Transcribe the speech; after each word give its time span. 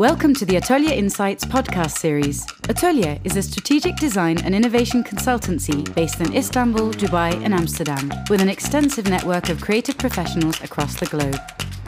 Welcome 0.00 0.32
to 0.36 0.46
the 0.46 0.54
ATÖLYE 0.54 0.96
Insights 0.96 1.44
podcast 1.44 1.98
series. 1.98 2.46
ATÖLYE 2.72 3.20
is 3.22 3.36
a 3.36 3.42
strategic 3.42 3.96
design 3.96 4.38
and 4.38 4.54
innovation 4.54 5.04
consultancy 5.04 5.94
based 5.94 6.22
in 6.22 6.34
Istanbul, 6.34 6.92
Dubai, 6.92 7.34
and 7.44 7.52
Amsterdam, 7.52 8.10
with 8.30 8.40
an 8.40 8.48
extensive 8.48 9.10
network 9.10 9.50
of 9.50 9.60
creative 9.60 9.98
professionals 9.98 10.58
across 10.62 10.98
the 10.98 11.04
globe. 11.04 11.36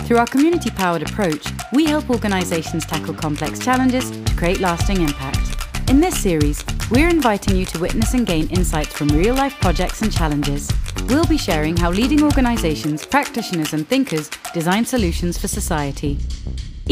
Through 0.01 0.19
our 0.19 0.27
community 0.27 0.69
powered 0.69 1.09
approach, 1.09 1.47
we 1.73 1.87
help 1.87 2.11
organizations 2.11 2.85
tackle 2.85 3.15
complex 3.15 3.59
challenges 3.59 4.11
to 4.11 4.37
create 4.37 4.61
lasting 4.61 5.01
impact. 5.01 5.89
In 5.89 5.99
this 5.99 6.21
series, 6.21 6.63
we're 6.91 7.09
inviting 7.09 7.57
you 7.57 7.65
to 7.65 7.79
witness 7.79 8.13
and 8.13 8.27
gain 8.27 8.47
insights 8.51 8.93
from 8.93 9.09
real 9.09 9.35
life 9.35 9.59
projects 9.59 10.03
and 10.03 10.13
challenges. 10.13 10.71
We'll 11.07 11.25
be 11.25 11.39
sharing 11.39 11.79
how 11.79 11.91
leading 11.91 12.23
organizations, 12.23 13.07
practitioners, 13.07 13.73
and 13.73 13.89
thinkers 13.89 14.29
design 14.53 14.85
solutions 14.85 15.39
for 15.39 15.49
society. 15.49 16.19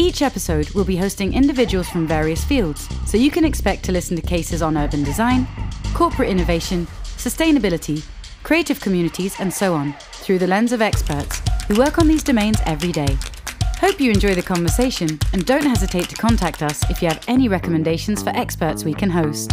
Each 0.01 0.23
episode 0.23 0.67
will 0.71 0.83
be 0.83 0.97
hosting 0.97 1.35
individuals 1.35 1.87
from 1.87 2.07
various 2.07 2.43
fields, 2.43 2.89
so 3.05 3.17
you 3.17 3.29
can 3.29 3.45
expect 3.45 3.83
to 3.83 3.91
listen 3.91 4.15
to 4.15 4.21
cases 4.23 4.63
on 4.63 4.75
urban 4.75 5.03
design, 5.03 5.47
corporate 5.93 6.27
innovation, 6.27 6.87
sustainability, 7.03 8.03
creative 8.41 8.81
communities, 8.81 9.39
and 9.39 9.53
so 9.53 9.75
on, 9.75 9.93
through 10.13 10.39
the 10.39 10.47
lens 10.47 10.71
of 10.71 10.81
experts 10.81 11.39
who 11.67 11.77
work 11.77 11.99
on 11.99 12.07
these 12.07 12.23
domains 12.23 12.57
every 12.65 12.91
day. 12.91 13.15
Hope 13.77 14.01
you 14.01 14.09
enjoy 14.09 14.33
the 14.33 14.41
conversation 14.41 15.19
and 15.33 15.45
don't 15.45 15.67
hesitate 15.67 16.09
to 16.09 16.15
contact 16.15 16.63
us 16.63 16.81
if 16.89 16.99
you 17.03 17.07
have 17.07 17.23
any 17.27 17.47
recommendations 17.47 18.23
for 18.23 18.29
experts 18.29 18.83
we 18.83 18.95
can 18.95 19.11
host. 19.11 19.51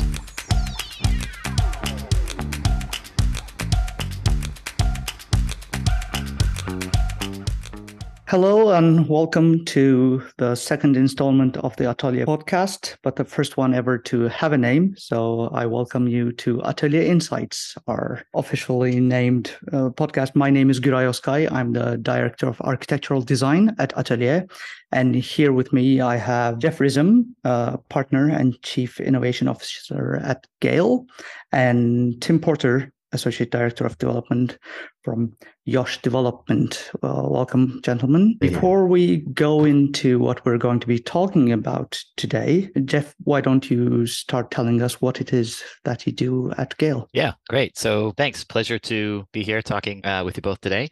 Hello 8.29 8.73
and 8.73 9.09
welcome 9.09 9.65
to 9.65 10.23
the 10.37 10.55
second 10.55 10.99
installment 10.99 11.57
of 11.57 11.75
the 11.77 11.85
ATÖLYE 11.85 12.27
podcast, 12.27 12.99
but 13.03 13.17
the 13.17 13.25
first 13.25 13.57
one 13.57 13.73
ever 13.73 13.97
to 13.97 14.29
have 14.29 14.53
a 14.53 14.59
name. 14.59 14.95
So 14.99 15.49
I 15.55 15.65
welcome 15.65 16.07
you 16.09 16.33
to 16.33 16.59
ATÖLYE 16.59 17.07
Insights, 17.07 17.75
our 17.87 18.23
officially 18.35 19.01
named 19.01 19.57
uh, 19.73 19.89
podcast. 19.97 20.35
My 20.35 20.51
name 20.51 20.69
is 20.69 20.79
Güray 20.79 21.09
Oskay. 21.09 21.51
I'm 21.51 21.73
the 21.73 21.97
director 21.97 22.47
of 22.47 22.61
architectural 22.61 23.23
design 23.23 23.75
at 23.79 23.95
ATÖLYE. 23.95 24.47
And 24.93 25.15
here 25.15 25.55
with 25.55 25.73
me, 25.73 26.03
I 26.03 26.17
have 26.17 26.59
Jeff 26.59 26.81
Risom, 26.81 27.29
uh, 27.45 27.79
partner 27.89 28.29
and 28.29 28.61
chief 28.61 29.01
innovation 29.01 29.49
officer 29.49 30.21
at 30.23 30.47
Gehl, 30.61 31.07
and 31.51 32.21
Tim 32.21 32.41
Porter, 32.41 32.93
Associate 33.13 33.51
Director 33.51 33.85
of 33.87 33.99
Development 33.99 34.59
from 35.03 35.33
Yosh 35.65 36.03
Development. 36.03 36.91
Well, 37.03 37.29
welcome, 37.31 37.81
gentlemen. 37.83 38.37
Before 38.41 38.87
we 38.87 39.19
go 39.33 39.65
into 39.65 40.19
what 40.19 40.45
we're 40.45 40.59
going 40.59 40.81
to 40.81 40.87
be 40.87 40.99
talking 40.99 41.53
about 41.53 41.99
today, 42.17 42.71
Jeff, 42.85 43.15
why 43.25 43.41
don't 43.41 43.71
you 43.71 44.07
start 44.07 44.51
telling 44.51 44.83
us 44.83 45.01
what 45.01 45.21
it 45.21 45.33
is 45.33 45.63
that 45.85 46.07
you 46.07 46.13
do 46.13 46.53
at 46.59 46.77
Gehl? 46.79 47.07
Yeah, 47.13 47.33
great. 47.49 47.79
So 47.79 48.13
thanks. 48.17 48.45
Pleasure 48.45 48.79
to 48.81 49.25
be 49.33 49.43
here 49.43 49.63
talking 49.63 50.05
uh, 50.05 50.25
with 50.25 50.37
you 50.37 50.43
both 50.43 50.61
today. 50.61 50.89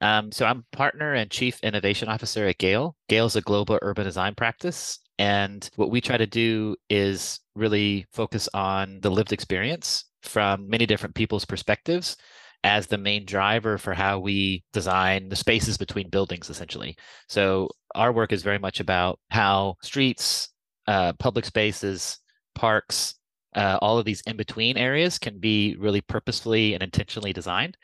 Um, 0.00 0.32
so 0.32 0.46
I'm 0.46 0.64
partner 0.72 1.12
and 1.14 1.30
chief 1.30 1.60
innovation 1.62 2.08
officer 2.08 2.46
at 2.46 2.58
Gehl. 2.58 2.94
Gehl 3.08 3.26
is 3.26 3.36
a 3.36 3.42
global 3.42 3.78
urban 3.82 4.04
design 4.04 4.34
practice. 4.34 4.98
And 5.18 5.68
what 5.76 5.90
we 5.90 6.00
try 6.00 6.16
to 6.16 6.26
do 6.26 6.76
is 6.88 7.40
really 7.54 8.06
focus 8.12 8.48
on 8.54 9.00
the 9.02 9.10
lived 9.10 9.32
experience 9.34 10.06
from 10.22 10.68
many 10.68 10.86
different 10.86 11.14
people's 11.14 11.44
perspectives 11.44 12.16
as 12.62 12.86
the 12.86 12.98
main 12.98 13.24
driver 13.24 13.78
for 13.78 13.94
how 13.94 14.18
we 14.18 14.62
design 14.72 15.28
the 15.28 15.36
spaces 15.36 15.78
between 15.78 16.10
buildings, 16.10 16.50
essentially. 16.50 16.96
So 17.28 17.68
our 17.94 18.12
work 18.12 18.32
is 18.32 18.42
very 18.42 18.58
much 18.58 18.80
about 18.80 19.18
how 19.30 19.76
streets, 19.82 20.50
uh, 20.86 21.14
public 21.14 21.46
spaces, 21.46 22.18
parks, 22.54 23.14
uh, 23.56 23.78
all 23.80 23.98
of 23.98 24.04
these 24.04 24.20
in 24.22 24.36
between 24.36 24.76
areas 24.76 25.18
can 25.18 25.38
be 25.38 25.74
really 25.78 26.02
purposefully 26.02 26.74
and 26.74 26.82
intentionally 26.82 27.32
designed 27.32 27.76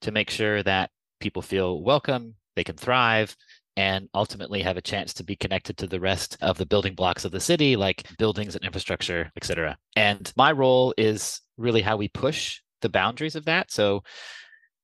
to 0.00 0.10
make 0.10 0.30
sure 0.30 0.62
that 0.64 0.90
people 1.20 1.40
feel 1.40 1.82
welcome, 1.82 2.34
they 2.56 2.64
can 2.64 2.76
thrive, 2.76 3.36
and 3.76 4.08
ultimately 4.14 4.62
have 4.62 4.76
a 4.76 4.82
chance 4.82 5.14
to 5.14 5.24
be 5.24 5.34
connected 5.34 5.76
to 5.76 5.86
the 5.86 5.98
rest 6.00 6.36
of 6.42 6.58
the 6.58 6.66
building 6.66 6.94
blocks 6.94 7.24
of 7.24 7.32
the 7.32 7.40
city, 7.40 7.76
like 7.76 8.06
buildings 8.18 8.54
and 8.54 8.64
infrastructure, 8.64 9.32
et 9.36 9.44
cetera. 9.44 9.76
And 9.96 10.32
my 10.36 10.52
role 10.52 10.94
is 10.98 11.40
really 11.56 11.82
how 11.82 11.96
we 11.96 12.08
push 12.08 12.60
the 12.80 12.88
boundaries 12.88 13.36
of 13.36 13.44
that. 13.46 13.70
So, 13.70 14.02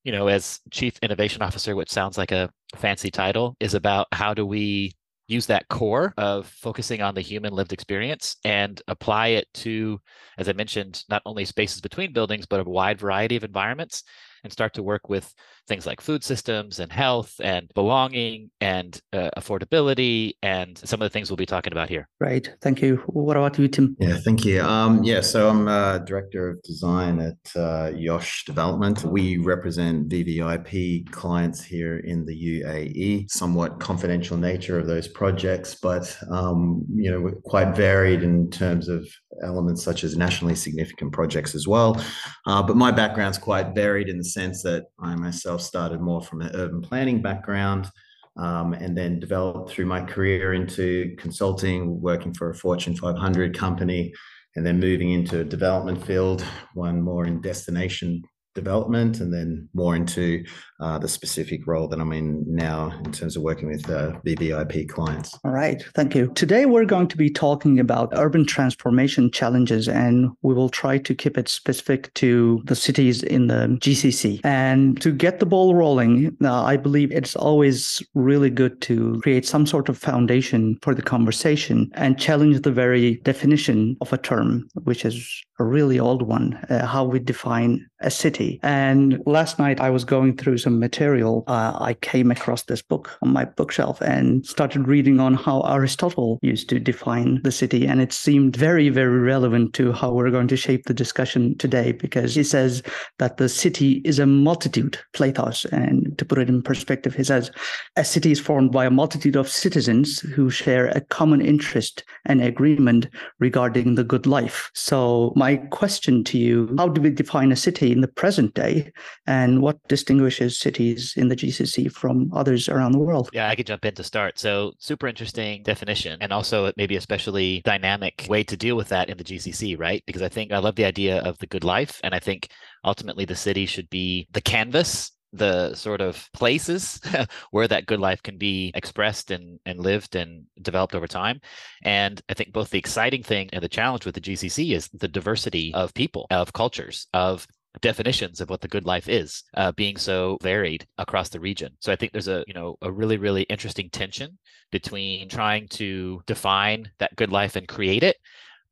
you 0.04 0.12
know, 0.12 0.28
as 0.28 0.60
chief 0.70 0.98
innovation 1.02 1.42
officer, 1.42 1.76
which 1.76 1.90
sounds 1.90 2.16
like 2.16 2.32
a 2.32 2.50
fancy 2.76 3.10
title, 3.10 3.56
is 3.60 3.74
about 3.74 4.06
how 4.12 4.34
do 4.34 4.46
we 4.46 4.92
use 5.28 5.46
that 5.46 5.68
core 5.68 6.12
of 6.16 6.46
focusing 6.48 7.02
on 7.02 7.14
the 7.14 7.20
human 7.20 7.52
lived 7.52 7.72
experience 7.72 8.36
and 8.44 8.82
apply 8.88 9.28
it 9.28 9.46
to, 9.54 10.00
as 10.38 10.48
I 10.48 10.52
mentioned, 10.52 11.04
not 11.08 11.22
only 11.24 11.44
spaces 11.44 11.80
between 11.80 12.12
buildings, 12.12 12.46
but 12.46 12.60
a 12.60 12.64
wide 12.64 12.98
variety 12.98 13.36
of 13.36 13.44
environments 13.44 14.02
and 14.44 14.52
start 14.52 14.74
to 14.74 14.82
work 14.82 15.08
with 15.08 15.34
things 15.68 15.86
like 15.86 16.00
food 16.00 16.24
systems 16.24 16.80
and 16.80 16.90
health 16.90 17.40
and 17.42 17.70
belonging 17.74 18.50
and 18.60 19.00
uh, 19.12 19.30
affordability 19.36 20.32
and 20.42 20.76
some 20.78 21.00
of 21.00 21.06
the 21.06 21.10
things 21.10 21.30
we'll 21.30 21.36
be 21.36 21.46
talking 21.46 21.72
about 21.72 21.88
here. 21.88 22.08
Right. 22.18 22.50
Thank 22.60 22.82
you. 22.82 22.96
What 23.06 23.36
about 23.36 23.58
you, 23.58 23.68
Tim? 23.68 23.96
Yeah, 24.00 24.16
thank 24.16 24.44
you. 24.44 24.62
Um, 24.62 25.02
yeah, 25.04 25.20
so 25.20 25.48
I'm 25.48 25.68
uh, 25.68 25.98
director 25.98 26.50
of 26.50 26.62
design 26.62 27.20
at 27.20 27.60
uh, 27.60 27.92
Yosh 27.94 28.44
Development. 28.44 29.02
We 29.04 29.36
represent 29.38 30.08
VVIP 30.08 31.10
clients 31.10 31.62
here 31.62 31.98
in 31.98 32.24
the 32.24 32.62
UAE. 32.62 33.30
Somewhat 33.30 33.80
confidential 33.80 34.36
nature 34.36 34.78
of 34.78 34.86
those 34.86 35.08
projects, 35.08 35.74
but 35.74 36.16
um, 36.30 36.84
you 36.92 37.10
know, 37.10 37.30
quite 37.44 37.76
varied 37.76 38.22
in 38.22 38.50
terms 38.50 38.88
of 38.88 39.06
elements 39.42 39.82
such 39.82 40.04
as 40.04 40.16
nationally 40.16 40.54
significant 40.54 41.12
projects 41.12 41.54
as 41.54 41.66
well. 41.66 42.00
Uh, 42.46 42.62
but 42.62 42.76
my 42.76 42.90
background's 42.90 43.38
quite 43.38 43.74
varied 43.74 44.08
in 44.08 44.18
the 44.18 44.24
sense 44.32 44.62
that 44.62 44.86
I 44.98 45.14
myself 45.14 45.60
started 45.60 46.00
more 46.00 46.22
from 46.22 46.40
an 46.42 46.50
urban 46.54 46.80
planning 46.80 47.22
background 47.22 47.90
um, 48.36 48.72
and 48.72 48.96
then 48.96 49.20
developed 49.20 49.70
through 49.70 49.86
my 49.86 50.02
career 50.02 50.54
into 50.54 51.14
consulting, 51.18 52.00
working 52.00 52.32
for 52.34 52.50
a 52.50 52.54
Fortune 52.54 52.96
500 52.96 53.56
company, 53.56 54.12
and 54.56 54.64
then 54.64 54.80
moving 54.80 55.10
into 55.10 55.40
a 55.40 55.44
development 55.44 56.04
field, 56.04 56.44
one 56.74 57.00
more 57.00 57.26
in 57.26 57.40
destination 57.40 58.22
development 58.54 59.20
and 59.20 59.32
then 59.32 59.68
more 59.74 59.96
into 59.96 60.44
uh, 60.80 60.98
the 60.98 61.08
specific 61.08 61.66
role 61.66 61.86
that 61.88 62.00
I'm 62.00 62.12
in 62.12 62.44
now 62.46 62.92
in 63.04 63.12
terms 63.12 63.36
of 63.36 63.42
working 63.42 63.68
with 63.68 63.88
uh, 63.88 64.12
VVIP 64.26 64.88
clients. 64.88 65.38
All 65.44 65.52
right, 65.52 65.82
thank 65.94 66.14
you. 66.14 66.32
Today 66.34 66.66
we're 66.66 66.84
going 66.84 67.08
to 67.08 67.16
be 67.16 67.30
talking 67.30 67.78
about 67.78 68.12
urban 68.14 68.46
transformation 68.46 69.30
challenges 69.30 69.88
and 69.88 70.30
we 70.42 70.54
will 70.54 70.68
try 70.70 70.98
to 70.98 71.14
keep 71.14 71.36
it 71.36 71.48
specific 71.48 72.12
to 72.14 72.62
the 72.64 72.74
cities 72.74 73.22
in 73.22 73.46
the 73.48 73.78
GCC. 73.80 74.40
And 74.42 75.00
to 75.02 75.12
get 75.12 75.38
the 75.38 75.46
ball 75.46 75.74
rolling, 75.74 76.36
uh, 76.42 76.64
I 76.64 76.76
believe 76.76 77.12
it's 77.12 77.36
always 77.36 78.02
really 78.14 78.50
good 78.50 78.80
to 78.82 79.20
create 79.22 79.46
some 79.46 79.66
sort 79.66 79.88
of 79.88 79.98
foundation 79.98 80.78
for 80.82 80.94
the 80.94 81.02
conversation 81.02 81.90
and 81.94 82.18
challenge 82.18 82.62
the 82.62 82.72
very 82.72 83.16
definition 83.18 83.96
of 84.00 84.12
a 84.12 84.18
term, 84.18 84.68
which 84.84 85.04
is 85.04 85.44
a 85.58 85.64
really 85.64 86.00
old 86.00 86.22
one, 86.22 86.54
uh, 86.70 86.86
how 86.86 87.04
we 87.04 87.18
define 87.18 87.86
a 88.00 88.10
city. 88.10 88.39
And 88.62 89.20
last 89.26 89.58
night 89.58 89.80
I 89.80 89.90
was 89.90 90.04
going 90.04 90.36
through 90.36 90.58
some 90.58 90.78
material. 90.78 91.44
Uh, 91.46 91.76
I 91.78 91.94
came 91.94 92.30
across 92.30 92.62
this 92.62 92.82
book 92.82 93.18
on 93.22 93.32
my 93.32 93.44
bookshelf 93.44 94.00
and 94.00 94.46
started 94.46 94.88
reading 94.88 95.20
on 95.20 95.34
how 95.34 95.60
Aristotle 95.62 96.38
used 96.42 96.68
to 96.70 96.80
define 96.80 97.40
the 97.42 97.52
city. 97.52 97.86
And 97.86 98.00
it 98.00 98.12
seemed 98.12 98.56
very, 98.56 98.88
very 98.88 99.20
relevant 99.20 99.74
to 99.74 99.92
how 99.92 100.12
we're 100.12 100.30
going 100.30 100.48
to 100.48 100.56
shape 100.56 100.84
the 100.84 100.94
discussion 100.94 101.56
today 101.58 101.92
because 101.92 102.34
he 102.34 102.44
says 102.44 102.82
that 103.18 103.36
the 103.36 103.48
city 103.48 104.02
is 104.04 104.18
a 104.18 104.26
multitude, 104.26 104.98
plethos. 105.12 105.64
And 105.66 106.16
to 106.18 106.24
put 106.24 106.38
it 106.38 106.48
in 106.48 106.62
perspective, 106.62 107.14
he 107.14 107.24
says 107.24 107.50
a 107.96 108.04
city 108.04 108.32
is 108.32 108.40
formed 108.40 108.72
by 108.72 108.86
a 108.86 108.90
multitude 108.90 109.36
of 109.36 109.48
citizens 109.48 110.20
who 110.20 110.50
share 110.50 110.86
a 110.88 111.00
common 111.00 111.40
interest 111.40 112.04
and 112.24 112.42
agreement 112.42 113.08
regarding 113.38 113.94
the 113.94 114.04
good 114.04 114.26
life. 114.26 114.70
So 114.74 115.32
my 115.36 115.56
question 115.56 116.24
to 116.24 116.38
you, 116.38 116.74
how 116.78 116.88
do 116.88 117.00
we 117.00 117.10
define 117.10 117.52
a 117.52 117.56
city? 117.56 117.90
in 117.90 118.00
the 118.00 118.08
present 118.08 118.29
day 118.38 118.92
and 119.26 119.62
what 119.62 119.76
distinguishes 119.88 120.58
cities 120.58 121.14
in 121.16 121.28
the 121.28 121.36
GCC 121.36 121.92
from 121.92 122.30
others 122.32 122.68
around 122.68 122.92
the 122.92 122.98
world? 122.98 123.30
Yeah, 123.32 123.48
I 123.48 123.54
could 123.54 123.66
jump 123.66 123.84
in 123.84 123.94
to 123.94 124.04
start. 124.04 124.38
So, 124.38 124.72
super 124.78 125.06
interesting 125.08 125.62
definition, 125.62 126.18
and 126.20 126.32
also 126.32 126.72
maybe 126.76 126.96
especially 126.96 127.62
dynamic 127.64 128.26
way 128.28 128.42
to 128.44 128.56
deal 128.56 128.76
with 128.76 128.88
that 128.88 129.08
in 129.08 129.16
the 129.16 129.24
GCC, 129.24 129.78
right? 129.78 130.02
Because 130.06 130.22
I 130.22 130.28
think 130.28 130.52
I 130.52 130.58
love 130.58 130.76
the 130.76 130.84
idea 130.84 131.20
of 131.22 131.38
the 131.38 131.46
good 131.46 131.64
life, 131.64 132.00
and 132.02 132.14
I 132.14 132.18
think 132.18 132.48
ultimately 132.84 133.24
the 133.24 133.36
city 133.36 133.66
should 133.66 133.90
be 133.90 134.28
the 134.32 134.40
canvas 134.40 135.12
the 135.32 135.74
sort 135.74 136.00
of 136.00 136.28
places 136.32 137.00
where 137.50 137.68
that 137.68 137.86
good 137.86 138.00
life 138.00 138.22
can 138.22 138.36
be 138.36 138.72
expressed 138.74 139.30
and, 139.30 139.60
and 139.64 139.78
lived 139.78 140.16
and 140.16 140.44
developed 140.60 140.94
over 140.94 141.06
time. 141.06 141.40
And 141.82 142.20
I 142.28 142.34
think 142.34 142.52
both 142.52 142.70
the 142.70 142.78
exciting 142.78 143.22
thing 143.22 143.48
and 143.52 143.62
the 143.62 143.68
challenge 143.68 144.04
with 144.04 144.14
the 144.14 144.20
GCC 144.20 144.74
is 144.74 144.88
the 144.92 145.08
diversity 145.08 145.72
of 145.74 145.94
people, 145.94 146.26
of 146.30 146.52
cultures, 146.52 147.06
of 147.12 147.46
definitions 147.80 148.40
of 148.40 148.50
what 148.50 148.60
the 148.60 148.68
good 148.68 148.84
life 148.84 149.08
is, 149.08 149.44
uh, 149.56 149.72
being 149.72 149.96
so 149.96 150.38
varied 150.42 150.86
across 150.98 151.28
the 151.28 151.40
region. 151.40 151.76
So 151.80 151.92
I 151.92 151.96
think 151.96 152.12
there's 152.12 152.28
a 152.28 152.44
you 152.46 152.54
know 152.54 152.76
a 152.82 152.90
really 152.90 153.16
really 153.16 153.42
interesting 153.42 153.90
tension 153.90 154.38
between 154.72 155.28
trying 155.28 155.68
to 155.68 156.22
define 156.26 156.90
that 156.98 157.16
good 157.16 157.30
life 157.30 157.56
and 157.56 157.66
create 157.68 158.02
it 158.02 158.16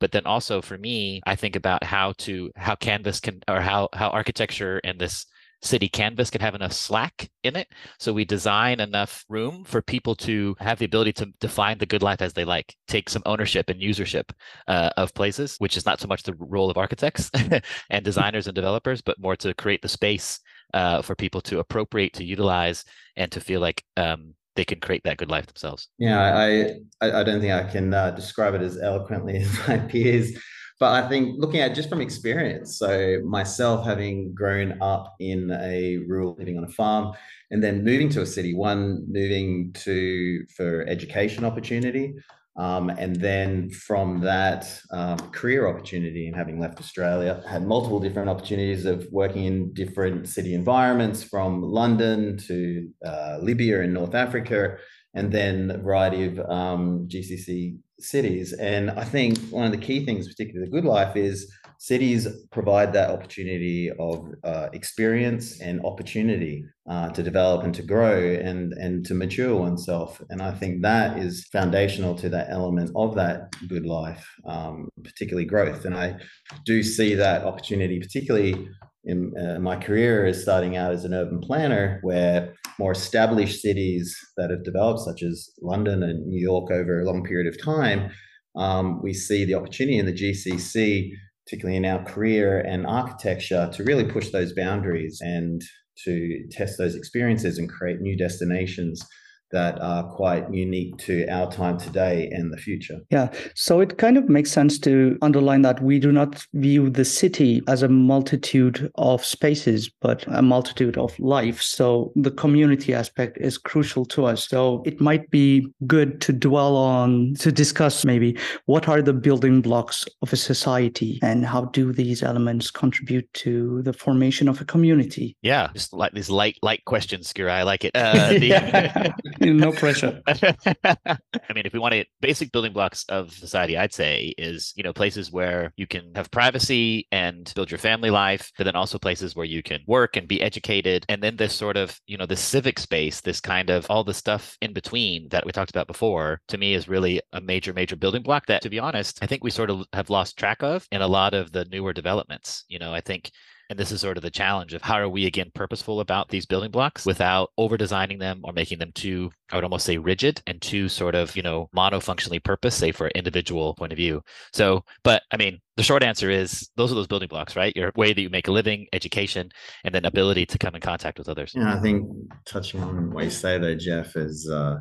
but 0.00 0.12
then 0.12 0.26
also 0.26 0.62
for 0.62 0.78
me 0.78 1.20
i 1.26 1.34
think 1.34 1.56
about 1.56 1.82
how 1.82 2.12
to 2.18 2.50
how 2.56 2.74
canvas 2.74 3.20
can 3.20 3.40
or 3.48 3.60
how 3.60 3.88
how 3.92 4.08
architecture 4.10 4.80
and 4.84 4.98
this 4.98 5.26
city 5.62 5.88
canvas 5.88 6.30
can 6.30 6.40
have 6.40 6.54
enough 6.54 6.72
slack 6.72 7.30
in 7.42 7.56
it. 7.56 7.68
So 7.98 8.12
we 8.12 8.24
design 8.24 8.80
enough 8.80 9.24
room 9.28 9.64
for 9.64 9.82
people 9.82 10.14
to 10.16 10.56
have 10.60 10.78
the 10.78 10.84
ability 10.84 11.12
to 11.14 11.26
define 11.40 11.78
the 11.78 11.86
good 11.86 12.02
life 12.02 12.22
as 12.22 12.32
they 12.32 12.44
like. 12.44 12.74
Take 12.86 13.08
some 13.08 13.22
ownership 13.26 13.68
and 13.68 13.80
usership 13.80 14.30
uh, 14.66 14.90
of 14.96 15.14
places 15.14 15.56
which 15.58 15.76
is 15.76 15.86
not 15.86 16.00
so 16.00 16.08
much 16.08 16.22
the 16.22 16.34
role 16.38 16.70
of 16.70 16.78
architects 16.78 17.30
and 17.90 18.04
designers 18.04 18.46
and 18.46 18.54
developers 18.54 19.02
but 19.02 19.20
more 19.20 19.36
to 19.36 19.54
create 19.54 19.82
the 19.82 19.88
space 19.88 20.40
uh, 20.74 21.02
for 21.02 21.14
people 21.14 21.40
to 21.42 21.58
appropriate 21.58 22.12
to 22.14 22.24
utilize 22.24 22.84
and 23.16 23.32
to 23.32 23.40
feel 23.40 23.60
like 23.60 23.82
um, 23.96 24.34
they 24.56 24.64
can 24.64 24.80
create 24.80 25.02
that 25.04 25.16
good 25.16 25.30
life 25.30 25.46
themselves. 25.46 25.88
Yeah, 25.98 26.36
I 26.36 26.74
I, 27.00 27.22
don't 27.22 27.40
think 27.40 27.52
I 27.52 27.70
can 27.70 27.94
uh, 27.94 28.10
describe 28.10 28.54
it 28.54 28.62
as 28.62 28.76
eloquently 28.76 29.36
as 29.42 29.68
my 29.68 29.78
peers, 29.78 30.32
but 30.78 30.92
I 30.92 31.08
think 31.08 31.36
looking 31.38 31.60
at 31.60 31.74
just 31.74 31.88
from 31.88 32.00
experience. 32.00 32.78
So 32.78 33.20
myself 33.24 33.84
having 33.84 34.32
grown 34.32 34.80
up 34.80 35.14
in 35.18 35.50
a 35.50 35.98
rural, 36.06 36.36
living 36.38 36.56
on 36.56 36.64
a 36.64 36.68
farm, 36.68 37.14
and 37.50 37.62
then 37.62 37.84
moving 37.84 38.08
to 38.10 38.22
a 38.22 38.26
city. 38.26 38.54
One 38.54 39.04
moving 39.10 39.72
to 39.84 40.46
for 40.56 40.84
education 40.86 41.44
opportunity, 41.44 42.14
um, 42.56 42.90
and 42.90 43.16
then 43.16 43.70
from 43.70 44.20
that 44.20 44.80
um, 44.92 45.18
career 45.30 45.68
opportunity 45.68 46.28
and 46.28 46.36
having 46.36 46.60
left 46.60 46.78
Australia, 46.78 47.42
had 47.48 47.66
multiple 47.66 47.98
different 47.98 48.28
opportunities 48.28 48.84
of 48.84 49.06
working 49.10 49.44
in 49.44 49.72
different 49.74 50.28
city 50.28 50.54
environments 50.54 51.24
from 51.24 51.62
London 51.62 52.36
to 52.36 52.88
uh, 53.04 53.38
Libya 53.40 53.80
in 53.80 53.92
North 53.92 54.14
Africa, 54.14 54.76
and 55.14 55.32
then 55.32 55.72
a 55.72 55.78
variety 55.78 56.24
of 56.24 56.38
um, 56.50 57.08
GCC 57.08 57.78
cities. 58.00 58.52
And 58.52 58.90
I 58.90 59.04
think 59.04 59.38
one 59.50 59.66
of 59.66 59.72
the 59.72 59.78
key 59.78 60.04
things, 60.04 60.28
particularly 60.28 60.66
the 60.66 60.72
good 60.72 60.84
life, 60.84 61.16
is 61.16 61.52
cities 61.78 62.26
provide 62.50 62.92
that 62.92 63.10
opportunity 63.10 63.90
of 64.00 64.28
uh, 64.42 64.68
experience 64.72 65.60
and 65.60 65.84
opportunity 65.84 66.64
uh, 66.90 67.08
to 67.10 67.22
develop 67.22 67.62
and 67.62 67.72
to 67.72 67.82
grow 67.82 68.18
and 68.18 68.72
and 68.72 69.06
to 69.06 69.14
mature 69.14 69.54
oneself 69.54 70.20
and 70.30 70.42
i 70.42 70.50
think 70.50 70.82
that 70.82 71.18
is 71.18 71.46
foundational 71.52 72.16
to 72.16 72.28
that 72.28 72.48
element 72.50 72.90
of 72.96 73.14
that 73.14 73.54
good 73.68 73.86
life 73.86 74.26
um, 74.46 74.88
particularly 75.04 75.46
growth 75.46 75.84
and 75.84 75.94
i 75.96 76.16
do 76.64 76.82
see 76.82 77.14
that 77.14 77.44
opportunity 77.44 78.00
particularly 78.00 78.68
in 79.08 79.32
uh, 79.36 79.58
my 79.58 79.74
career 79.76 80.26
is 80.26 80.42
starting 80.42 80.76
out 80.76 80.92
as 80.92 81.04
an 81.04 81.14
urban 81.14 81.40
planner 81.40 81.98
where 82.02 82.54
more 82.78 82.92
established 82.92 83.60
cities 83.60 84.16
that 84.36 84.50
have 84.50 84.62
developed 84.62 85.00
such 85.00 85.22
as 85.22 85.50
london 85.62 86.02
and 86.02 86.26
new 86.26 86.40
york 86.40 86.70
over 86.70 87.00
a 87.00 87.04
long 87.04 87.24
period 87.24 87.52
of 87.52 87.60
time 87.62 88.10
um, 88.56 89.00
we 89.02 89.12
see 89.12 89.44
the 89.44 89.54
opportunity 89.54 89.98
in 89.98 90.06
the 90.06 90.12
gcc 90.12 91.10
particularly 91.48 91.78
in 91.78 91.86
our 91.86 92.04
career 92.04 92.60
and 92.60 92.86
architecture, 92.86 93.70
to 93.72 93.82
really 93.84 94.04
push 94.04 94.28
those 94.30 94.52
boundaries 94.52 95.18
and 95.22 95.62
to 96.04 96.46
test 96.50 96.76
those 96.76 96.94
experiences 96.94 97.56
and 97.56 97.70
create 97.70 98.00
new 98.00 98.16
destinations 98.16 99.02
that 99.50 99.80
are 99.80 100.04
quite 100.04 100.52
unique 100.52 100.96
to 100.98 101.26
our 101.28 101.50
time 101.50 101.78
today 101.78 102.28
and 102.32 102.52
the 102.52 102.56
future. 102.56 102.98
Yeah. 103.10 103.30
So 103.54 103.80
it 103.80 103.98
kind 103.98 104.16
of 104.16 104.28
makes 104.28 104.50
sense 104.50 104.78
to 104.80 105.16
underline 105.22 105.62
that 105.62 105.82
we 105.82 105.98
do 105.98 106.12
not 106.12 106.44
view 106.54 106.90
the 106.90 107.04
city 107.04 107.62
as 107.68 107.82
a 107.82 107.88
multitude 107.88 108.90
of 108.96 109.24
spaces, 109.24 109.90
but 110.00 110.24
a 110.28 110.42
multitude 110.42 110.98
of 110.98 111.18
life. 111.18 111.62
So 111.62 112.12
the 112.16 112.30
community 112.30 112.94
aspect 112.94 113.38
is 113.40 113.58
crucial 113.58 114.04
to 114.06 114.26
us. 114.26 114.48
So 114.48 114.82
it 114.84 115.00
might 115.00 115.30
be 115.30 115.66
good 115.86 116.20
to 116.22 116.32
dwell 116.32 116.76
on, 116.76 117.34
to 117.38 117.52
discuss 117.52 118.04
maybe 118.04 118.36
what 118.66 118.88
are 118.88 119.02
the 119.02 119.12
building 119.12 119.60
blocks 119.60 120.06
of 120.22 120.32
a 120.32 120.36
society 120.36 121.18
and 121.22 121.46
how 121.46 121.66
do 121.66 121.92
these 121.92 122.22
elements 122.22 122.70
contribute 122.70 123.32
to 123.34 123.82
the 123.82 123.92
formation 123.92 124.48
of 124.48 124.60
a 124.60 124.64
community? 124.64 125.36
Yeah. 125.42 125.70
Just 125.72 125.92
like 125.92 126.12
these 126.12 126.30
light, 126.30 126.58
light 126.62 126.84
questions, 126.84 127.32
Skira. 127.32 127.50
I 127.50 127.62
like 127.62 127.84
it. 127.84 127.92
Uh, 127.98 128.30
the- 128.30 129.14
no 129.40 129.72
pressure. 129.72 130.22
I 130.26 131.52
mean, 131.54 131.66
if 131.66 131.72
we 131.72 131.78
want 131.78 131.94
to 131.94 132.04
basic 132.20 132.52
building 132.52 132.72
blocks 132.72 133.04
of 133.08 133.32
society, 133.32 133.76
I'd 133.76 133.92
say 133.92 134.34
is, 134.38 134.72
you 134.76 134.82
know, 134.82 134.92
places 134.92 135.32
where 135.32 135.72
you 135.76 135.86
can 135.86 136.12
have 136.14 136.30
privacy 136.30 137.06
and 137.12 137.50
build 137.54 137.70
your 137.70 137.78
family 137.78 138.10
life, 138.10 138.50
but 138.56 138.64
then 138.64 138.76
also 138.76 138.98
places 138.98 139.34
where 139.34 139.46
you 139.46 139.62
can 139.62 139.80
work 139.86 140.16
and 140.16 140.28
be 140.28 140.40
educated. 140.42 141.04
And 141.08 141.22
then 141.22 141.36
this 141.36 141.54
sort 141.54 141.76
of, 141.76 141.98
you 142.06 142.16
know, 142.16 142.26
this 142.26 142.40
civic 142.40 142.78
space, 142.78 143.20
this 143.20 143.40
kind 143.40 143.70
of 143.70 143.86
all 143.90 144.04
the 144.04 144.14
stuff 144.14 144.56
in 144.60 144.72
between 144.72 145.28
that 145.28 145.44
we 145.46 145.52
talked 145.52 145.70
about 145.70 145.86
before, 145.86 146.40
to 146.48 146.58
me 146.58 146.74
is 146.74 146.88
really 146.88 147.20
a 147.32 147.40
major, 147.40 147.72
major 147.72 147.96
building 147.96 148.22
block 148.22 148.46
that, 148.46 148.62
to 148.62 148.70
be 148.70 148.78
honest, 148.78 149.18
I 149.22 149.26
think 149.26 149.44
we 149.44 149.50
sort 149.50 149.70
of 149.70 149.84
have 149.92 150.10
lost 150.10 150.38
track 150.38 150.62
of 150.62 150.86
in 150.90 151.02
a 151.02 151.08
lot 151.08 151.34
of 151.34 151.52
the 151.52 151.64
newer 151.66 151.92
developments. 151.92 152.64
You 152.68 152.78
know, 152.78 152.92
I 152.92 153.00
think 153.00 153.30
and 153.70 153.78
this 153.78 153.92
is 153.92 154.00
sort 154.00 154.16
of 154.16 154.22
the 154.22 154.30
challenge 154.30 154.72
of 154.72 154.82
how 154.82 154.94
are 154.94 155.08
we 155.08 155.26
again 155.26 155.50
purposeful 155.54 156.00
about 156.00 156.28
these 156.28 156.46
building 156.46 156.70
blocks 156.70 157.04
without 157.04 157.50
over 157.58 157.76
designing 157.76 158.18
them 158.18 158.40
or 158.44 158.52
making 158.52 158.78
them 158.78 158.92
too, 158.94 159.30
I 159.50 159.56
would 159.56 159.64
almost 159.64 159.84
say 159.84 159.98
rigid 159.98 160.40
and 160.46 160.60
too 160.60 160.88
sort 160.88 161.14
of, 161.14 161.36
you 161.36 161.42
know, 161.42 161.68
monofunctionally 161.76 162.42
purpose, 162.42 162.74
say 162.74 162.92
for 162.92 163.06
an 163.06 163.12
individual 163.14 163.74
point 163.74 163.92
of 163.92 163.96
view. 163.96 164.22
So, 164.52 164.84
but 165.04 165.22
I 165.30 165.36
mean, 165.36 165.60
the 165.76 165.82
short 165.82 166.02
answer 166.02 166.30
is 166.30 166.70
those 166.76 166.90
are 166.90 166.94
those 166.94 167.06
building 167.06 167.28
blocks, 167.28 167.56
right? 167.56 167.76
Your 167.76 167.92
way 167.94 168.12
that 168.12 168.20
you 168.20 168.30
make 168.30 168.48
a 168.48 168.52
living, 168.52 168.86
education, 168.92 169.50
and 169.84 169.94
then 169.94 170.04
ability 170.04 170.46
to 170.46 170.58
come 170.58 170.74
in 170.74 170.80
contact 170.80 171.18
with 171.18 171.28
others. 171.28 171.52
Yeah, 171.54 171.74
I 171.74 171.80
think 171.80 172.08
touching 172.46 172.82
on 172.82 173.12
what 173.12 173.24
you 173.24 173.30
say 173.30 173.58
though, 173.58 173.74
Jeff, 173.74 174.16
is 174.16 174.48
uh, 174.50 174.78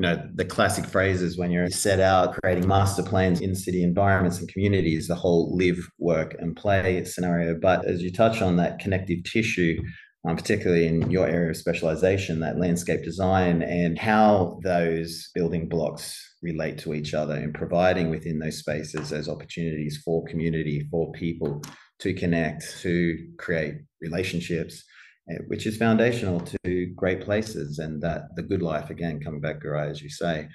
you 0.00 0.06
know 0.06 0.26
the 0.34 0.46
classic 0.46 0.86
phrases 0.86 1.36
when 1.36 1.50
you're 1.50 1.68
set 1.68 2.00
out 2.00 2.32
creating 2.42 2.66
master 2.66 3.02
plans 3.02 3.42
in 3.42 3.54
city 3.54 3.82
environments 3.82 4.38
and 4.38 4.48
communities 4.48 5.08
the 5.08 5.14
whole 5.14 5.54
live 5.54 5.76
work 5.98 6.34
and 6.38 6.56
play 6.56 7.04
scenario. 7.04 7.54
But 7.60 7.84
as 7.84 8.00
you 8.00 8.10
touch 8.10 8.40
on 8.40 8.56
that 8.56 8.78
connective 8.78 9.24
tissue 9.24 9.78
um, 10.26 10.36
particularly 10.36 10.86
in 10.86 11.10
your 11.10 11.28
area 11.28 11.50
of 11.50 11.56
specialization 11.56 12.40
that 12.40 12.58
landscape 12.58 13.04
design 13.04 13.60
and 13.60 13.98
how 13.98 14.58
those 14.62 15.28
building 15.34 15.68
blocks 15.68 16.34
relate 16.42 16.78
to 16.78 16.94
each 16.94 17.12
other 17.12 17.34
and 17.34 17.52
providing 17.52 18.08
within 18.08 18.38
those 18.38 18.56
spaces 18.56 19.10
those 19.10 19.28
opportunities 19.28 20.00
for 20.02 20.24
community 20.24 20.86
for 20.90 21.12
people 21.12 21.62
to 21.98 22.14
connect 22.14 22.80
to 22.80 23.18
create 23.36 23.74
relationships 24.00 24.82
which 25.46 25.66
is 25.66 25.76
foundational 25.76 26.40
to 26.40 26.86
great 26.96 27.22
places 27.22 27.78
and 27.78 28.02
that 28.02 28.34
the 28.36 28.42
good 28.42 28.62
life 28.62 28.90
again 28.90 29.20
coming 29.20 29.40
back 29.40 29.62
Güray, 29.62 29.90
as 29.90 30.02
you 30.02 30.10
say 30.10 30.48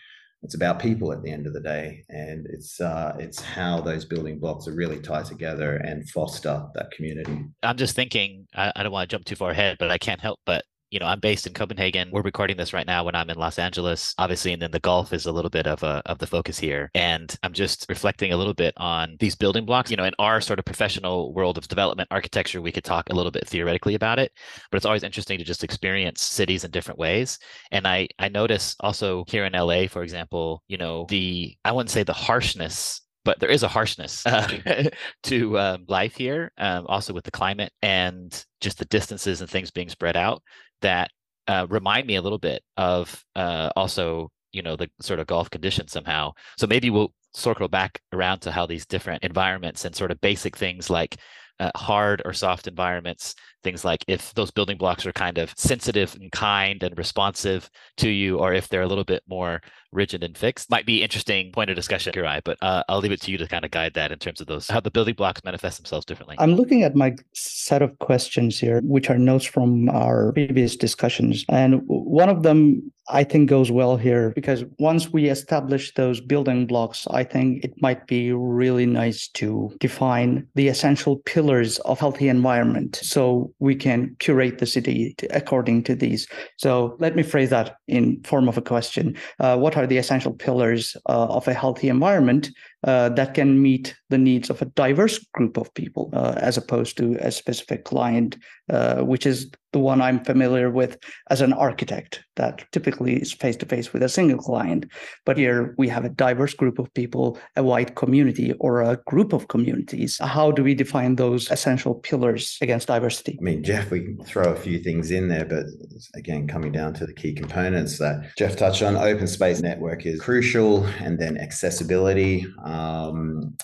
it's 0.43 0.53
about 0.53 0.79
people 0.79 1.11
at 1.11 1.23
the 1.23 1.31
end 1.31 1.47
of 1.47 1.53
the 1.53 1.59
day. 1.59 2.05
And 2.09 2.45
it's 2.51 2.79
uh, 2.79 3.15
it's 3.17 3.41
how 3.41 3.81
those 3.81 4.05
building 4.05 4.39
blocks 4.39 4.67
are 4.67 4.75
really 4.75 4.99
tied 4.99 5.25
together 5.25 5.77
and 5.77 6.07
foster 6.11 6.67
that 6.75 6.91
community. 6.91 7.45
I'm 7.63 7.77
just 7.77 7.95
thinking 7.95 8.45
I, 8.53 8.71
I 8.75 8.83
don't 8.83 8.91
want 8.91 9.09
to 9.09 9.13
jump 9.13 9.25
too 9.25 9.35
far 9.35 9.51
ahead 9.51 9.77
but 9.79 9.91
i 9.91 9.97
can't 9.97 10.21
help 10.21 10.39
but 10.45 10.63
you 10.95 10.99
know, 10.99 11.07
I'm 11.07 11.19
based 11.19 11.45
in 11.45 11.51
Copenhagen. 11.51 12.09
We're 12.09 12.21
recording 12.21 12.55
this 12.55 12.71
right 12.71 12.87
now 12.87 13.03
when 13.03 13.15
I'm 13.15 13.29
in 13.29 13.37
Los 13.37 13.59
Angeles, 13.59 14.15
obviously, 14.17 14.53
and 14.53 14.61
then 14.61 14.71
the 14.71 14.79
Gulf 14.79 15.11
is 15.11 15.25
a 15.25 15.31
little 15.33 15.49
bit 15.49 15.67
of 15.67 15.83
a 15.83 16.01
of 16.05 16.19
the 16.19 16.25
focus 16.25 16.57
here. 16.57 16.89
And 16.95 17.35
I'm 17.43 17.51
just 17.51 17.85
reflecting 17.89 18.31
a 18.31 18.37
little 18.37 18.53
bit 18.53 18.73
on 18.77 19.17
these 19.19 19.35
building 19.35 19.65
blocks. 19.65 19.91
You 19.91 19.97
know, 19.97 20.05
in 20.05 20.13
our 20.19 20.39
sort 20.39 20.57
of 20.57 20.63
professional 20.63 21.33
world 21.33 21.57
of 21.57 21.67
development 21.67 22.07
architecture, 22.11 22.61
we 22.61 22.71
could 22.71 22.85
talk 22.85 23.09
a 23.09 23.13
little 23.13 23.29
bit 23.29 23.45
theoretically 23.45 23.95
about 23.95 24.19
it, 24.19 24.31
but 24.71 24.77
it's 24.77 24.85
always 24.85 25.03
interesting 25.03 25.37
to 25.37 25.43
just 25.43 25.65
experience 25.65 26.21
cities 26.21 26.63
in 26.63 26.71
different 26.71 26.97
ways. 26.97 27.39
And 27.71 27.85
I 27.85 28.07
I 28.17 28.29
notice 28.29 28.77
also 28.79 29.25
here 29.27 29.43
in 29.43 29.51
LA, 29.51 29.87
for 29.87 30.01
example, 30.01 30.63
you 30.69 30.77
know, 30.77 31.07
the 31.09 31.57
I 31.65 31.73
wouldn't 31.73 31.91
say 31.91 32.03
the 32.03 32.13
harshness 32.13 33.01
but 33.25 33.39
there 33.39 33.49
is 33.49 33.63
a 33.63 33.67
harshness 33.67 34.23
uh, 34.27 34.87
to 35.23 35.59
um, 35.59 35.83
life 35.87 36.15
here, 36.15 36.51
um, 36.59 36.85
also 36.87 37.11
with 37.11 37.25
the 37.25 37.31
climate 37.31 37.73
and 37.81 38.45
just 38.61 38.77
the 38.77 38.85
distances 38.85 39.41
and 39.41 39.49
things 39.49 39.71
being 39.71 39.89
spread 39.89 40.15
out 40.15 40.43
that 40.81 41.11
uh, 41.47 41.67
remind 41.69 42.07
me 42.07 42.15
a 42.15 42.21
little 42.21 42.39
bit 42.39 42.63
of 42.77 43.23
uh, 43.35 43.69
also 43.75 44.29
you 44.51 44.61
know 44.61 44.75
the 44.75 44.89
sort 45.01 45.19
of 45.19 45.27
Gulf 45.27 45.49
conditions 45.49 45.91
somehow. 45.91 46.31
So 46.57 46.67
maybe 46.67 46.89
we'll 46.89 47.13
circle 47.33 47.67
back 47.67 47.99
around 48.13 48.39
to 48.39 48.51
how 48.51 48.65
these 48.65 48.85
different 48.85 49.23
environments 49.23 49.85
and 49.85 49.95
sort 49.95 50.11
of 50.11 50.21
basic 50.21 50.55
things 50.55 50.89
like 50.89 51.17
uh, 51.59 51.71
hard 51.75 52.21
or 52.25 52.33
soft 52.33 52.67
environments 52.67 53.35
things 53.65 53.83
like 53.83 54.05
if 54.07 54.33
those 54.35 54.51
building 54.51 54.77
blocks 54.77 55.05
are 55.05 55.11
kind 55.11 55.37
of 55.37 55.53
sensitive 55.57 56.15
and 56.15 56.31
kind 56.31 56.83
and 56.83 56.97
responsive 56.97 57.69
to 57.97 58.07
you, 58.09 58.37
or 58.37 58.53
if 58.53 58.69
they're 58.69 58.83
a 58.83 58.87
little 58.87 59.03
bit 59.03 59.23
more 59.27 59.61
rigid 59.95 60.23
and 60.23 60.37
fixed. 60.37 60.69
Might 60.69 60.85
be 60.85 61.01
interesting 61.01 61.51
point 61.51 61.69
of 61.69 61.75
discussion, 61.75 62.13
Güray, 62.13 62.41
but 62.43 62.57
uh, 62.61 62.83
I'll 62.87 62.99
leave 62.99 63.11
it 63.11 63.21
to 63.21 63.31
you 63.31 63.37
to 63.37 63.47
kind 63.47 63.65
of 63.65 63.71
guide 63.71 63.93
that 63.95 64.11
in 64.11 64.19
terms 64.19 64.41
of 64.41 64.47
those 64.47 64.67
how 64.69 64.79
the 64.79 64.91
building 64.91 65.15
blocks 65.15 65.43
manifest 65.43 65.77
themselves 65.77 66.05
differently. 66.05 66.35
I'm 66.37 66.55
looking 66.55 66.83
at 66.83 66.95
my 66.95 67.15
set 67.33 67.81
of 67.81 67.97
questions 67.99 68.59
here, 68.59 68.81
which 68.83 69.09
are 69.09 69.17
notes 69.17 69.45
from 69.45 69.89
our 69.89 70.31
previous 70.33 70.75
discussions, 70.75 71.45
and 71.49 71.81
one 71.85 72.29
of 72.29 72.43
them 72.43 72.91
I 73.07 73.23
think 73.23 73.49
goes 73.49 73.71
well 73.71 73.97
here 73.97 74.31
because 74.31 74.65
once 74.79 75.13
we 75.13 75.29
establish 75.29 75.93
those 75.93 76.19
building 76.19 76.65
blocks, 76.65 77.07
I 77.11 77.23
think 77.23 77.63
it 77.63 77.79
might 77.79 78.07
be 78.07 78.33
really 78.33 78.87
nice 78.87 79.27
to 79.29 79.71
define 79.79 80.47
the 80.55 80.67
essential 80.69 81.17
pillars 81.17 81.77
of 81.79 81.99
healthy 81.99 82.29
environment 82.29 82.95
so 82.95 83.53
we 83.59 83.75
can 83.75 84.15
curate 84.19 84.57
the 84.57 84.65
city 84.65 85.15
according 85.31 85.83
to 85.83 85.95
these. 85.95 86.27
So 86.57 86.95
let 86.99 87.15
me 87.15 87.23
phrase 87.23 87.49
that 87.51 87.77
in 87.87 88.21
form 88.23 88.49
of 88.49 88.57
a 88.57 88.61
question. 88.61 89.15
Uh, 89.39 89.57
what 89.57 89.77
are 89.77 89.87
the 89.87 89.97
essential 89.97 90.33
pillars 90.33 90.97
uh, 91.07 91.27
of 91.27 91.47
a 91.47 91.53
healthy 91.53 91.89
environment 91.89 92.49
uh, 92.85 93.09
that 93.09 93.33
can 93.33 93.61
meet 93.61 93.95
the 94.09 94.17
needs 94.17 94.49
of 94.49 94.61
a 94.61 94.65
diverse 94.65 95.19
group 95.33 95.57
of 95.57 95.73
people 95.73 96.09
uh, 96.13 96.35
as 96.37 96.55
opposed 96.55 96.97
to 96.97 97.17
a 97.19 97.31
specific 97.31 97.83
client, 97.83 98.37
uh, 98.69 99.01
which 99.01 99.25
is 99.25 99.49
the 99.73 99.79
one 99.79 100.01
I'm 100.01 100.23
familiar 100.23 100.71
with 100.71 100.97
as 101.29 101.41
an 101.41 101.51
architect 101.51 102.23
that 102.37 102.65
typically 102.71 103.17
is 103.17 103.33
face 103.33 103.57
to 103.57 103.65
face 103.65 103.91
with 103.91 104.03
a 104.03 104.07
single 104.07 104.37
client. 104.37 104.85
But 105.25 105.37
here 105.37 105.75
we 105.77 105.89
have 105.89 106.05
a 106.05 106.09
diverse 106.09 106.53
group 106.53 106.79
of 106.79 106.93
people, 106.93 107.37
a 107.57 107.63
wide 107.63 107.95
community 107.95 108.53
or 108.59 108.81
a 108.81 108.97
group 109.05 109.33
of 109.33 109.49
communities. 109.49 110.17
How 110.21 110.51
do 110.51 110.63
we 110.63 110.75
define 110.75 111.17
those 111.17 111.51
essential 111.51 111.95
pillars 111.95 112.57
against 112.61 112.87
diversity? 112.87 113.37
I 113.37 113.43
mean, 113.43 113.63
Jeff, 113.63 113.91
we 113.91 114.01
can 114.01 114.23
throw 114.23 114.53
a 114.53 114.55
few 114.55 114.79
things 114.79 115.11
in 115.11 115.27
there, 115.27 115.43
but 115.43 115.65
again, 116.13 116.47
coming 116.47 116.71
down 116.71 116.93
to 116.93 117.05
the 117.05 117.13
key 117.13 117.33
components 117.33 117.97
that 117.99 118.33
Jeff 118.37 118.55
touched 118.55 118.81
on, 118.81 118.95
open 118.95 119.27
space 119.27 119.59
network 119.59 120.05
is 120.05 120.21
crucial, 120.21 120.85
and 121.01 121.19
then 121.19 121.37
accessibility. 121.37 122.45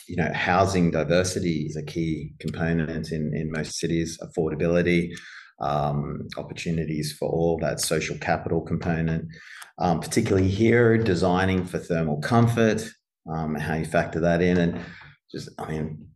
You 0.08 0.15
know, 0.15 0.32
housing 0.34 0.91
diversity 0.91 1.65
is 1.68 1.75
a 1.75 1.84
key 1.84 2.34
component 2.39 3.12
in, 3.12 3.34
in 3.36 3.51
most 3.51 3.80
cities, 3.80 4.18
affordability 4.22 5.12
um, 5.62 6.27
opportunities 6.38 7.13
for 7.13 7.30
all 7.30 7.58
that 7.60 7.80
social 7.80 8.18
capital 8.18 8.62
component, 8.62 9.25
um, 9.77 10.00
particularly 10.00 10.48
here, 10.48 10.98
designing 10.98 11.65
for 11.65 11.77
thermal 11.77 12.20
comfort, 12.20 12.89
um, 13.32 13.56
how 13.56 13.75
you 13.75 13.86
factor 13.86 14.20
that 14.20 14.41
in, 14.41 14.58
and 14.58 14.80
just, 15.32 15.50
I 15.60 15.72
mean, 15.72 16.08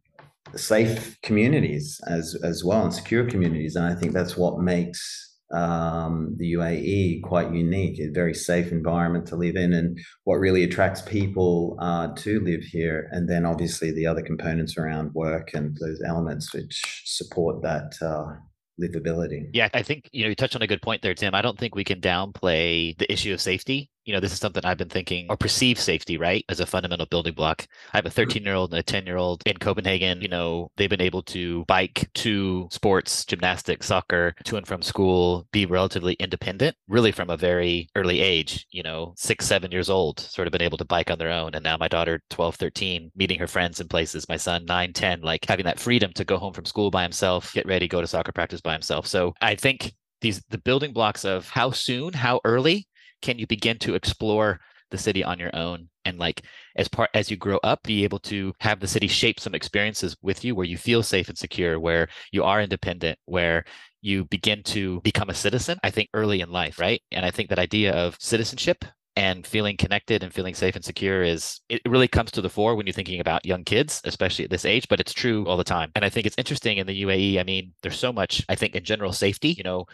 safe 0.56 1.18
communities 1.22 2.00
as 2.08 2.36
as 2.44 2.64
well 2.64 2.84
and 2.84 2.94
secure 2.94 3.26
communities, 3.30 3.76
and 3.76 3.86
I 3.86 3.96
think 3.96 4.14
that's 4.14 4.38
what 4.38 4.60
makes 4.60 5.35
um, 5.56 6.36
the 6.38 6.54
UAE 6.54 7.24
quite 7.24 7.54
unique, 7.54 8.00
a 8.00 8.10
very 8.10 8.34
safe 8.34 8.72
environment 8.72 9.26
to 9.28 9.36
live 9.36 9.56
in, 9.56 9.74
and 9.74 9.98
what 10.26 10.36
really 10.36 10.64
attracts 10.64 11.02
people 11.02 11.78
uh, 11.80 12.10
to 12.18 12.40
live 12.42 12.62
here. 12.62 13.08
And 13.12 13.30
then 13.30 13.46
obviously 13.46 13.92
the 13.92 14.06
other 14.06 14.22
components 14.22 14.78
around 14.78 15.14
work 15.14 15.54
and 15.54 15.78
those 15.80 16.02
elements 16.06 16.54
which 16.54 17.04
support 17.06 17.62
that 17.64 17.94
uh, 18.02 18.36
livability. 18.82 19.50
Yeah, 19.54 19.70
I 19.74 19.82
think 19.82 20.10
you 20.12 20.24
know 20.24 20.30
you 20.30 20.36
touched 20.36 20.56
on 20.56 20.62
a 20.62 20.68
good 20.68 20.82
point 20.82 21.02
there, 21.02 21.14
Tim. 21.14 21.34
I 21.34 21.42
don't 21.42 21.58
think 21.58 21.76
we 21.76 21.84
can 21.84 22.02
downplay 22.02 22.98
the 22.98 23.12
issue 23.12 23.34
of 23.34 23.42
safety 23.42 23.90
you 24.06 24.14
know, 24.14 24.20
this 24.20 24.32
is 24.32 24.40
something 24.40 24.64
I've 24.64 24.78
been 24.78 24.90
thinking 24.90 25.26
or 25.30 25.38
perceive 25.38 25.80
safety, 25.80 26.18
right, 26.18 26.46
as 26.48 26.60
a 26.60 26.66
fundamental 26.66 27.08
building 27.08 27.34
block. 27.34 27.68
I 27.94 27.98
have 27.98 28.06
a 28.06 28.10
mm-hmm. 28.10 28.16
13 28.16 28.44
year 28.44 28.54
old 28.54 28.72
and 28.72 28.80
a 28.80 28.84
10 28.84 29.06
year 29.06 29.18
old 29.18 29.42
in 29.46 29.58
Copenhagen. 29.58 30.22
You 30.22 30.28
know, 30.28 30.72
they've 30.78 30.90
been 30.90 31.02
able 31.02 31.24
to 31.24 31.66
bike 31.66 32.10
to 32.16 32.68
sports, 32.72 33.26
gymnastics, 33.26 33.88
soccer, 33.88 34.34
to 34.46 34.58
and 34.58 34.68
from 34.68 34.82
school, 34.82 35.48
be 35.52 35.66
relatively 35.66 36.14
independent, 36.14 36.76
really 36.88 37.12
from 37.12 37.30
a 37.30 37.38
very 37.38 37.90
early 37.96 38.22
age, 38.22 38.68
you 38.70 38.84
know, 38.84 39.14
six, 39.18 39.46
seven 39.46 39.72
years 39.72 39.90
old, 39.90 40.20
sort 40.20 40.48
of 40.48 40.52
been 40.52 40.62
able 40.62 40.78
to 40.78 40.86
bike 40.86 41.10
on 41.10 41.18
their 41.18 41.32
own. 41.32 41.56
And 41.56 41.64
now 41.64 41.78
my 41.78 41.88
daughter, 41.88 42.22
12, 42.30 42.56
13, 42.56 43.12
meeting 43.16 43.40
her 43.40 43.48
friends 43.48 43.80
in 43.80 43.88
places, 43.88 44.30
my 44.30 44.38
son, 44.38 44.66
9, 44.66 44.94
10, 44.94 45.22
like 45.22 45.46
having 45.46 45.66
that 45.66 45.80
freedom 45.80 46.14
to 46.14 46.24
go 46.24 46.38
home 46.38 46.54
from 46.54 46.66
school 46.66 46.92
by 46.92 47.04
himself, 47.04 47.54
get 47.54 47.66
ready, 47.66 47.88
go 47.88 48.02
to 48.02 48.08
soccer 48.08 48.32
practice 48.32 48.62
by 48.62 48.74
himself. 48.74 49.08
So 49.08 49.34
I 49.42 49.56
think 49.56 49.94
these 50.22 50.42
the 50.50 50.58
building 50.58 50.94
blocks 50.94 51.26
of 51.26 51.50
how 51.50 51.72
soon, 51.72 52.14
how 52.14 52.40
early 52.46 52.88
can 53.26 53.40
you 53.40 53.48
begin 53.48 53.80
to 53.80 53.96
explore 53.96 54.60
the 54.92 54.98
city 55.00 55.24
on 55.24 55.40
your 55.40 55.50
own? 55.56 55.90
And 56.06 56.20
like 56.20 56.44
as 56.76 56.88
part 56.88 57.10
as 57.16 57.32
you 57.32 57.38
grow 57.38 57.60
up 57.64 57.82
be 57.84 58.04
able 58.04 58.20
to 58.20 58.54
have 58.60 58.80
the 58.80 58.88
city 58.88 59.08
shape 59.08 59.40
some 59.40 59.56
experiences 59.56 60.16
with 60.22 60.46
you 60.46 60.54
where 60.54 60.68
you 60.68 60.78
feel 60.78 61.02
safe 61.02 61.28
and 61.28 61.38
secure 61.38 61.80
where 61.80 62.08
you 62.32 62.44
are 62.44 62.62
independent 62.62 63.18
where 63.26 63.66
you 64.02 64.26
begin 64.26 64.62
to 64.62 65.02
become 65.02 65.32
a 65.32 65.34
citizen 65.34 65.80
i 65.84 65.90
think 65.90 66.10
early 66.14 66.42
in 66.42 66.52
life 66.52 66.78
right? 66.78 67.02
And 67.12 67.26
i 67.26 67.32
think 67.32 67.50
that 67.50 67.58
idea 67.58 67.92
of 67.94 68.16
citizenship 68.20 68.86
and 69.16 69.48
feeling 69.48 69.78
connected 69.78 70.22
and 70.22 70.32
feeling 70.32 70.54
safe 70.54 70.76
and 70.76 70.86
secure 70.86 71.24
is 71.24 71.62
it 71.70 71.82
really 71.88 72.08
comes 72.08 72.30
to 72.32 72.42
the 72.42 72.50
fore 72.50 72.76
when 72.76 72.86
you're 72.86 72.94
thinking 72.94 73.22
about 73.22 73.46
young 73.46 73.64
kids 73.64 74.02
especially 74.04 74.46
at 74.46 74.52
this 74.52 74.66
age 74.66 74.88
but 74.90 75.00
it's 75.00 75.14
true 75.14 75.48
all 75.48 75.58
the 75.58 75.64
time. 75.64 75.92
And 75.96 76.06
i 76.06 76.10
think 76.10 76.28
it's 76.28 76.38
interesting 76.38 76.78
in 76.78 76.86
the 76.86 77.02
uae 77.04 77.40
i 77.40 77.44
mean 77.44 77.74
there's 77.82 77.98
so 77.98 78.14
much 78.14 78.46
i 78.48 78.54
think 78.54 78.76
in 78.76 78.84
general 78.84 79.12
safety 79.12 79.50
you 79.58 79.64
know 79.64 79.86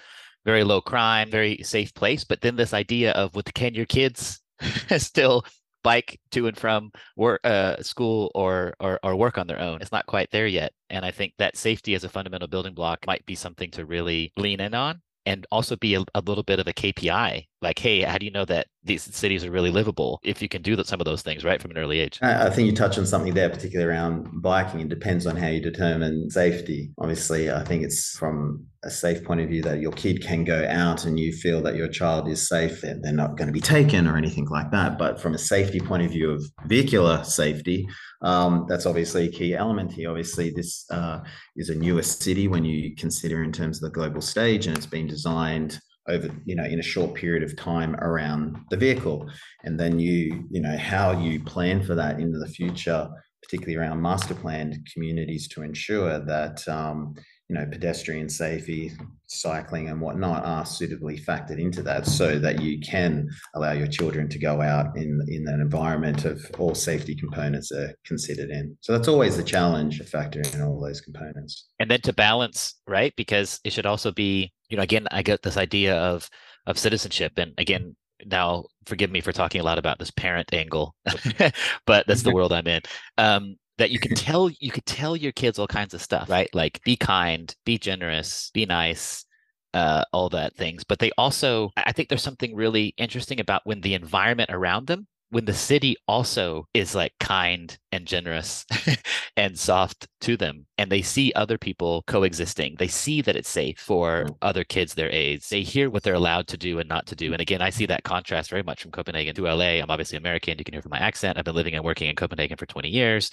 very 0.45 0.63
low 0.63 0.81
crime, 0.81 1.29
very 1.29 1.59
safe 1.63 1.93
place. 1.93 2.23
But 2.23 2.41
then 2.41 2.55
this 2.55 2.73
idea 2.73 3.11
of 3.11 3.35
with 3.35 3.53
can 3.53 3.73
your 3.73 3.85
kids 3.85 4.41
still 4.97 5.45
bike 5.83 6.19
to 6.31 6.47
and 6.47 6.57
from 6.57 6.91
work, 7.15 7.41
uh, 7.43 7.81
school 7.81 8.31
or, 8.35 8.73
or 8.79 8.99
or 9.03 9.15
work 9.15 9.37
on 9.37 9.47
their 9.47 9.59
own? 9.59 9.81
It's 9.81 9.91
not 9.91 10.05
quite 10.05 10.29
there 10.31 10.47
yet, 10.47 10.73
and 10.89 11.05
I 11.05 11.11
think 11.11 11.33
that 11.37 11.57
safety 11.57 11.95
as 11.95 12.03
a 12.03 12.09
fundamental 12.09 12.47
building 12.47 12.73
block 12.73 13.05
might 13.07 13.25
be 13.25 13.35
something 13.35 13.71
to 13.71 13.85
really 13.85 14.33
lean 14.37 14.59
in 14.59 14.73
on 14.73 15.01
and 15.25 15.45
also 15.51 15.75
be 15.75 15.95
a, 15.95 16.03
a, 16.15 16.21
little 16.21 16.43
bit 16.43 16.59
of 16.59 16.67
a 16.67 16.73
KPI. 16.73 17.45
Like, 17.61 17.77
hey, 17.77 18.01
how 18.01 18.17
do 18.17 18.25
you 18.25 18.31
know 18.31 18.45
that 18.45 18.67
these 18.83 19.03
cities 19.03 19.45
are 19.45 19.51
really 19.51 19.69
livable 19.69 20.19
if 20.23 20.41
you 20.41 20.49
can 20.49 20.63
do 20.63 20.75
that, 20.75 20.87
some 20.87 20.99
of 20.99 21.05
those 21.05 21.21
things 21.21 21.43
right 21.43 21.61
from 21.61 21.69
an 21.71 21.77
early 21.77 21.99
age? 21.99 22.17
I 22.23 22.49
think 22.49 22.65
you 22.65 22.75
touch 22.75 22.97
on 22.97 23.05
something 23.05 23.35
there, 23.35 23.49
particularly 23.49 23.91
around 23.91 24.41
biking. 24.41 24.79
It 24.79 24.89
depends 24.89 25.27
on 25.27 25.35
how 25.35 25.47
you 25.47 25.61
determine 25.61 26.31
safety. 26.31 26.91
Obviously, 26.97 27.51
I 27.51 27.63
think 27.63 27.83
it's 27.83 28.17
from 28.17 28.65
a 28.83 28.89
safe 28.89 29.23
point 29.23 29.41
of 29.41 29.49
view 29.49 29.61
that 29.61 29.79
your 29.79 29.91
kid 29.91 30.23
can 30.23 30.43
go 30.43 30.67
out 30.67 31.05
and 31.05 31.19
you 31.19 31.31
feel 31.31 31.61
that 31.61 31.75
your 31.75 31.87
child 31.87 32.27
is 32.27 32.47
safe 32.47 32.81
and 32.81 33.03
they're 33.03 33.13
not 33.13 33.37
going 33.37 33.45
to 33.45 33.53
be 33.53 33.61
taken 33.61 34.07
or 34.07 34.17
anything 34.17 34.47
like 34.47 34.71
that. 34.71 34.97
But 34.97 35.21
from 35.21 35.35
a 35.35 35.37
safety 35.37 35.79
point 35.79 36.03
of 36.03 36.09
view 36.09 36.31
of 36.31 36.43
vehicular 36.65 37.23
safety, 37.23 37.87
um, 38.23 38.65
that's 38.67 38.87
obviously 38.87 39.27
a 39.27 39.31
key 39.31 39.55
element 39.55 39.91
here. 39.91 40.09
Obviously, 40.09 40.49
this 40.49 40.85
uh, 40.89 41.19
is 41.55 41.69
a 41.69 41.75
newer 41.75 42.01
city 42.01 42.47
when 42.47 42.65
you 42.65 42.95
consider 42.95 43.43
in 43.43 43.51
terms 43.51 43.77
of 43.77 43.83
the 43.83 43.93
global 43.93 44.21
stage, 44.21 44.65
and 44.65 44.75
it's 44.75 44.87
been 44.87 45.05
designed 45.05 45.79
over 46.07 46.29
you 46.45 46.55
know 46.55 46.63
in 46.63 46.79
a 46.79 46.83
short 46.83 47.13
period 47.13 47.43
of 47.43 47.55
time 47.55 47.95
around 47.95 48.57
the 48.69 48.77
vehicle 48.77 49.29
and 49.63 49.79
then 49.79 49.99
you 49.99 50.47
you 50.49 50.61
know 50.61 50.77
how 50.77 51.11
you 51.11 51.39
plan 51.43 51.81
for 51.83 51.95
that 51.95 52.19
into 52.19 52.39
the 52.39 52.47
future 52.47 53.07
particularly 53.43 53.75
around 53.75 54.01
master 54.01 54.33
planned 54.33 54.77
communities 54.93 55.47
to 55.47 55.61
ensure 55.61 56.19
that 56.19 56.67
um, 56.67 57.13
you 57.51 57.57
know, 57.57 57.65
pedestrian 57.65 58.29
safety, 58.29 58.93
cycling, 59.27 59.89
and 59.89 59.99
whatnot 59.99 60.45
are 60.45 60.65
suitably 60.65 61.19
factored 61.19 61.59
into 61.59 61.83
that, 61.83 62.07
so 62.07 62.39
that 62.39 62.61
you 62.61 62.79
can 62.79 63.27
allow 63.55 63.73
your 63.73 63.87
children 63.87 64.29
to 64.29 64.39
go 64.39 64.61
out 64.61 64.95
in 64.95 65.19
in 65.27 65.45
an 65.49 65.59
environment 65.59 66.23
of 66.23 66.49
all 66.59 66.73
safety 66.73 67.13
components 67.13 67.69
are 67.73 67.93
considered 68.05 68.51
in. 68.51 68.77
So 68.79 68.93
that's 68.93 69.09
always 69.09 69.35
the 69.35 69.43
challenge, 69.43 69.99
of 69.99 70.05
factoring 70.05 70.55
in 70.55 70.61
all 70.61 70.79
those 70.79 71.01
components. 71.01 71.67
And 71.77 71.91
then 71.91 71.99
to 72.03 72.13
balance, 72.13 72.75
right? 72.87 73.13
Because 73.17 73.59
it 73.65 73.73
should 73.73 73.85
also 73.85 74.13
be, 74.13 74.53
you 74.71 74.77
know, 74.77 74.83
again, 74.83 75.07
I 75.11 75.21
get 75.21 75.41
this 75.43 75.57
idea 75.57 75.95
of 75.97 76.29
of 76.67 76.77
citizenship, 76.77 77.33
and 77.37 77.53
again, 77.57 77.95
now 78.25 78.65
forgive 78.85 79.11
me 79.11 79.21
for 79.21 79.31
talking 79.31 79.61
a 79.61 79.63
lot 79.63 79.77
about 79.79 79.99
this 79.99 80.11
parent 80.11 80.53
angle 80.53 80.95
but 81.87 82.05
that's 82.05 82.21
the 82.21 82.31
world 82.33 82.53
i'm 82.53 82.67
in 82.67 82.79
um, 83.17 83.55
that 83.81 83.91
you 83.91 83.99
can 83.99 84.15
tell 84.15 84.49
you 84.59 84.71
could 84.71 84.85
tell 84.85 85.17
your 85.17 85.31
kids 85.31 85.59
all 85.59 85.67
kinds 85.67 85.93
of 85.93 86.01
stuff, 86.01 86.29
right? 86.29 86.53
Like 86.53 86.81
be 86.83 86.95
kind, 86.95 87.53
be 87.65 87.77
generous, 87.77 88.51
be 88.53 88.65
nice, 88.65 89.25
uh, 89.73 90.03
all 90.13 90.29
that 90.29 90.55
things. 90.55 90.83
But 90.83 90.99
they 90.99 91.11
also, 91.17 91.71
I 91.75 91.91
think 91.91 92.07
there's 92.07 92.21
something 92.21 92.55
really 92.55 92.93
interesting 92.97 93.39
about 93.39 93.61
when 93.65 93.81
the 93.81 93.95
environment 93.95 94.51
around 94.51 94.87
them, 94.87 95.07
when 95.31 95.45
the 95.45 95.53
city 95.53 95.95
also 96.07 96.67
is 96.73 96.93
like 96.93 97.13
kind 97.19 97.77
and 97.93 98.05
generous 98.05 98.65
and 99.37 99.57
soft 99.57 100.07
to 100.19 100.35
them, 100.35 100.67
and 100.77 100.91
they 100.91 101.01
see 101.01 101.31
other 101.33 101.57
people 101.57 102.03
coexisting, 102.05 102.75
they 102.77 102.87
see 102.87 103.21
that 103.21 103.37
it's 103.37 103.49
safe 103.49 103.79
for 103.79 104.27
other 104.41 104.65
kids 104.65 104.93
their 104.93 105.09
age. 105.09 105.47
They 105.47 105.63
hear 105.63 105.89
what 105.89 106.03
they're 106.03 106.13
allowed 106.13 106.47
to 106.47 106.57
do 106.57 106.79
and 106.79 106.89
not 106.89 107.07
to 107.07 107.15
do. 107.15 107.31
And 107.31 107.41
again, 107.41 107.61
I 107.61 107.69
see 107.69 107.85
that 107.85 108.03
contrast 108.03 108.49
very 108.49 108.61
much 108.61 108.81
from 108.81 108.91
Copenhagen 108.91 109.33
to 109.35 109.43
LA. 109.43 109.79
I'm 109.79 109.89
obviously 109.89 110.17
American. 110.17 110.57
You 110.57 110.65
can 110.65 110.73
hear 110.73 110.81
from 110.81 110.91
my 110.91 110.99
accent. 110.99 111.37
I've 111.37 111.45
been 111.45 111.55
living 111.55 111.75
and 111.75 111.85
working 111.85 112.09
in 112.09 112.15
Copenhagen 112.15 112.57
for 112.57 112.65
20 112.65 112.89
years. 112.89 113.31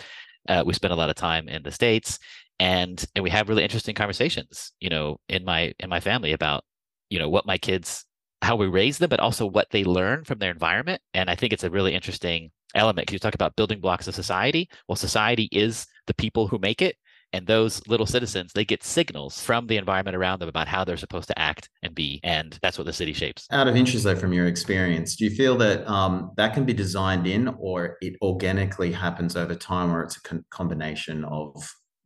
Uh, 0.48 0.62
we 0.64 0.72
spend 0.72 0.92
a 0.92 0.96
lot 0.96 1.10
of 1.10 1.16
time 1.16 1.48
in 1.48 1.64
the 1.64 1.72
states, 1.72 2.20
and 2.60 3.04
and 3.14 3.24
we 3.24 3.30
have 3.30 3.48
really 3.48 3.64
interesting 3.64 3.94
conversations, 3.94 4.72
you 4.78 4.88
know, 4.88 5.18
in 5.28 5.44
my 5.44 5.74
in 5.80 5.90
my 5.90 5.98
family 5.98 6.32
about 6.32 6.64
you 7.10 7.18
know 7.18 7.28
what 7.28 7.44
my 7.44 7.58
kids 7.58 8.04
how 8.42 8.56
we 8.56 8.66
raise 8.66 8.98
them, 8.98 9.08
but 9.10 9.20
also 9.20 9.46
what 9.46 9.68
they 9.70 9.84
learn 9.84 10.24
from 10.24 10.38
their 10.38 10.50
environment. 10.50 11.02
And 11.14 11.28
I 11.30 11.34
think 11.34 11.52
it's 11.52 11.64
a 11.64 11.70
really 11.70 11.94
interesting 11.94 12.50
element 12.74 13.06
because 13.06 13.14
you 13.14 13.18
talk 13.18 13.34
about 13.34 13.56
building 13.56 13.80
blocks 13.80 14.08
of 14.08 14.14
society. 14.14 14.68
Well, 14.88 14.96
society 14.96 15.48
is 15.52 15.86
the 16.06 16.14
people 16.14 16.46
who 16.48 16.58
make 16.58 16.82
it, 16.82 16.96
And 17.32 17.46
those 17.46 17.86
little 17.86 18.06
citizens, 18.06 18.52
they 18.54 18.64
get 18.64 18.82
signals 18.82 19.40
from 19.42 19.66
the 19.66 19.76
environment 19.76 20.16
around 20.16 20.38
them 20.40 20.48
about 20.48 20.66
how 20.66 20.84
they're 20.84 20.96
supposed 20.96 21.28
to 21.28 21.38
act 21.38 21.68
and 21.82 21.94
be. 21.94 22.20
And 22.22 22.58
that's 22.62 22.78
what 22.78 22.86
the 22.86 22.92
city 22.92 23.12
shapes. 23.12 23.46
Out 23.50 23.68
of 23.68 23.76
interest, 23.76 24.04
though, 24.04 24.16
from 24.16 24.32
your 24.32 24.46
experience, 24.46 25.16
do 25.16 25.24
you 25.24 25.30
feel 25.30 25.56
that 25.58 25.86
um, 25.88 26.30
that 26.36 26.54
can 26.54 26.64
be 26.64 26.72
designed 26.72 27.26
in 27.26 27.48
or 27.58 27.98
it 28.00 28.14
organically 28.22 28.92
happens 28.92 29.36
over 29.36 29.54
time 29.54 29.92
or 29.94 30.02
it's 30.02 30.16
a 30.16 30.22
con- 30.22 30.44
combination 30.50 31.24
of 31.24 31.54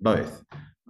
both? 0.00 0.42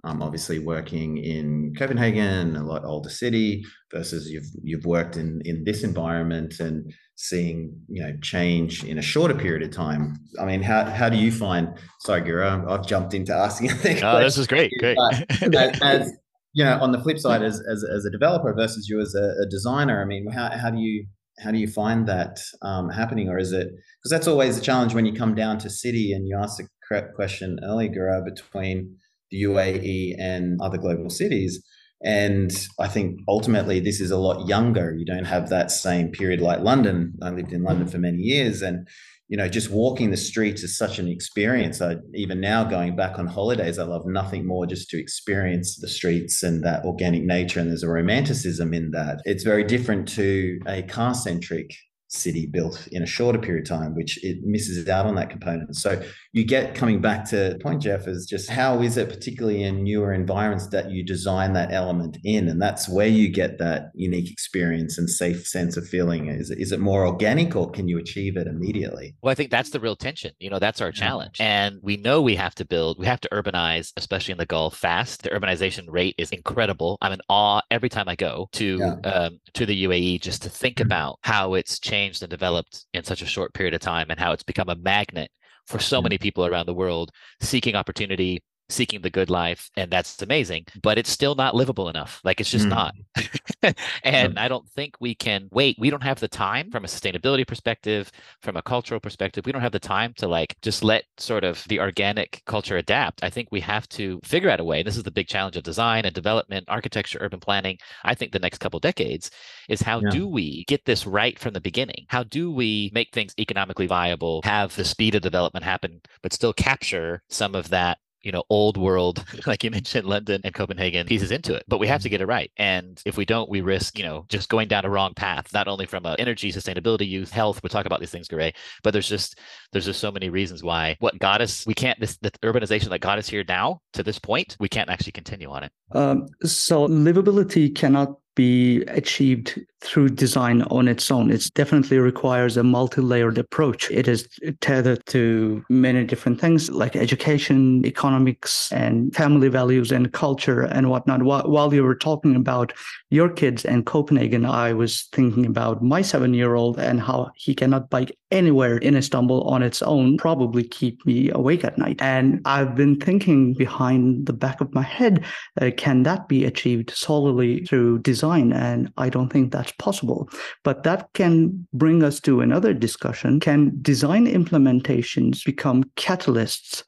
Um, 0.05 0.21
obviously, 0.21 0.59
working 0.59 1.17
in 1.17 1.73
Copenhagen, 1.77 2.57
a 2.57 2.63
lot 2.63 2.83
older 2.83 3.09
city, 3.09 3.63
versus 3.91 4.29
you've 4.29 4.49
you've 4.61 4.85
worked 4.85 5.15
in 5.15 5.41
in 5.45 5.63
this 5.63 5.83
environment 5.83 6.59
and 6.59 6.93
seeing 7.15 7.79
you 7.87 8.03
know 8.03 8.13
change 8.21 8.83
in 8.83 8.97
a 8.97 9.01
shorter 9.01 9.35
period 9.35 9.63
of 9.63 9.71
time. 9.71 10.15
I 10.41 10.45
mean, 10.45 10.61
how 10.61 10.83
how 10.83 11.07
do 11.07 11.17
you 11.17 11.31
find? 11.31 11.69
Sorry, 12.01 12.21
Güray, 12.21 12.69
I've 12.69 12.85
jumped 12.85 13.13
into 13.13 13.33
asking. 13.33 13.71
I 13.71 13.75
think. 13.75 14.03
Oh, 14.03 14.19
this 14.19 14.37
is 14.37 14.45
great. 14.45 14.71
Great. 14.79 14.97
as, 15.41 15.81
as, 15.81 16.11
you 16.53 16.65
know, 16.65 16.77
on 16.81 16.91
the 16.91 16.99
flip 16.99 17.17
side, 17.17 17.41
as 17.41 17.61
as, 17.61 17.85
as 17.85 18.03
a 18.03 18.09
developer 18.09 18.53
versus 18.53 18.89
you 18.89 18.99
as 18.99 19.15
a, 19.15 19.43
a 19.43 19.49
designer, 19.49 20.01
I 20.01 20.05
mean, 20.05 20.29
how 20.31 20.49
how 20.49 20.69
do 20.69 20.79
you 20.79 21.05
how 21.39 21.51
do 21.51 21.57
you 21.57 21.67
find 21.67 22.07
that 22.07 22.39
um, 22.61 22.89
happening, 22.89 23.29
or 23.29 23.37
is 23.37 23.53
it 23.53 23.67
because 23.67 24.11
that's 24.11 24.27
always 24.27 24.57
a 24.57 24.61
challenge 24.61 24.93
when 24.93 25.05
you 25.05 25.13
come 25.13 25.33
down 25.33 25.59
to 25.59 25.69
city 25.69 26.11
and 26.11 26.27
you 26.27 26.37
ask 26.37 26.57
the 26.57 26.67
correct 26.87 27.15
question 27.15 27.59
earlier, 27.63 27.89
Güray, 27.89 28.25
between 28.25 28.97
the 29.33 29.43
UAE 29.43 30.15
and 30.19 30.59
other 30.61 30.77
global 30.77 31.09
cities. 31.09 31.61
And 32.05 32.51
I 32.79 32.87
think 32.87 33.19
ultimately 33.27 33.79
this 33.79 33.99
is 33.99 34.11
a 34.11 34.17
lot 34.17 34.47
younger. 34.47 34.93
You 34.95 35.05
don't 35.05 35.25
have 35.25 35.49
that 35.49 35.71
same 35.71 36.09
period 36.11 36.41
like 36.41 36.59
London. 36.59 37.13
I 37.21 37.29
lived 37.29 37.53
in 37.53 37.63
London 37.63 37.87
for 37.87 37.97
many 37.97 38.19
years 38.19 38.61
and 38.61 38.87
you 39.29 39.37
know, 39.37 39.47
just 39.47 39.71
walking 39.71 40.11
the 40.11 40.17
streets 40.17 40.61
is 40.61 40.77
such 40.77 40.99
an 40.99 41.07
experience. 41.07 41.81
I, 41.81 41.95
even 42.13 42.39
now, 42.39 42.63
going 42.63 42.95
back 42.95 43.17
on 43.17 43.25
holidays, 43.25 43.79
I 43.79 43.83
love 43.83 44.05
nothing 44.05 44.45
more 44.45 44.67
just 44.67 44.89
to 44.89 44.99
experience 44.99 45.77
the 45.77 45.87
streets 45.87 46.43
and 46.43 46.63
that 46.65 46.83
organic 46.85 47.23
nature. 47.23 47.59
And 47.59 47.69
there's 47.69 47.83
a 47.83 47.89
romanticism 47.89 48.73
in 48.73 48.91
that. 48.91 49.21
It's 49.25 49.43
very 49.43 49.63
different 49.63 50.07
to 50.09 50.59
a 50.67 50.83
car 50.83 51.15
centric 51.15 51.73
city 52.13 52.45
built 52.45 52.87
in 52.91 53.01
a 53.01 53.05
shorter 53.05 53.39
period 53.39 53.63
of 53.63 53.69
time, 53.69 53.95
which 53.95 54.23
it 54.23 54.37
misses 54.43 54.87
out 54.87 55.05
on 55.05 55.15
that 55.15 55.29
component. 55.29 55.75
So 55.75 56.01
you 56.31 56.45
get 56.45 56.75
coming 56.75 57.01
back 57.01 57.25
to 57.29 57.57
point, 57.61 57.81
Jeff, 57.81 58.07
is 58.07 58.25
just 58.25 58.49
how 58.49 58.81
is 58.81 58.97
it, 58.97 59.09
particularly 59.09 59.63
in 59.63 59.83
newer 59.83 60.13
environments, 60.13 60.67
that 60.67 60.91
you 60.91 61.03
design 61.03 61.53
that 61.53 61.71
element 61.71 62.17
in, 62.23 62.47
and 62.47 62.61
that's 62.61 62.87
where 62.87 63.07
you 63.07 63.29
get 63.29 63.57
that 63.59 63.91
unique 63.95 64.31
experience 64.31 64.97
and 64.97 65.09
safe 65.09 65.45
sense 65.47 65.75
of 65.75 65.87
feeling. 65.87 66.27
Is 66.27 66.51
is 66.51 66.71
it 66.71 66.79
more 66.79 67.05
organic, 67.05 67.55
or 67.55 67.69
can 67.69 67.87
you 67.87 67.97
achieve 67.97 68.37
it 68.37 68.47
immediately? 68.47 69.15
Well, 69.21 69.31
I 69.31 69.35
think 69.35 69.51
that's 69.51 69.71
the 69.71 69.79
real 69.79 69.95
tension. 69.95 70.33
You 70.39 70.49
know, 70.49 70.59
that's 70.59 70.81
our 70.81 70.91
challenge, 70.91 71.37
and 71.39 71.79
we 71.81 71.97
know 71.97 72.21
we 72.21 72.35
have 72.35 72.55
to 72.55 72.65
build, 72.65 72.99
we 72.99 73.05
have 73.07 73.21
to 73.21 73.29
urbanize, 73.29 73.91
especially 73.97 74.33
in 74.33 74.37
the 74.37 74.45
Gulf, 74.45 74.77
fast. 74.77 75.23
The 75.23 75.29
urbanization 75.29 75.85
rate 75.87 76.15
is 76.17 76.31
incredible. 76.31 76.97
I'm 77.01 77.13
in 77.13 77.21
awe 77.29 77.61
every 77.71 77.89
time 77.89 78.07
I 78.07 78.15
go 78.15 78.49
to 78.53 78.77
yeah. 78.77 79.09
um, 79.09 79.39
to 79.53 79.65
the 79.65 79.83
UAE 79.85 80.21
just 80.21 80.43
to 80.43 80.49
think 80.49 80.79
about 80.79 81.19
how 81.21 81.55
it's 81.55 81.79
changed 81.79 82.02
changed 82.03 82.21
and 82.21 82.29
developed 82.29 82.85
in 82.93 83.03
such 83.03 83.21
a 83.21 83.25
short 83.25 83.53
period 83.53 83.73
of 83.73 83.81
time 83.81 84.07
and 84.09 84.19
how 84.19 84.31
it's 84.31 84.43
become 84.43 84.69
a 84.69 84.75
magnet 84.75 85.29
for 85.67 85.79
so 85.79 85.97
mm-hmm. 85.97 86.05
many 86.05 86.17
people 86.17 86.45
around 86.45 86.65
the 86.65 86.73
world 86.73 87.11
seeking 87.39 87.75
opportunity 87.75 88.43
seeking 88.73 89.01
the 89.01 89.09
good 89.09 89.29
life 89.29 89.69
and 89.77 89.91
that's 89.91 90.21
amazing 90.21 90.65
but 90.81 90.97
it's 90.97 91.09
still 91.09 91.35
not 91.35 91.55
livable 91.55 91.89
enough 91.89 92.19
like 92.23 92.39
it's 92.39 92.49
just 92.49 92.65
mm. 92.65 92.69
not 92.69 93.75
and 94.03 94.39
i 94.39 94.47
don't 94.47 94.67
think 94.69 94.95
we 94.99 95.13
can 95.13 95.47
wait 95.51 95.75
we 95.79 95.89
don't 95.89 96.03
have 96.03 96.19
the 96.19 96.27
time 96.27 96.71
from 96.71 96.83
a 96.83 96.87
sustainability 96.87 97.45
perspective 97.45 98.11
from 98.41 98.57
a 98.57 98.61
cultural 98.61 98.99
perspective 98.99 99.45
we 99.45 99.51
don't 99.51 99.61
have 99.61 99.71
the 99.71 99.79
time 99.79 100.13
to 100.17 100.27
like 100.27 100.55
just 100.61 100.83
let 100.83 101.03
sort 101.17 101.43
of 101.43 101.63
the 101.67 101.79
organic 101.79 102.41
culture 102.45 102.77
adapt 102.77 103.23
i 103.23 103.29
think 103.29 103.47
we 103.51 103.59
have 103.59 103.87
to 103.89 104.19
figure 104.23 104.49
out 104.49 104.59
a 104.59 104.63
way 104.63 104.81
this 104.83 104.97
is 104.97 105.03
the 105.03 105.11
big 105.11 105.27
challenge 105.27 105.55
of 105.55 105.63
design 105.63 106.05
and 106.05 106.15
development 106.15 106.65
architecture 106.67 107.19
urban 107.21 107.39
planning 107.39 107.77
i 108.03 108.15
think 108.15 108.31
the 108.31 108.39
next 108.39 108.57
couple 108.57 108.79
decades 108.79 109.29
is 109.69 109.81
how 109.81 109.99
yeah. 110.01 110.09
do 110.09 110.27
we 110.27 110.65
get 110.65 110.83
this 110.85 111.05
right 111.05 111.37
from 111.37 111.53
the 111.53 111.61
beginning 111.61 112.05
how 112.07 112.23
do 112.23 112.51
we 112.51 112.89
make 112.93 113.11
things 113.13 113.33
economically 113.39 113.87
viable 113.87 114.41
have 114.43 114.75
the 114.75 114.85
speed 114.85 115.15
of 115.15 115.21
development 115.21 115.63
happen 115.63 116.01
but 116.21 116.33
still 116.33 116.53
capture 116.53 117.21
some 117.29 117.55
of 117.55 117.69
that 117.69 117.97
you 118.23 118.31
know 118.31 118.43
old 118.49 118.77
world 118.77 119.23
like 119.45 119.63
you 119.63 119.71
mentioned 119.71 120.07
london 120.07 120.41
and 120.43 120.53
copenhagen 120.53 121.05
pieces 121.05 121.31
into 121.31 121.53
it 121.53 121.63
but 121.67 121.79
we 121.79 121.87
have 121.87 122.01
to 122.01 122.07
mm-hmm. 122.07 122.13
get 122.13 122.21
it 122.21 122.25
right 122.25 122.51
and 122.57 123.01
if 123.05 123.17
we 123.17 123.25
don't 123.25 123.49
we 123.49 123.61
risk 123.61 123.97
you 123.97 124.03
know 124.03 124.25
just 124.29 124.49
going 124.49 124.67
down 124.67 124.85
a 124.85 124.89
wrong 124.89 125.13
path 125.13 125.53
not 125.53 125.67
only 125.67 125.85
from 125.85 126.05
a 126.05 126.15
energy 126.19 126.51
sustainability 126.51 127.07
youth 127.07 127.31
health 127.31 127.61
we 127.63 127.69
talk 127.69 127.85
about 127.85 127.99
these 127.99 128.11
things 128.11 128.27
Güray, 128.27 128.53
but 128.83 128.91
there's 128.91 129.09
just 129.09 129.39
there's 129.71 129.85
just 129.85 129.99
so 129.99 130.11
many 130.11 130.29
reasons 130.29 130.63
why 130.63 130.95
what 130.99 131.17
got 131.19 131.41
us 131.41 131.65
we 131.65 131.73
can't 131.73 131.99
this 131.99 132.17
the 132.17 132.31
urbanization 132.43 132.89
that 132.89 132.99
got 132.99 133.17
us 133.17 133.27
here 133.27 133.43
now 133.47 133.79
to 133.93 134.03
this 134.03 134.19
point 134.19 134.55
we 134.59 134.69
can't 134.69 134.89
actually 134.89 135.11
continue 135.11 135.49
on 135.49 135.63
it 135.63 135.71
um, 135.91 136.27
so 136.43 136.87
livability 136.87 137.73
cannot 137.73 138.17
be 138.35 138.81
achieved 138.85 139.59
through 139.83 140.09
design 140.09 140.61
on 140.63 140.87
its 140.87 141.11
own. 141.11 141.29
It 141.29 141.49
definitely 141.55 141.99
requires 141.99 142.55
a 142.55 142.63
multi-layered 142.63 143.37
approach. 143.37 143.91
It 143.91 144.07
is 144.07 144.27
tethered 144.61 145.05
to 145.07 145.63
many 145.69 146.05
different 146.05 146.39
things 146.39 146.69
like 146.69 146.95
education, 146.95 147.85
economics, 147.85 148.71
and 148.71 149.13
family 149.13 149.49
values 149.49 149.91
and 149.91 150.13
culture 150.13 150.61
and 150.61 150.89
whatnot. 150.89 151.23
While 151.23 151.73
you 151.73 151.83
were 151.83 151.95
talking 151.95 152.35
about 152.35 152.71
your 153.09 153.29
kids 153.29 153.65
and 153.65 153.85
Copenhagen, 153.85 154.45
I 154.45 154.73
was 154.73 155.09
thinking 155.11 155.45
about 155.45 155.83
my 155.83 156.01
seven-year-old 156.01 156.79
and 156.79 157.01
how 157.01 157.31
he 157.35 157.53
cannot 157.53 157.89
bike 157.89 158.17
anywhere 158.31 158.77
in 158.77 158.95
Istanbul 158.95 159.43
on 159.43 159.61
its 159.61 159.81
own, 159.83 160.17
probably 160.17 160.63
keep 160.63 161.05
me 161.05 161.29
awake 161.29 161.63
at 161.63 161.77
night. 161.77 162.01
And 162.01 162.41
I've 162.45 162.73
been 162.73 162.99
thinking 162.99 163.53
behind 163.53 164.25
the 164.25 164.33
back 164.33 164.61
of 164.61 164.73
my 164.73 164.81
head, 164.81 165.23
uh, 165.61 165.69
can 165.77 166.03
that 166.03 166.27
be 166.27 166.45
achieved 166.45 166.89
solely 166.91 167.65
through 167.65 167.99
design? 167.99 168.51
And 168.53 168.91
I 168.97 169.09
don't 169.09 169.29
think 169.29 169.51
that's 169.51 169.72
possible. 169.77 170.29
But 170.63 170.83
that 170.83 171.09
can 171.13 171.67
bring 171.73 172.03
us 172.03 172.19
to 172.21 172.41
another 172.41 172.73
discussion. 172.73 173.39
Can 173.39 173.77
design 173.81 174.25
implementations 174.25 175.43
become 175.45 175.83
catalysts 175.95 176.83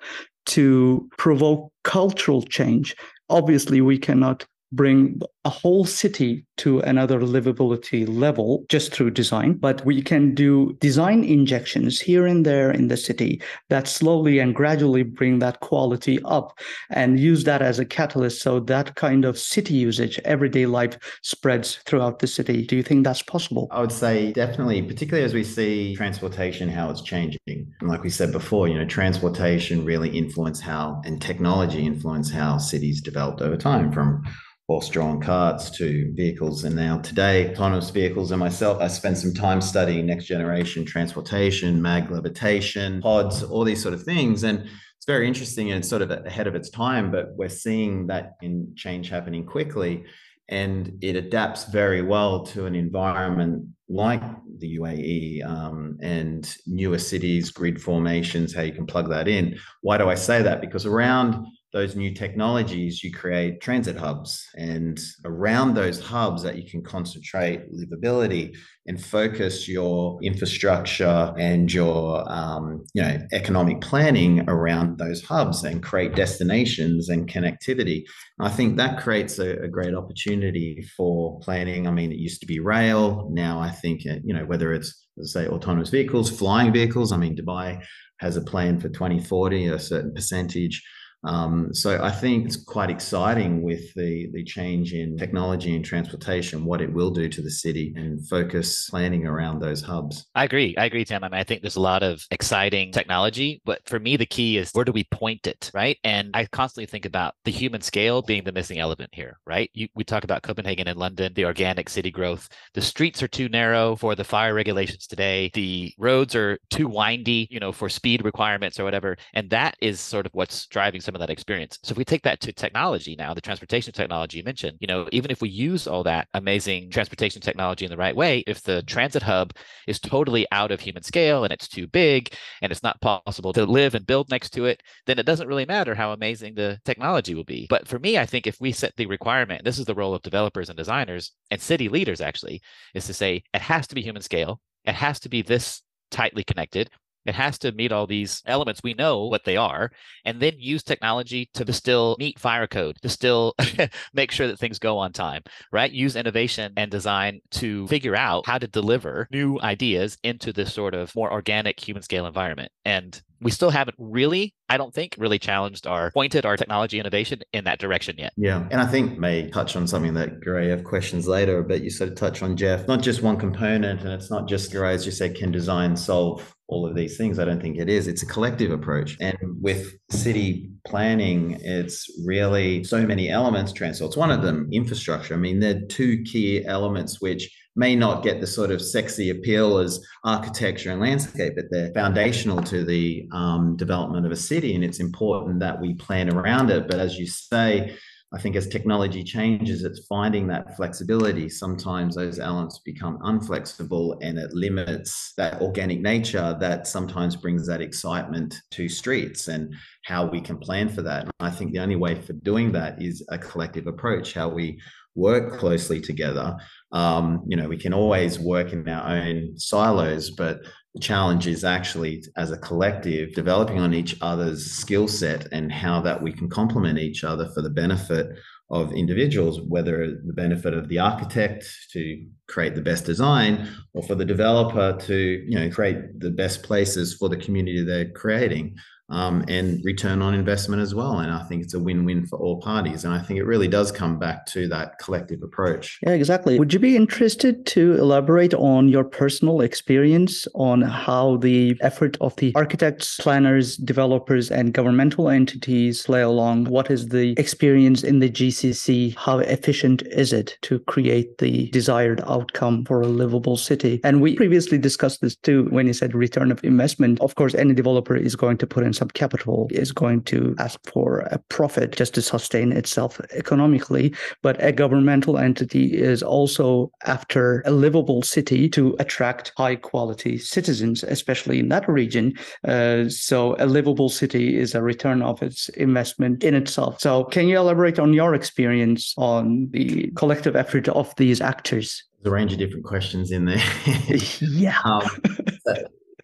to 0.47 1.09
provoke 1.17 1.71
cultural 1.83 2.41
change? 2.43 2.95
Obviously, 3.29 3.81
we 3.81 3.97
cannot 3.97 4.45
bring 4.71 5.19
a 5.45 5.49
whole 5.49 5.85
city 5.85 6.43
to 6.57 6.79
another 6.79 7.19
livability 7.19 8.07
level 8.07 8.65
just 8.67 8.91
through 8.91 9.11
design. 9.11 9.53
But 9.53 9.85
we 9.85 10.01
can 10.01 10.33
do 10.33 10.73
design 10.79 11.23
injections 11.23 12.01
here 12.01 12.25
and 12.25 12.45
there 12.45 12.71
in 12.71 12.87
the 12.87 12.97
city 12.97 13.41
that 13.69 13.87
slowly 13.87 14.39
and 14.39 14.55
gradually 14.55 15.03
bring 15.03 15.39
that 15.39 15.59
quality 15.59 16.19
up 16.25 16.57
and 16.89 17.19
use 17.19 17.43
that 17.43 17.61
as 17.61 17.77
a 17.77 17.85
catalyst. 17.85 18.41
So 18.41 18.59
that 18.61 18.95
kind 18.95 19.23
of 19.23 19.37
city 19.37 19.75
usage, 19.75 20.19
everyday 20.25 20.65
life 20.65 20.97
spreads 21.21 21.75
throughout 21.85 22.19
the 22.19 22.27
city. 22.27 22.65
Do 22.65 22.75
you 22.75 22.83
think 22.83 23.03
that's 23.03 23.21
possible? 23.21 23.67
I 23.71 23.81
would 23.81 23.91
say 23.91 24.31
definitely, 24.31 24.81
particularly 24.81 25.25
as 25.25 25.33
we 25.33 25.43
see 25.43 25.95
transportation, 25.95 26.69
how 26.69 26.89
it's 26.89 27.01
changing. 27.01 27.37
And 27.47 27.89
like 27.89 28.03
we 28.03 28.09
said 28.09 28.31
before, 28.31 28.67
you 28.67 28.75
know, 28.75 28.85
transportation 28.85 29.85
really 29.85 30.09
influence 30.17 30.59
how 30.59 31.01
and 31.05 31.21
technology 31.21 31.85
influence 31.85 32.31
how 32.31 32.57
cities 32.57 33.01
developed 33.01 33.41
over 33.41 33.57
time 33.57 33.91
from 33.91 34.23
horse-drawn 34.67 35.21
carts 35.35 35.69
to 35.69 36.13
vehicles 36.13 36.63
and 36.63 36.73
now 36.73 36.97
today 36.99 37.51
autonomous 37.51 37.89
vehicles 37.89 38.31
and 38.31 38.39
myself 38.39 38.81
i 38.81 38.87
spent 38.87 39.17
some 39.17 39.33
time 39.33 39.59
studying 39.59 40.05
next 40.05 40.27
generation 40.27 40.85
transportation 40.85 41.81
mag 41.81 42.09
levitation 42.09 43.01
pods 43.01 43.43
all 43.43 43.65
these 43.65 43.81
sort 43.81 43.93
of 43.93 44.01
things 44.01 44.45
and 44.45 44.59
it's 44.59 45.05
very 45.05 45.27
interesting 45.27 45.71
and 45.71 45.79
it's 45.79 45.89
sort 45.89 46.01
of 46.01 46.09
ahead 46.09 46.47
of 46.47 46.55
its 46.55 46.69
time 46.69 47.11
but 47.11 47.35
we're 47.35 47.49
seeing 47.49 48.07
that 48.07 48.37
in 48.41 48.71
change 48.77 49.09
happening 49.09 49.45
quickly 49.45 50.05
and 50.47 50.97
it 51.01 51.17
adapts 51.17 51.65
very 51.65 52.01
well 52.01 52.45
to 52.45 52.65
an 52.65 52.73
environment 52.73 53.61
like 53.89 54.23
the 54.59 54.77
UAE 54.79 55.45
um, 55.45 55.97
and 56.01 56.55
newer 56.65 56.97
cities, 56.97 57.51
grid 57.51 57.79
formations, 57.79 58.53
how 58.53 58.63
you 58.63 58.71
can 58.71 58.87
plug 58.87 59.09
that 59.09 59.27
in. 59.27 59.59
Why 59.81 59.97
do 59.99 60.09
I 60.09 60.15
say 60.15 60.41
that? 60.41 60.59
Because 60.59 60.87
around 60.87 61.45
those 61.73 61.95
new 61.95 62.13
technologies, 62.13 63.03
you 63.03 63.11
create 63.11 63.59
transit 63.59 63.97
hubs, 63.97 64.47
and 64.55 64.97
around 65.25 65.73
those 65.73 65.99
hubs 65.99 66.41
that 66.43 66.55
you 66.55 66.69
can 66.69 66.81
concentrate 66.81 67.69
livability 67.73 68.55
and 68.87 69.03
focus 69.03 69.67
your 69.67 70.17
infrastructure 70.23 71.33
and 71.37 71.73
your 71.73 72.23
um, 72.31 72.85
you 72.93 73.01
know 73.01 73.19
economic 73.33 73.81
planning 73.81 74.47
around 74.47 74.97
those 74.97 75.21
hubs 75.21 75.63
and 75.63 75.83
create 75.83 76.15
destinations 76.15 77.09
and 77.09 77.27
connectivity. 77.27 78.03
I 78.39 78.49
think 78.49 78.77
that 78.77 79.01
creates 79.01 79.37
a, 79.39 79.63
a 79.63 79.67
great 79.67 79.93
opportunity 79.93 80.87
for 80.95 81.39
planning. 81.41 81.87
I 81.87 81.91
mean, 81.91 82.11
it 82.11 82.19
used 82.19 82.39
to 82.41 82.47
be 82.47 82.59
rail. 82.59 83.29
Now 83.33 83.59
I 83.59 83.71
think 83.71 84.01
uh, 84.09 84.15
you 84.23 84.33
know 84.33 84.45
whether 84.45 84.71
it's 84.71 85.05
say 85.23 85.47
autonomous 85.47 85.89
vehicles, 85.89 86.29
flying 86.29 86.71
vehicles. 86.71 87.11
I 87.11 87.17
mean, 87.17 87.35
Dubai 87.35 87.83
has 88.19 88.37
a 88.37 88.41
plan 88.41 88.79
for 88.79 88.87
2040, 88.87 89.67
a 89.67 89.79
certain 89.79 90.13
percentage 90.13 90.81
Um, 91.25 91.73
so 91.73 92.01
I 92.03 92.11
think 92.11 92.45
it's 92.45 92.55
quite 92.55 92.89
exciting 92.89 93.61
with 93.61 93.93
the, 93.95 94.29
the 94.31 94.43
change 94.43 94.93
in 94.93 95.17
technology 95.17 95.75
and 95.75 95.83
transportation, 95.83 96.65
what 96.65 96.81
it 96.81 96.91
will 96.91 97.11
do 97.11 97.27
to 97.29 97.41
the 97.41 97.49
city 97.49 97.93
and 97.95 98.25
focus 98.27 98.89
planning 98.89 99.25
around 99.25 99.59
those 99.59 99.81
hubs. 99.81 100.27
I 100.35 100.43
agree. 100.43 100.75
I 100.77 100.85
agree, 100.85 101.05
Tim. 101.05 101.23
I 101.23 101.29
mean, 101.29 101.39
I 101.39 101.43
think 101.43 101.61
there's 101.61 101.75
a 101.75 101.81
lot 101.81 102.03
of 102.03 102.23
exciting 102.31 102.91
technology, 102.91 103.61
but 103.65 103.81
for 103.87 103.99
me, 103.99 104.17
the 104.17 104.25
key 104.25 104.57
is 104.57 104.71
where 104.73 104.85
do 104.85 104.91
we 104.91 105.03
point 105.05 105.47
it, 105.47 105.71
right? 105.73 105.97
And 106.03 106.29
I 106.33 106.45
constantly 106.45 106.85
think 106.85 107.05
about 107.05 107.33
the 107.43 107.51
human 107.51 107.81
scale 107.81 108.21
being 108.21 108.43
the 108.43 108.51
missing 108.51 108.79
element 108.79 109.09
here, 109.13 109.39
right? 109.45 109.69
You, 109.73 109.87
we 109.95 110.03
talk 110.03 110.23
about 110.23 110.43
Copenhagen 110.43 110.87
and 110.87 110.99
London, 110.99 111.33
the 111.33 111.45
organic 111.45 111.89
city 111.89 112.11
growth. 112.11 112.47
The 112.73 112.81
streets 112.81 113.23
are 113.23 113.27
too 113.27 113.49
narrow 113.49 113.95
for 113.95 114.15
the 114.15 114.23
fire 114.23 114.53
regulations 114.53 115.07
today. 115.07 115.49
The 115.53 115.93
roads 115.97 116.35
are 116.35 116.59
too 116.69 116.87
windy, 116.87 117.47
you 117.49 117.59
know, 117.59 117.71
for 117.71 117.89
speed 117.89 118.23
requirements 118.23 118.79
or 118.79 118.83
whatever. 118.83 119.17
And 119.33 119.49
that 119.49 119.75
is 119.81 119.99
sort 119.99 120.25
of 120.25 120.33
what's 120.33 120.67
driving 120.67 121.01
some 121.01 121.14
of 121.15 121.19
that 121.19 121.29
experience. 121.29 121.79
So 121.83 121.93
if 121.93 121.97
we 121.97 122.05
take 122.05 122.23
that 122.23 122.39
to 122.41 122.53
technology 122.53 123.15
now, 123.15 123.33
the 123.33 123.41
transportation 123.41 123.93
technology 123.93 124.37
you 124.37 124.43
mentioned, 124.43 124.77
you 124.79 124.87
know, 124.87 125.07
even 125.11 125.31
if 125.31 125.41
we 125.41 125.49
use 125.49 125.87
all 125.87 126.03
that 126.03 126.27
amazing 126.33 126.91
transportation 126.91 127.41
technology 127.41 127.85
in 127.85 127.91
the 127.91 127.97
right 127.97 128.15
way, 128.15 128.43
if 128.47 128.61
the 128.61 128.83
transit 128.83 129.23
hub 129.23 129.53
is 129.87 129.99
totally 129.99 130.45
out 130.51 130.71
of 130.71 130.79
human 130.79 131.03
scale 131.03 131.43
and 131.43 131.53
it's 131.53 131.67
too 131.67 131.87
big 131.87 132.33
and 132.61 132.71
it's 132.71 132.83
not 132.83 133.01
possible 133.01 133.53
to 133.53 133.65
live 133.65 133.95
and 133.95 134.05
build 134.05 134.29
next 134.29 134.51
to 134.51 134.65
it, 134.65 134.81
then 135.05 135.19
it 135.19 135.25
doesn't 135.25 135.47
really 135.47 135.65
matter 135.65 135.95
how 135.95 136.11
amazing 136.11 136.55
the 136.55 136.79
technology 136.85 137.33
will 137.33 137.43
be. 137.43 137.67
But 137.69 137.87
for 137.87 137.99
me, 137.99 138.17
I 138.17 138.25
think 138.25 138.47
if 138.47 138.59
we 138.59 138.71
set 138.71 138.95
the 138.95 139.05
requirement, 139.05 139.63
this 139.63 139.79
is 139.79 139.85
the 139.85 139.95
role 139.95 140.13
of 140.13 140.21
developers 140.21 140.69
and 140.69 140.77
designers 140.77 141.31
and 141.51 141.61
city 141.61 141.89
leaders 141.89 142.21
actually, 142.21 142.61
is 142.93 143.05
to 143.07 143.13
say 143.13 143.43
it 143.53 143.61
has 143.61 143.87
to 143.87 143.95
be 143.95 144.01
human 144.01 144.21
scale. 144.21 144.59
It 144.83 144.95
has 144.95 145.19
to 145.21 145.29
be 145.29 145.41
this 145.41 145.81
tightly 146.11 146.43
connected. 146.43 146.89
It 147.25 147.35
has 147.35 147.57
to 147.59 147.71
meet 147.71 147.91
all 147.91 148.07
these 148.07 148.41
elements. 148.45 148.81
We 148.83 148.93
know 148.93 149.25
what 149.25 149.43
they 149.45 149.57
are, 149.57 149.91
and 150.25 150.39
then 150.39 150.53
use 150.57 150.83
technology 150.83 151.49
to 151.53 151.73
still 151.73 152.15
meet 152.19 152.39
fire 152.39 152.67
code, 152.67 152.97
to 153.01 153.09
still 153.09 153.55
make 154.13 154.31
sure 154.31 154.47
that 154.47 154.59
things 154.59 154.79
go 154.79 154.97
on 154.97 155.11
time, 155.11 155.43
right? 155.71 155.91
Use 155.91 156.15
innovation 156.15 156.73
and 156.77 156.91
design 156.91 157.41
to 157.51 157.87
figure 157.87 158.15
out 158.15 158.45
how 158.45 158.57
to 158.57 158.67
deliver 158.67 159.27
new 159.31 159.59
ideas 159.61 160.17
into 160.23 160.53
this 160.53 160.73
sort 160.73 160.93
of 160.93 161.15
more 161.15 161.31
organic 161.31 161.79
human 161.79 162.03
scale 162.03 162.25
environment. 162.27 162.71
And 162.83 163.21
we 163.41 163.51
still 163.51 163.69
haven't 163.69 163.95
really, 163.99 164.53
I 164.69 164.77
don't 164.77 164.93
think, 164.93 165.15
really 165.17 165.39
challenged 165.39 165.87
our 165.87 166.11
pointed 166.11 166.45
our 166.45 166.57
technology 166.57 166.99
innovation 166.99 167.41
in 167.53 167.65
that 167.65 167.79
direction 167.79 168.15
yet. 168.17 168.33
Yeah. 168.37 168.67
And 168.71 168.81
I 168.81 168.85
think 168.85 169.17
may 169.17 169.49
touch 169.49 169.75
on 169.75 169.87
something 169.87 170.13
that 170.15 170.41
Güray 170.41 170.69
have 170.69 170.83
questions 170.83 171.27
later, 171.27 171.63
but 171.63 171.81
you 171.81 171.89
sort 171.89 172.09
of 172.09 172.15
touch 172.15 172.41
on 172.41 172.57
Jeff, 172.57 172.87
not 172.87 173.01
just 173.01 173.21
one 173.21 173.37
component, 173.37 174.01
and 174.01 174.09
it's 174.09 174.31
not 174.31 174.47
just 174.47 174.71
Güray, 174.71 174.93
as 174.93 175.05
you 175.05 175.11
said, 175.11 175.35
can 175.35 175.51
design 175.51 175.95
solve 175.95 176.55
all 176.67 176.87
of 176.87 176.95
these 176.95 177.17
things. 177.17 177.37
I 177.37 177.45
don't 177.45 177.61
think 177.61 177.77
it 177.77 177.89
is. 177.89 178.07
It's 178.07 178.23
a 178.23 178.27
collective 178.27 178.71
approach. 178.71 179.17
And 179.19 179.37
with 179.61 179.95
city 180.09 180.71
planning, 180.87 181.59
it's 181.61 182.07
really 182.25 182.83
so 182.83 183.05
many 183.05 183.29
elements 183.29 183.71
transfer. 183.71 184.05
It's 184.05 184.17
one 184.17 184.31
of 184.31 184.41
them, 184.41 184.69
infrastructure. 184.71 185.35
I 185.35 185.37
mean, 185.37 185.59
there 185.59 185.77
are 185.77 185.85
two 185.87 186.23
key 186.23 186.65
elements 186.65 187.21
which 187.21 187.55
may 187.75 187.95
not 187.95 188.23
get 188.23 188.39
the 188.39 188.47
sort 188.47 188.71
of 188.71 188.81
sexy 188.81 189.29
appeal 189.29 189.77
as 189.77 189.99
architecture 190.23 190.91
and 190.91 191.01
landscape, 191.01 191.53
but 191.55 191.65
they're 191.69 191.93
foundational 191.93 192.61
to 192.63 192.83
the 192.85 193.27
um, 193.33 193.75
development 193.75 194.25
of 194.25 194.31
a 194.31 194.35
city. 194.35 194.75
And 194.75 194.83
it's 194.83 194.99
important 194.99 195.59
that 195.59 195.79
we 195.79 195.93
plan 195.95 196.33
around 196.33 196.69
it. 196.69 196.87
But 196.87 196.99
as 196.99 197.17
you 197.17 197.27
say, 197.27 197.97
I 198.33 198.39
think 198.39 198.55
as 198.55 198.67
technology 198.67 199.23
changes, 199.23 199.83
it's 199.83 200.07
finding 200.07 200.47
that 200.47 200.75
flexibility. 200.75 201.47
Sometimes 201.47 202.15
those 202.15 202.39
elements 202.39 202.79
become 202.79 203.17
unflexible 203.19 204.17
and 204.21 204.37
it 204.37 204.51
limits 204.51 205.33
that 205.37 205.61
organic 205.61 206.01
nature 206.01 206.57
that 206.59 206.87
sometimes 206.87 207.35
brings 207.35 207.67
that 207.67 207.81
excitement 207.81 208.55
to 208.71 208.89
streets 208.89 209.47
and 209.47 209.73
how 210.03 210.25
we 210.25 210.41
can 210.41 210.57
plan 210.57 210.89
for 210.89 211.01
that. 211.03 211.23
And 211.23 211.31
I 211.39 211.49
think 211.49 211.71
the 211.71 211.79
only 211.79 211.95
way 211.95 212.19
for 212.19 212.33
doing 212.33 212.71
that 212.73 213.01
is 213.01 213.25
a 213.29 213.37
collective 213.37 213.87
approach, 213.87 214.33
how 214.33 214.49
we 214.49 214.81
work 215.15 215.57
closely 215.57 216.01
together. 216.01 216.57
Um, 216.95 217.43
you 217.45 217.57
know, 217.57 217.67
we 217.67 217.77
can 217.77 217.93
always 217.93 218.39
work 218.39 218.71
in 218.71 218.87
our 218.87 219.17
own 219.17 219.59
silos, 219.59 220.29
but 220.29 220.61
the 220.93 221.01
challenge 221.01 221.45
is 221.45 221.65
actually 221.65 222.23
as 222.37 222.51
a 222.51 222.57
collective 222.57 223.33
developing 223.33 223.79
on 223.79 223.93
each 223.93 224.15
other's 224.21 224.71
skill 224.71 225.09
set 225.09 225.51
and 225.51 225.73
how 225.73 225.99
that 226.01 226.23
we 226.23 226.31
can 226.31 226.49
complement 226.49 226.97
each 226.97 227.25
other 227.25 227.49
for 227.53 227.61
the 227.61 227.69
benefit 227.69 228.27
of 228.69 228.93
individuals, 228.93 229.59
whether 229.67 230.21
the 230.25 230.33
benefit 230.33 230.73
of 230.73 230.87
the 230.87 230.97
architect 230.97 231.67
to 231.91 232.25
create 232.47 232.75
the 232.75 232.81
best 232.81 233.05
design 233.05 233.67
or 233.93 234.01
for 234.03 234.15
the 234.15 234.23
developer 234.23 234.97
to, 235.01 235.15
you 235.15 235.59
know, 235.59 235.69
create 235.69 236.17
the 236.21 236.31
best 236.31 236.63
places 236.63 237.13
for 237.13 237.27
the 237.27 237.37
community 237.37 237.83
they're 237.83 238.09
creating 238.11 238.73
um, 239.09 239.45
and 239.47 239.83
return 239.83 240.21
on 240.21 240.33
investment 240.33 240.81
as 240.81 240.95
well. 240.95 241.19
And 241.19 241.31
I 241.31 241.43
think 241.43 241.63
it's 241.63 241.73
a 241.73 241.79
win 241.79 242.05
win 242.05 242.25
for 242.25 242.39
all 242.39 242.59
parties. 242.59 243.05
And 243.05 243.13
I 243.13 243.19
think 243.19 243.39
it 243.39 243.45
really 243.45 243.67
does 243.67 243.91
come 243.91 244.17
back 244.17 244.45
to 244.47 244.67
that 244.69 244.97
collective 244.99 245.43
approach. 245.43 245.99
Yeah, 246.01 246.13
exactly. 246.13 246.57
Would 246.57 246.73
you 246.73 246.79
be 246.79 246.95
interested 246.95 247.65
to 247.67 247.93
elaborate 247.95 248.53
on 248.53 248.87
your 248.89 249.03
personal 249.03 249.61
experience 249.61 250.47
on 250.55 250.81
how 250.81 251.37
the 251.37 251.77
effort 251.81 252.17
of 252.19 252.35
the 252.37 252.51
architects, 252.55 253.17
planners, 253.17 253.77
developers, 253.77 254.49
and 254.49 254.73
governmental 254.73 255.29
entities 255.29 256.03
play 256.03 256.21
along? 256.21 256.65
What 256.65 256.89
is 256.89 257.09
the 257.09 257.35
experience 257.37 258.03
in 258.03 258.19
the 258.19 258.29
GCC? 258.29 259.15
How 259.15 259.39
efficient 259.39 260.01
is 260.07 260.33
it 260.33 260.57
to 260.63 260.79
create 260.79 261.37
the 261.37 261.69
desired 261.69 262.21
outcome 262.25 262.85
for 262.85 263.01
a 263.01 263.07
livable 263.07 263.57
city? 263.57 264.01
And 264.03 264.21
we 264.21 264.35
previously 264.35 264.77
discussed 264.77 265.21
this 265.21 265.35
too 265.35 265.65
when 265.65 265.85
you 265.85 265.93
said 265.93 266.15
return 266.15 266.51
of 266.51 266.63
investment. 266.63 267.19
Of 267.21 267.35
course, 267.35 267.53
any 267.53 267.73
developer 267.73 268.15
is 268.15 268.35
going 268.35 268.57
to 268.57 268.67
put 268.67 268.83
in 268.83 268.94
some 268.95 269.09
capital 269.09 269.67
is 269.71 269.91
going 269.91 270.23
to 270.23 270.55
ask 270.59 270.79
for 270.91 271.19
a 271.31 271.39
profit 271.49 271.95
just 271.95 272.13
to 272.15 272.21
sustain 272.21 272.71
itself 272.71 273.19
economically. 273.31 274.13
But 274.41 274.61
a 274.63 274.71
governmental 274.71 275.37
entity 275.37 275.97
is 275.97 276.23
also 276.23 276.91
after 277.05 277.61
a 277.65 277.71
livable 277.71 278.21
city 278.21 278.69
to 278.69 278.95
attract 278.99 279.53
high 279.57 279.75
quality 279.75 280.37
citizens, 280.37 281.03
especially 281.03 281.59
in 281.59 281.69
that 281.69 281.87
region. 281.87 282.33
Uh, 282.67 283.09
so 283.09 283.55
a 283.59 283.65
livable 283.65 284.09
city 284.09 284.57
is 284.57 284.75
a 284.75 284.81
return 284.81 285.21
of 285.21 285.41
its 285.41 285.69
investment 285.69 286.43
in 286.43 286.53
itself. 286.53 286.99
So 286.99 287.25
can 287.25 287.47
you 287.47 287.57
elaborate 287.57 287.99
on 287.99 288.13
your 288.13 288.33
experience 288.33 289.13
on 289.17 289.67
the 289.71 290.11
collective 290.15 290.55
effort 290.55 290.87
of 290.87 291.13
these 291.17 291.41
actors? 291.41 292.03
There's 292.21 292.31
a 292.31 292.35
range 292.35 292.53
of 292.53 292.59
different 292.59 292.85
questions 292.85 293.31
in 293.31 293.45
there. 293.45 293.63
yeah. 294.39 294.79
Um, 294.85 295.77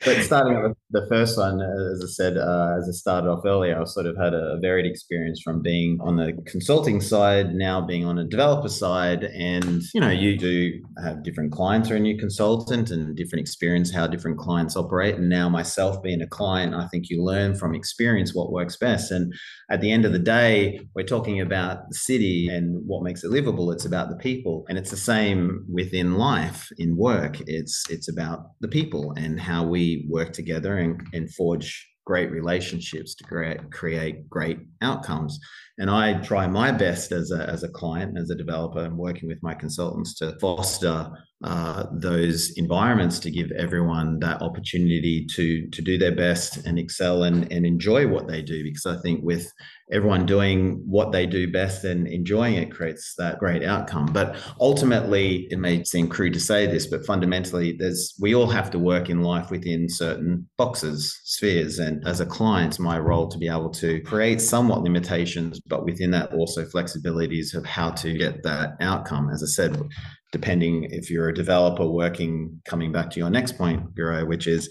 but 0.03 0.23
starting 0.23 0.61
with 0.61 0.77
the 0.89 1.05
first 1.07 1.37
one, 1.37 1.61
as 1.61 2.03
I 2.03 2.07
said, 2.07 2.37
uh, 2.37 2.75
as 2.77 2.89
I 2.89 2.91
started 2.91 3.29
off 3.29 3.45
earlier, 3.45 3.79
I've 3.79 3.87
sort 3.87 4.05
of 4.05 4.17
had 4.17 4.33
a 4.33 4.57
varied 4.59 4.85
experience 4.85 5.41
from 5.41 5.61
being 5.61 5.99
on 6.01 6.17
the 6.17 6.33
consulting 6.47 7.01
side, 7.01 7.53
now 7.53 7.81
being 7.81 8.05
on 8.05 8.17
a 8.17 8.23
developer 8.23 8.69
side, 8.69 9.23
and 9.23 9.81
you 9.93 10.01
know, 10.01 10.09
you 10.09 10.37
do 10.37 10.81
have 11.03 11.23
different 11.23 11.51
clients 11.51 11.91
or 11.91 11.95
a 11.95 11.99
new 11.99 12.17
consultant 12.17 12.89
and 12.89 13.15
different 13.15 13.41
experience 13.41 13.93
how 13.93 14.07
different 14.07 14.37
clients 14.37 14.75
operate. 14.75 15.15
And 15.15 15.29
now 15.29 15.49
myself 15.49 16.01
being 16.01 16.21
a 16.21 16.27
client, 16.27 16.73
I 16.73 16.87
think 16.87 17.09
you 17.09 17.23
learn 17.23 17.55
from 17.55 17.75
experience 17.75 18.33
what 18.33 18.51
works 18.51 18.77
best. 18.77 19.11
And 19.11 19.33
at 19.69 19.81
the 19.81 19.91
end 19.91 20.05
of 20.05 20.13
the 20.13 20.19
day, 20.19 20.79
we're 20.95 21.03
talking 21.03 21.39
about 21.39 21.89
the 21.89 21.95
city 21.95 22.47
and 22.47 22.81
what 22.87 23.03
makes 23.03 23.23
it 23.23 23.31
livable. 23.31 23.71
It's 23.71 23.85
about 23.85 24.09
the 24.09 24.17
people, 24.17 24.65
and 24.67 24.77
it's 24.77 24.91
the 24.91 24.97
same 24.97 25.65
within 25.71 26.15
life, 26.15 26.69
in 26.77 26.97
work. 26.97 27.37
It's 27.47 27.85
it's 27.89 28.09
about 28.09 28.51
the 28.61 28.67
people 28.67 29.13
and 29.15 29.39
how 29.39 29.63
we 29.63 29.90
work 30.07 30.31
together 30.33 30.77
and, 30.77 31.01
and 31.13 31.33
forge 31.33 31.87
great 32.05 32.31
relationships 32.31 33.15
to 33.15 33.23
create 33.23 33.71
create 33.71 34.29
great 34.29 34.59
outcomes. 34.81 35.39
And 35.81 35.89
I 35.89 36.13
try 36.21 36.45
my 36.45 36.71
best 36.71 37.11
as 37.11 37.31
a, 37.31 37.49
as 37.49 37.63
a 37.63 37.67
client, 37.67 38.15
as 38.15 38.29
a 38.29 38.35
developer, 38.35 38.83
and 38.83 38.95
working 38.95 39.27
with 39.27 39.41
my 39.41 39.55
consultants 39.55 40.13
to 40.19 40.37
foster 40.39 41.11
uh, 41.43 41.85
those 41.91 42.51
environments 42.51 43.17
to 43.17 43.31
give 43.31 43.51
everyone 43.53 44.19
that 44.19 44.43
opportunity 44.43 45.25
to 45.25 45.67
to 45.69 45.81
do 45.81 45.97
their 45.97 46.15
best 46.15 46.67
and 46.67 46.77
excel 46.77 47.23
and, 47.23 47.51
and 47.51 47.65
enjoy 47.65 48.07
what 48.07 48.27
they 48.27 48.43
do. 48.43 48.63
Because 48.63 48.85
I 48.85 49.01
think 49.01 49.23
with 49.23 49.51
everyone 49.91 50.27
doing 50.27 50.83
what 50.85 51.11
they 51.11 51.25
do 51.25 51.51
best 51.51 51.83
and 51.83 52.07
enjoying 52.07 52.55
it 52.55 52.71
creates 52.71 53.15
that 53.17 53.39
great 53.39 53.63
outcome. 53.63 54.05
But 54.05 54.35
ultimately, 54.59 55.47
it 55.49 55.57
may 55.57 55.83
seem 55.83 56.07
crude 56.07 56.33
to 56.33 56.39
say 56.39 56.67
this, 56.67 56.85
but 56.85 57.07
fundamentally, 57.07 57.71
there's 57.71 58.13
we 58.19 58.35
all 58.35 58.47
have 58.47 58.69
to 58.71 58.79
work 58.79 59.09
in 59.09 59.23
life 59.23 59.49
within 59.49 59.89
certain 59.89 60.47
boxes, 60.57 61.19
spheres. 61.23 61.79
And 61.79 62.07
as 62.07 62.19
a 62.19 62.25
client, 62.25 62.79
my 62.79 62.99
role 62.99 63.27
to 63.29 63.39
be 63.39 63.47
able 63.47 63.71
to 63.71 63.99
create 64.01 64.41
somewhat 64.41 64.83
limitations 64.83 65.59
but 65.71 65.85
within 65.85 66.11
that 66.11 66.33
also 66.33 66.65
flexibilities 66.65 67.55
of 67.55 67.65
how 67.65 67.89
to 67.89 68.13
get 68.17 68.43
that 68.43 68.73
outcome. 68.81 69.29
As 69.29 69.41
I 69.41 69.47
said, 69.47 69.81
depending 70.33 70.83
if 70.91 71.09
you're 71.09 71.29
a 71.29 71.33
developer 71.33 71.87
working, 71.87 72.61
coming 72.65 72.91
back 72.91 73.09
to 73.11 73.19
your 73.19 73.29
next 73.29 73.57
point, 73.57 73.95
Bureau, 73.95 74.25
which 74.25 74.45
is 74.45 74.69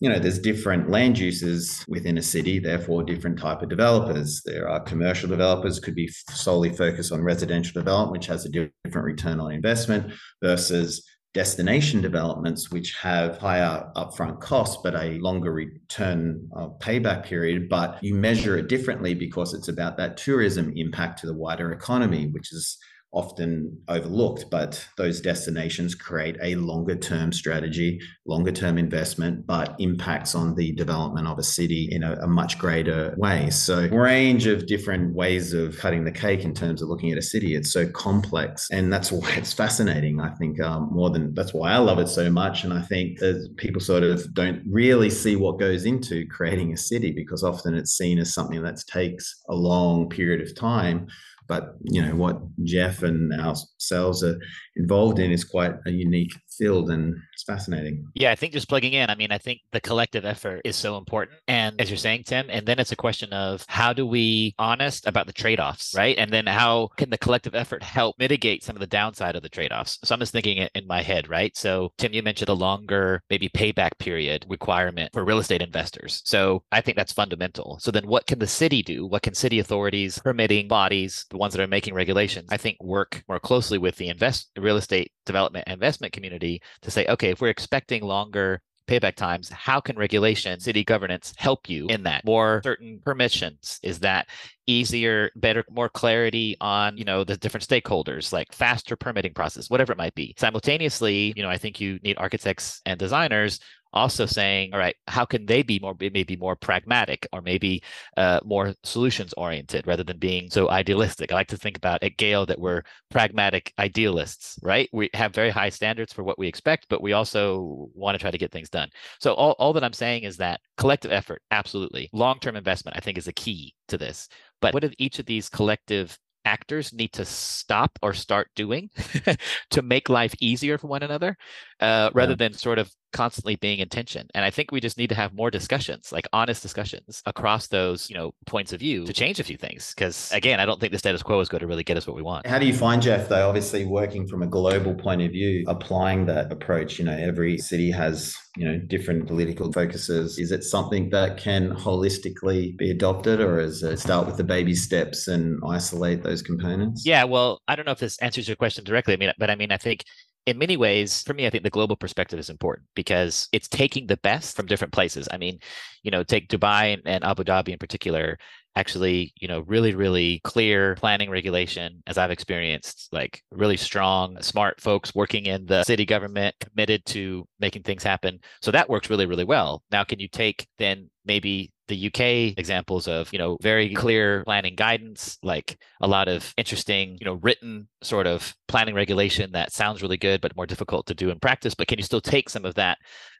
you 0.00 0.08
know 0.08 0.18
there's 0.18 0.38
different 0.38 0.90
land 0.90 1.18
uses 1.18 1.84
within 1.86 2.16
a 2.16 2.22
city 2.22 2.58
therefore 2.58 3.02
different 3.04 3.38
type 3.38 3.60
of 3.60 3.68
developers 3.68 4.40
there 4.46 4.66
are 4.66 4.80
commercial 4.80 5.28
developers 5.28 5.78
could 5.78 5.94
be 5.94 6.08
solely 6.30 6.70
focused 6.70 7.12
on 7.12 7.20
residential 7.22 7.78
development 7.78 8.12
which 8.12 8.26
has 8.26 8.46
a 8.46 8.48
different 8.48 9.04
return 9.04 9.38
on 9.38 9.52
investment 9.52 10.10
versus 10.42 11.06
destination 11.32 12.00
developments, 12.00 12.70
which 12.70 12.96
have 12.96 13.38
higher 13.38 13.88
upfront 13.96 14.40
costs 14.40 14.80
but 14.82 14.94
a 14.94 15.18
longer 15.18 15.52
return 15.52 16.48
uh, 16.56 16.68
payback 16.80 17.24
period. 17.24 17.68
But 17.68 18.02
you 18.02 18.14
measure 18.14 18.56
it 18.58 18.68
differently 18.68 19.14
because 19.14 19.54
it's 19.54 19.68
about 19.68 19.96
that 19.98 20.16
tourism 20.16 20.72
impact 20.76 21.20
to 21.20 21.26
the 21.26 21.34
wider 21.34 21.72
economy, 21.72 22.28
which 22.28 22.52
is 22.52 22.78
often 23.12 23.76
overlooked, 23.88 24.46
but 24.50 24.86
those 24.96 25.20
destinations 25.20 25.94
create 25.94 26.36
a 26.42 26.54
longer 26.56 26.94
term 26.94 27.32
strategy, 27.32 28.00
longer 28.24 28.52
term 28.52 28.78
investment, 28.78 29.46
but 29.46 29.74
impacts 29.78 30.34
on 30.34 30.54
the 30.54 30.72
development 30.72 31.26
of 31.26 31.38
a 31.38 31.42
city 31.42 31.88
in 31.90 32.04
a, 32.04 32.12
a, 32.22 32.26
much 32.26 32.58
greater 32.58 33.14
way. 33.16 33.50
So, 33.50 33.88
range 33.88 34.46
of 34.46 34.66
different 34.66 35.14
ways 35.14 35.52
of 35.52 35.76
cutting 35.78 36.04
the 36.04 36.12
cake 36.12 36.44
in 36.44 36.54
terms 36.54 36.82
of 36.82 36.88
looking 36.88 37.10
at 37.10 37.18
a 37.18 37.22
city. 37.22 37.56
It's 37.56 37.72
so 37.72 37.88
complex, 37.88 38.68
and 38.70 38.92
that's 38.92 39.10
why 39.20 39.30
it's 39.34 39.52
fascinating. 39.52 40.20
I 40.20 40.30
think 40.30 40.60
um, 40.60 40.88
more 40.92 41.10
than 41.10 41.34
that's 41.34 41.52
why 41.52 41.72
I 41.72 41.78
love 41.78 41.98
it 41.98 42.08
so 42.08 42.30
much. 42.30 42.62
And 42.64 42.72
I 42.72 42.82
think 42.82 43.18
people 43.56 43.80
sort 43.80 44.04
of 44.04 44.32
don't 44.34 44.62
really 44.68 45.10
see 45.10 45.34
what 45.34 45.58
goes 45.58 45.84
into 45.84 46.26
creating 46.28 46.72
a 46.72 46.76
city 46.76 47.10
because 47.10 47.42
often 47.42 47.74
it's 47.74 47.92
seen 47.92 48.18
as 48.18 48.32
something 48.32 48.62
that 48.62 48.78
takes 48.86 49.42
a 49.48 49.54
long 49.54 50.08
period 50.08 50.40
of 50.40 50.54
time 50.54 51.08
but 51.50 51.74
you 51.82 52.00
know 52.00 52.14
what 52.14 52.36
Jeff 52.62 53.02
and 53.02 53.32
ourselves 53.32 54.22
are 54.22 54.38
involved 54.76 55.18
in 55.18 55.32
is 55.32 55.42
quite 55.42 55.74
a 55.84 55.90
unique 55.90 56.32
and 56.60 57.16
it's 57.32 57.44
fascinating. 57.44 58.06
Yeah, 58.14 58.30
I 58.30 58.34
think 58.34 58.52
just 58.52 58.68
plugging 58.68 58.92
in, 58.92 59.08
I 59.08 59.14
mean, 59.14 59.32
I 59.32 59.38
think 59.38 59.60
the 59.72 59.80
collective 59.80 60.24
effort 60.24 60.60
is 60.64 60.76
so 60.76 60.96
important. 60.96 61.38
And 61.48 61.80
as 61.80 61.90
you're 61.90 61.96
saying, 61.96 62.24
Tim, 62.24 62.46
and 62.50 62.66
then 62.66 62.78
it's 62.78 62.92
a 62.92 62.96
question 62.96 63.32
of 63.32 63.64
how 63.68 63.92
do 63.92 64.06
we 64.06 64.54
honest 64.58 65.06
about 65.06 65.26
the 65.26 65.32
trade-offs, 65.32 65.94
right? 65.96 66.16
And 66.18 66.30
then 66.30 66.46
how 66.46 66.88
can 66.96 67.10
the 67.10 67.18
collective 67.18 67.54
effort 67.54 67.82
help 67.82 68.16
mitigate 68.18 68.62
some 68.62 68.76
of 68.76 68.80
the 68.80 68.86
downside 68.86 69.36
of 69.36 69.42
the 69.42 69.48
trade-offs? 69.48 69.98
So 70.04 70.14
I'm 70.14 70.20
just 70.20 70.32
thinking 70.32 70.58
it 70.58 70.70
in 70.74 70.86
my 70.86 71.02
head, 71.02 71.28
right? 71.28 71.56
So 71.56 71.92
Tim, 71.98 72.12
you 72.12 72.22
mentioned 72.22 72.50
a 72.50 72.54
longer 72.54 73.22
maybe 73.30 73.48
payback 73.48 73.98
period 73.98 74.44
requirement 74.48 75.12
for 75.12 75.24
real 75.24 75.38
estate 75.38 75.62
investors. 75.62 76.22
So 76.24 76.62
I 76.72 76.80
think 76.80 76.96
that's 76.96 77.12
fundamental. 77.12 77.78
So 77.80 77.90
then 77.90 78.06
what 78.06 78.26
can 78.26 78.38
the 78.38 78.46
city 78.46 78.82
do? 78.82 79.06
What 79.06 79.22
can 79.22 79.34
city 79.34 79.58
authorities, 79.58 80.18
permitting 80.18 80.68
bodies, 80.68 81.26
the 81.30 81.38
ones 81.38 81.54
that 81.54 81.62
are 81.62 81.66
making 81.66 81.94
regulations, 81.94 82.48
I 82.50 82.56
think 82.56 82.76
work 82.82 83.24
more 83.28 83.40
closely 83.40 83.78
with 83.78 83.96
the 83.96 84.08
invest 84.08 84.50
real 84.58 84.76
estate 84.76 85.12
development 85.30 85.68
investment 85.68 86.12
community 86.12 86.60
to 86.82 86.90
say, 86.90 87.06
okay, 87.06 87.30
if 87.30 87.40
we're 87.40 87.48
expecting 87.48 88.02
longer 88.02 88.60
payback 88.88 89.14
times, 89.14 89.48
how 89.50 89.80
can 89.80 89.96
regulation, 89.96 90.58
city 90.58 90.82
governance 90.82 91.32
help 91.36 91.68
you 91.68 91.86
in 91.86 92.02
that? 92.02 92.24
More 92.24 92.60
certain 92.64 93.00
permissions? 93.04 93.78
Is 93.82 94.00
that 94.00 94.26
easier, 94.66 95.30
better, 95.36 95.64
more 95.70 95.88
clarity 95.88 96.56
on, 96.60 96.96
you 96.96 97.04
know, 97.04 97.22
the 97.24 97.36
different 97.36 97.66
stakeholders, 97.66 98.32
like 98.32 98.52
faster 98.52 98.96
permitting 98.96 99.34
process, 99.34 99.70
whatever 99.70 99.92
it 99.92 99.98
might 99.98 100.14
be. 100.14 100.34
Simultaneously, 100.38 101.32
you 101.36 101.42
know, 101.42 101.48
I 101.48 101.58
think 101.58 101.80
you 101.80 101.98
need 102.02 102.16
architects 102.18 102.80
and 102.86 102.98
designers 102.98 103.60
also 103.92 104.26
saying, 104.26 104.72
all 104.72 104.78
right, 104.78 104.96
how 105.08 105.24
can 105.24 105.46
they 105.46 105.62
be 105.62 105.78
more 105.78 105.94
maybe 105.98 106.36
more 106.36 106.56
pragmatic 106.56 107.26
or 107.32 107.40
maybe 107.40 107.82
uh, 108.16 108.40
more 108.44 108.74
solutions 108.84 109.32
oriented 109.36 109.86
rather 109.86 110.04
than 110.04 110.18
being 110.18 110.50
so 110.50 110.70
idealistic? 110.70 111.32
I 111.32 111.36
like 111.36 111.48
to 111.48 111.56
think 111.56 111.76
about 111.76 112.02
at 112.02 112.16
Gehl 112.16 112.46
that 112.46 112.60
we're 112.60 112.82
pragmatic 113.10 113.72
idealists, 113.78 114.58
right? 114.62 114.88
We 114.92 115.10
have 115.14 115.34
very 115.34 115.50
high 115.50 115.70
standards 115.70 116.12
for 116.12 116.22
what 116.22 116.38
we 116.38 116.48
expect, 116.48 116.86
but 116.88 117.02
we 117.02 117.12
also 117.12 117.90
want 117.94 118.14
to 118.14 118.20
try 118.20 118.30
to 118.30 118.38
get 118.38 118.52
things 118.52 118.70
done. 118.70 118.88
So 119.20 119.34
all, 119.34 119.52
all 119.58 119.72
that 119.72 119.84
I'm 119.84 119.92
saying 119.92 120.22
is 120.22 120.36
that 120.38 120.60
collective 120.76 121.12
effort, 121.12 121.42
absolutely. 121.50 122.08
Long-term 122.12 122.56
investment, 122.56 122.96
I 122.96 123.00
think, 123.00 123.18
is 123.18 123.28
a 123.28 123.32
key 123.32 123.74
to 123.88 123.98
this. 123.98 124.28
But 124.60 124.74
what 124.74 124.82
do 124.82 124.90
each 124.98 125.18
of 125.18 125.26
these 125.26 125.48
collective 125.48 126.18
actors 126.44 126.92
need 126.92 127.12
to 127.12 127.24
stop 127.24 127.98
or 128.02 128.14
start 128.14 128.48
doing 128.54 128.90
to 129.70 129.82
make 129.82 130.08
life 130.08 130.34
easier 130.40 130.78
for 130.78 130.86
one 130.86 131.02
another 131.02 131.36
uh, 131.80 132.10
rather 132.14 132.32
yeah. 132.32 132.36
than 132.36 132.52
sort 132.52 132.78
of 132.78 132.90
constantly 133.12 133.56
being 133.56 133.80
in 133.80 133.88
tension. 133.88 134.28
And 134.34 134.44
I 134.44 134.50
think 134.50 134.70
we 134.70 134.80
just 134.80 134.98
need 134.98 135.08
to 135.08 135.14
have 135.14 135.34
more 135.34 135.50
discussions, 135.50 136.12
like 136.12 136.28
honest 136.32 136.62
discussions 136.62 137.22
across 137.26 137.66
those, 137.66 138.08
you 138.08 138.16
know, 138.16 138.32
points 138.46 138.72
of 138.72 138.80
view 138.80 139.04
to 139.06 139.12
change 139.12 139.40
a 139.40 139.44
few 139.44 139.56
things. 139.56 139.92
Because 139.94 140.30
again, 140.32 140.60
I 140.60 140.66
don't 140.66 140.80
think 140.80 140.92
the 140.92 140.98
status 140.98 141.22
quo 141.22 141.40
is 141.40 141.48
going 141.48 141.60
to 141.60 141.66
really 141.66 141.82
get 141.82 141.96
us 141.96 142.06
what 142.06 142.16
we 142.16 142.22
want. 142.22 142.46
How 142.46 142.58
do 142.58 142.66
you 142.66 142.74
find, 142.74 143.02
Jeff, 143.02 143.28
though, 143.28 143.48
obviously 143.48 143.84
working 143.84 144.26
from 144.28 144.42
a 144.42 144.46
global 144.46 144.94
point 144.94 145.22
of 145.22 145.32
view, 145.32 145.64
applying 145.66 146.26
that 146.26 146.52
approach? 146.52 146.98
You 146.98 147.06
know, 147.06 147.16
every 147.16 147.58
city 147.58 147.90
has, 147.90 148.34
you 148.56 148.64
know, 148.64 148.78
different 148.78 149.26
political 149.26 149.72
focuses. 149.72 150.38
Is 150.38 150.52
it 150.52 150.62
something 150.62 151.10
that 151.10 151.36
can 151.36 151.70
holistically 151.70 152.76
be 152.76 152.90
adopted 152.90 153.40
or 153.40 153.58
is 153.58 153.82
it 153.82 153.98
start 153.98 154.26
with 154.26 154.36
the 154.36 154.44
baby 154.44 154.74
steps 154.74 155.28
and 155.28 155.60
isolate 155.66 156.22
those 156.22 156.42
components? 156.42 157.04
Yeah, 157.04 157.24
well, 157.24 157.60
I 157.66 157.74
don't 157.74 157.86
know 157.86 157.92
if 157.92 157.98
this 157.98 158.18
answers 158.18 158.48
your 158.48 158.56
question 158.56 158.84
directly. 158.84 159.14
I 159.14 159.16
mean, 159.16 159.32
but 159.38 159.50
I 159.50 159.56
mean, 159.56 159.72
I 159.72 159.76
think 159.76 160.04
in 160.46 160.58
many 160.58 160.76
ways, 160.76 161.22
for 161.22 161.34
me, 161.34 161.46
I 161.46 161.50
think 161.50 161.64
the 161.64 161.70
global 161.70 161.96
perspective 161.96 162.38
is 162.38 162.50
important 162.50 162.88
because 162.94 163.48
it's 163.52 163.68
taking 163.68 164.06
the 164.06 164.16
best 164.18 164.56
from 164.56 164.66
different 164.66 164.92
places. 164.92 165.28
I 165.30 165.36
mean, 165.36 165.58
you 166.02 166.10
know, 166.10 166.22
take 166.22 166.48
Dubai 166.48 167.00
and, 167.04 167.24
Abu 167.24 167.44
Dhabi 167.44 167.68
in 167.68 167.78
particular, 167.78 168.38
actually, 168.74 169.32
you 169.36 169.48
know, 169.48 169.60
really, 169.60 169.94
really 169.94 170.40
clear 170.44 170.94
planning 170.94 171.28
regulation, 171.28 172.02
as 172.06 172.16
I've 172.16 172.30
experienced, 172.30 173.08
like 173.12 173.42
really 173.50 173.76
strong, 173.76 174.40
smart 174.42 174.80
folks 174.80 175.14
working 175.14 175.46
in 175.46 175.66
the 175.66 175.84
city 175.84 176.06
government, 176.06 176.54
committed 176.60 177.04
to 177.06 177.46
making 177.58 177.82
things 177.82 178.02
happen. 178.02 178.38
So 178.62 178.70
that 178.70 178.88
works 178.88 179.10
really, 179.10 179.26
really 179.26 179.44
well. 179.44 179.82
Now, 179.90 180.04
can 180.04 180.20
you 180.20 180.28
take 180.28 180.66
then 180.78 181.10
maybe 181.24 181.70
the 181.90 182.06
UK 182.06 182.56
examples 182.56 183.08
of, 183.08 183.30
you 183.32 183.38
know, 183.38 183.58
very 183.60 183.92
clear 183.92 184.44
planning 184.44 184.76
guidance, 184.76 185.38
like 185.42 185.76
a 186.00 186.06
lot 186.06 186.28
of 186.28 186.54
interesting, 186.56 187.18
you 187.20 187.26
know, 187.26 187.34
written 187.34 187.88
sort 188.02 188.26
of 188.26 188.54
planning 188.68 188.94
regulation 188.94 189.52
that 189.52 189.72
sounds 189.72 190.00
really 190.00 190.16
good, 190.16 190.40
but 190.40 190.56
more 190.56 190.66
difficult 190.66 191.06
to 191.06 191.14
do 191.14 191.30
in 191.30 191.38
practice. 191.40 191.74
But 191.74 191.88
can 191.88 191.98
you 191.98 192.04
still 192.04 192.20
take 192.20 192.48
some 192.48 192.64
of 192.64 192.74
that 192.76 192.98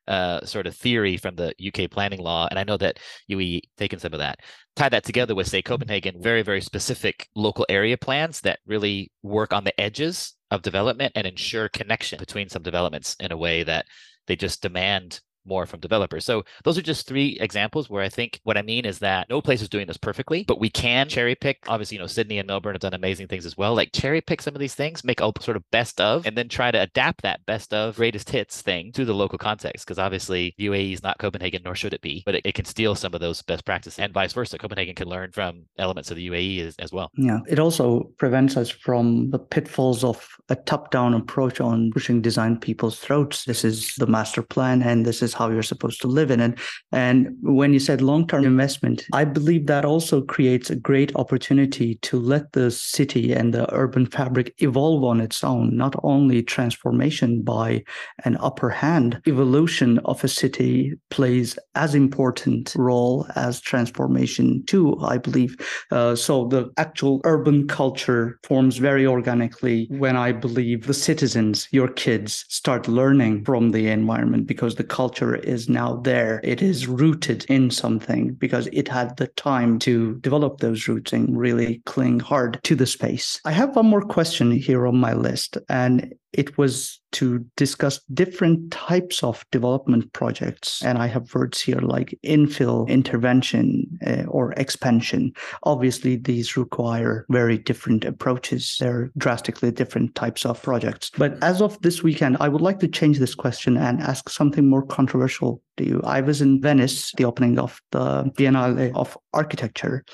uh, 0.08 0.44
sort 0.44 0.66
of 0.66 0.74
theory 0.74 1.16
from 1.16 1.36
the 1.36 1.54
UK 1.64 1.90
planning 1.90 2.20
law? 2.20 2.48
And 2.50 2.58
I 2.58 2.64
know 2.64 2.76
that 2.76 2.98
UAE 3.30 3.60
taken 3.78 4.00
some 4.00 4.12
of 4.12 4.18
that. 4.18 4.40
Tie 4.74 4.88
that 4.88 5.04
together 5.04 5.34
with, 5.34 5.46
say, 5.46 5.62
Copenhagen, 5.62 6.20
very, 6.20 6.42
very 6.42 6.60
specific 6.60 7.28
local 7.36 7.64
area 7.68 7.96
plans 7.96 8.40
that 8.40 8.58
really 8.66 9.12
work 9.22 9.52
on 9.52 9.64
the 9.64 9.80
edges 9.80 10.34
of 10.50 10.62
development 10.62 11.12
and 11.14 11.26
ensure 11.26 11.68
connection 11.68 12.18
between 12.18 12.48
some 12.48 12.62
developments 12.62 13.16
in 13.20 13.30
a 13.30 13.36
way 13.36 13.62
that 13.62 13.86
they 14.26 14.34
just 14.34 14.60
demand 14.60 15.20
more 15.44 15.66
from 15.66 15.80
developers. 15.80 16.24
So 16.24 16.44
those 16.64 16.78
are 16.78 16.82
just 16.82 17.06
three 17.06 17.38
examples 17.40 17.88
where 17.88 18.02
I 18.02 18.08
think 18.08 18.40
what 18.44 18.56
I 18.56 18.62
mean 18.62 18.84
is 18.84 18.98
that 19.00 19.28
no 19.28 19.40
place 19.40 19.62
is 19.62 19.68
doing 19.68 19.86
this 19.86 19.96
perfectly, 19.96 20.44
but 20.44 20.60
we 20.60 20.70
can 20.70 21.08
cherry 21.08 21.34
pick. 21.34 21.58
Obviously, 21.68 21.96
you 21.96 22.00
know, 22.00 22.06
Sydney 22.06 22.38
and 22.38 22.46
Melbourne 22.46 22.74
have 22.74 22.80
done 22.80 22.94
amazing 22.94 23.28
things 23.28 23.46
as 23.46 23.56
well. 23.56 23.74
Like 23.74 23.92
cherry 23.92 24.20
pick 24.20 24.42
some 24.42 24.54
of 24.54 24.60
these 24.60 24.74
things, 24.74 25.04
make 25.04 25.20
a 25.20 25.32
sort 25.40 25.56
of 25.56 25.68
best 25.70 26.00
of, 26.00 26.26
and 26.26 26.36
then 26.36 26.48
try 26.48 26.70
to 26.70 26.80
adapt 26.80 27.22
that 27.22 27.44
best 27.46 27.72
of 27.74 27.96
greatest 27.96 28.30
hits 28.30 28.62
thing 28.62 28.92
to 28.92 29.04
the 29.04 29.14
local 29.14 29.38
context. 29.38 29.86
Because 29.86 29.98
obviously 29.98 30.54
UAE 30.58 30.94
is 30.94 31.02
not 31.02 31.18
Copenhagen, 31.18 31.62
nor 31.64 31.74
should 31.74 31.94
it 31.94 32.00
be, 32.00 32.22
but 32.26 32.34
it, 32.34 32.42
it, 32.44 32.54
can 32.54 32.64
steal 32.64 32.94
some 32.94 33.14
of 33.14 33.20
those 33.20 33.42
best 33.42 33.64
practices 33.64 33.98
and 33.98 34.12
vice 34.12 34.32
versa. 34.32 34.58
Copenhagen 34.58 34.94
can 34.94 35.08
learn 35.08 35.30
from 35.32 35.64
elements 35.78 36.10
of 36.10 36.16
the 36.16 36.28
UAE 36.28 36.66
as, 36.66 36.76
as 36.76 36.92
well. 36.92 37.10
Yeah. 37.16 37.40
It 37.48 37.58
also 37.58 38.10
prevents 38.18 38.56
us 38.56 38.70
from 38.70 39.30
the 39.30 39.38
pitfalls 39.38 40.04
of 40.04 40.28
a 40.48 40.56
top-down 40.56 41.14
approach 41.14 41.60
on 41.60 41.90
pushing 41.92 42.20
design 42.20 42.58
people's 42.58 42.98
throats. 42.98 43.44
This 43.44 43.64
is 43.64 43.94
the 43.96 44.06
master 44.06 44.42
plan 44.42 44.82
and 44.82 45.06
this 45.06 45.22
is 45.22 45.29
is 45.30 45.34
how 45.38 45.50
you're 45.50 45.62
supposed 45.74 46.00
to 46.02 46.08
live 46.08 46.30
in 46.30 46.40
it. 46.40 46.58
And 46.92 47.28
when 47.42 47.72
you 47.72 47.80
said 47.80 48.02
long 48.02 48.26
term 48.26 48.44
investment, 48.44 49.06
I 49.12 49.24
believe 49.24 49.66
that 49.66 49.84
also 49.84 50.22
creates 50.22 50.70
a 50.70 50.76
great 50.76 51.14
opportunity 51.16 51.96
to 52.08 52.18
let 52.18 52.52
the 52.52 52.70
city 52.70 53.32
and 53.32 53.54
the 53.54 53.72
urban 53.72 54.06
fabric 54.06 54.54
evolve 54.58 55.04
on 55.04 55.20
its 55.20 55.44
own, 55.44 55.76
not 55.76 55.94
only 56.02 56.42
transformation 56.42 57.42
by 57.42 57.84
an 58.24 58.36
upper 58.40 58.70
hand, 58.70 59.20
evolution 59.26 59.98
of 60.04 60.24
a 60.24 60.28
city 60.28 60.92
plays 61.10 61.58
as 61.74 61.94
important 61.94 62.74
role 62.76 63.26
as 63.36 63.60
transformation 63.60 64.64
too, 64.66 64.98
I 65.02 65.18
believe. 65.18 65.56
Uh, 65.90 66.16
so 66.16 66.46
the 66.46 66.70
actual 66.76 67.20
urban 67.24 67.68
culture 67.68 68.38
forms 68.44 68.78
very 68.78 69.06
organically 69.06 69.86
when 69.90 70.16
I 70.16 70.32
believe 70.32 70.86
the 70.86 70.94
citizens, 70.94 71.68
your 71.70 71.88
kids, 71.88 72.44
start 72.48 72.88
learning 72.88 73.44
from 73.44 73.70
the 73.70 73.88
environment 73.88 74.46
because 74.46 74.74
the 74.74 74.84
culture 74.84 75.19
culture 75.20 75.36
is 75.36 75.68
now 75.68 75.96
there. 75.96 76.40
It 76.42 76.62
is 76.62 76.86
rooted 76.86 77.44
in 77.48 77.70
something 77.70 78.34
because 78.34 78.68
it 78.72 78.88
had 78.88 79.16
the 79.16 79.26
time 79.28 79.78
to 79.80 80.14
develop 80.20 80.58
those 80.60 80.88
roots 80.88 81.12
and 81.12 81.38
really 81.38 81.82
cling 81.86 82.20
hard 82.20 82.60
to 82.64 82.74
the 82.74 82.86
space. 82.86 83.40
I 83.44 83.52
have 83.52 83.76
one 83.76 83.86
more 83.86 84.02
question 84.02 84.50
here 84.50 84.86
on 84.86 84.96
my 84.96 85.12
list, 85.12 85.58
and 85.68 86.14
it 86.32 86.56
was 86.56 87.00
to 87.12 87.44
discuss 87.56 88.00
different 88.14 88.70
types 88.70 89.22
of 89.22 89.44
development 89.50 90.12
projects. 90.12 90.82
And 90.82 90.96
I 90.96 91.08
have 91.08 91.34
words 91.34 91.60
here 91.60 91.80
like 91.80 92.16
infill, 92.24 92.88
intervention, 92.88 93.98
uh, 94.06 94.24
or 94.28 94.52
expansion. 94.52 95.32
Obviously, 95.64 96.16
these 96.16 96.56
require 96.56 97.26
very 97.30 97.58
different 97.58 98.04
approaches. 98.04 98.76
They're 98.78 99.10
drastically 99.18 99.72
different 99.72 100.14
types 100.14 100.46
of 100.46 100.62
projects. 100.62 101.10
But 101.16 101.42
as 101.42 101.60
of 101.60 101.80
this 101.82 102.02
weekend, 102.02 102.36
I 102.38 102.48
would 102.48 102.60
like 102.60 102.78
to 102.80 102.88
change 102.88 103.18
this 103.18 103.34
question 103.34 103.76
and 103.76 104.00
ask 104.00 104.28
something 104.28 104.68
more 104.68 104.86
controversial 104.86 105.62
to 105.78 105.86
you. 105.86 106.00
I 106.04 106.20
was 106.20 106.40
in 106.40 106.60
Venice, 106.60 107.12
the 107.16 107.24
opening 107.24 107.58
of 107.58 107.80
the 107.90 108.30
Biennale 108.36 108.94
of 108.94 109.18
Architecture. 109.32 110.04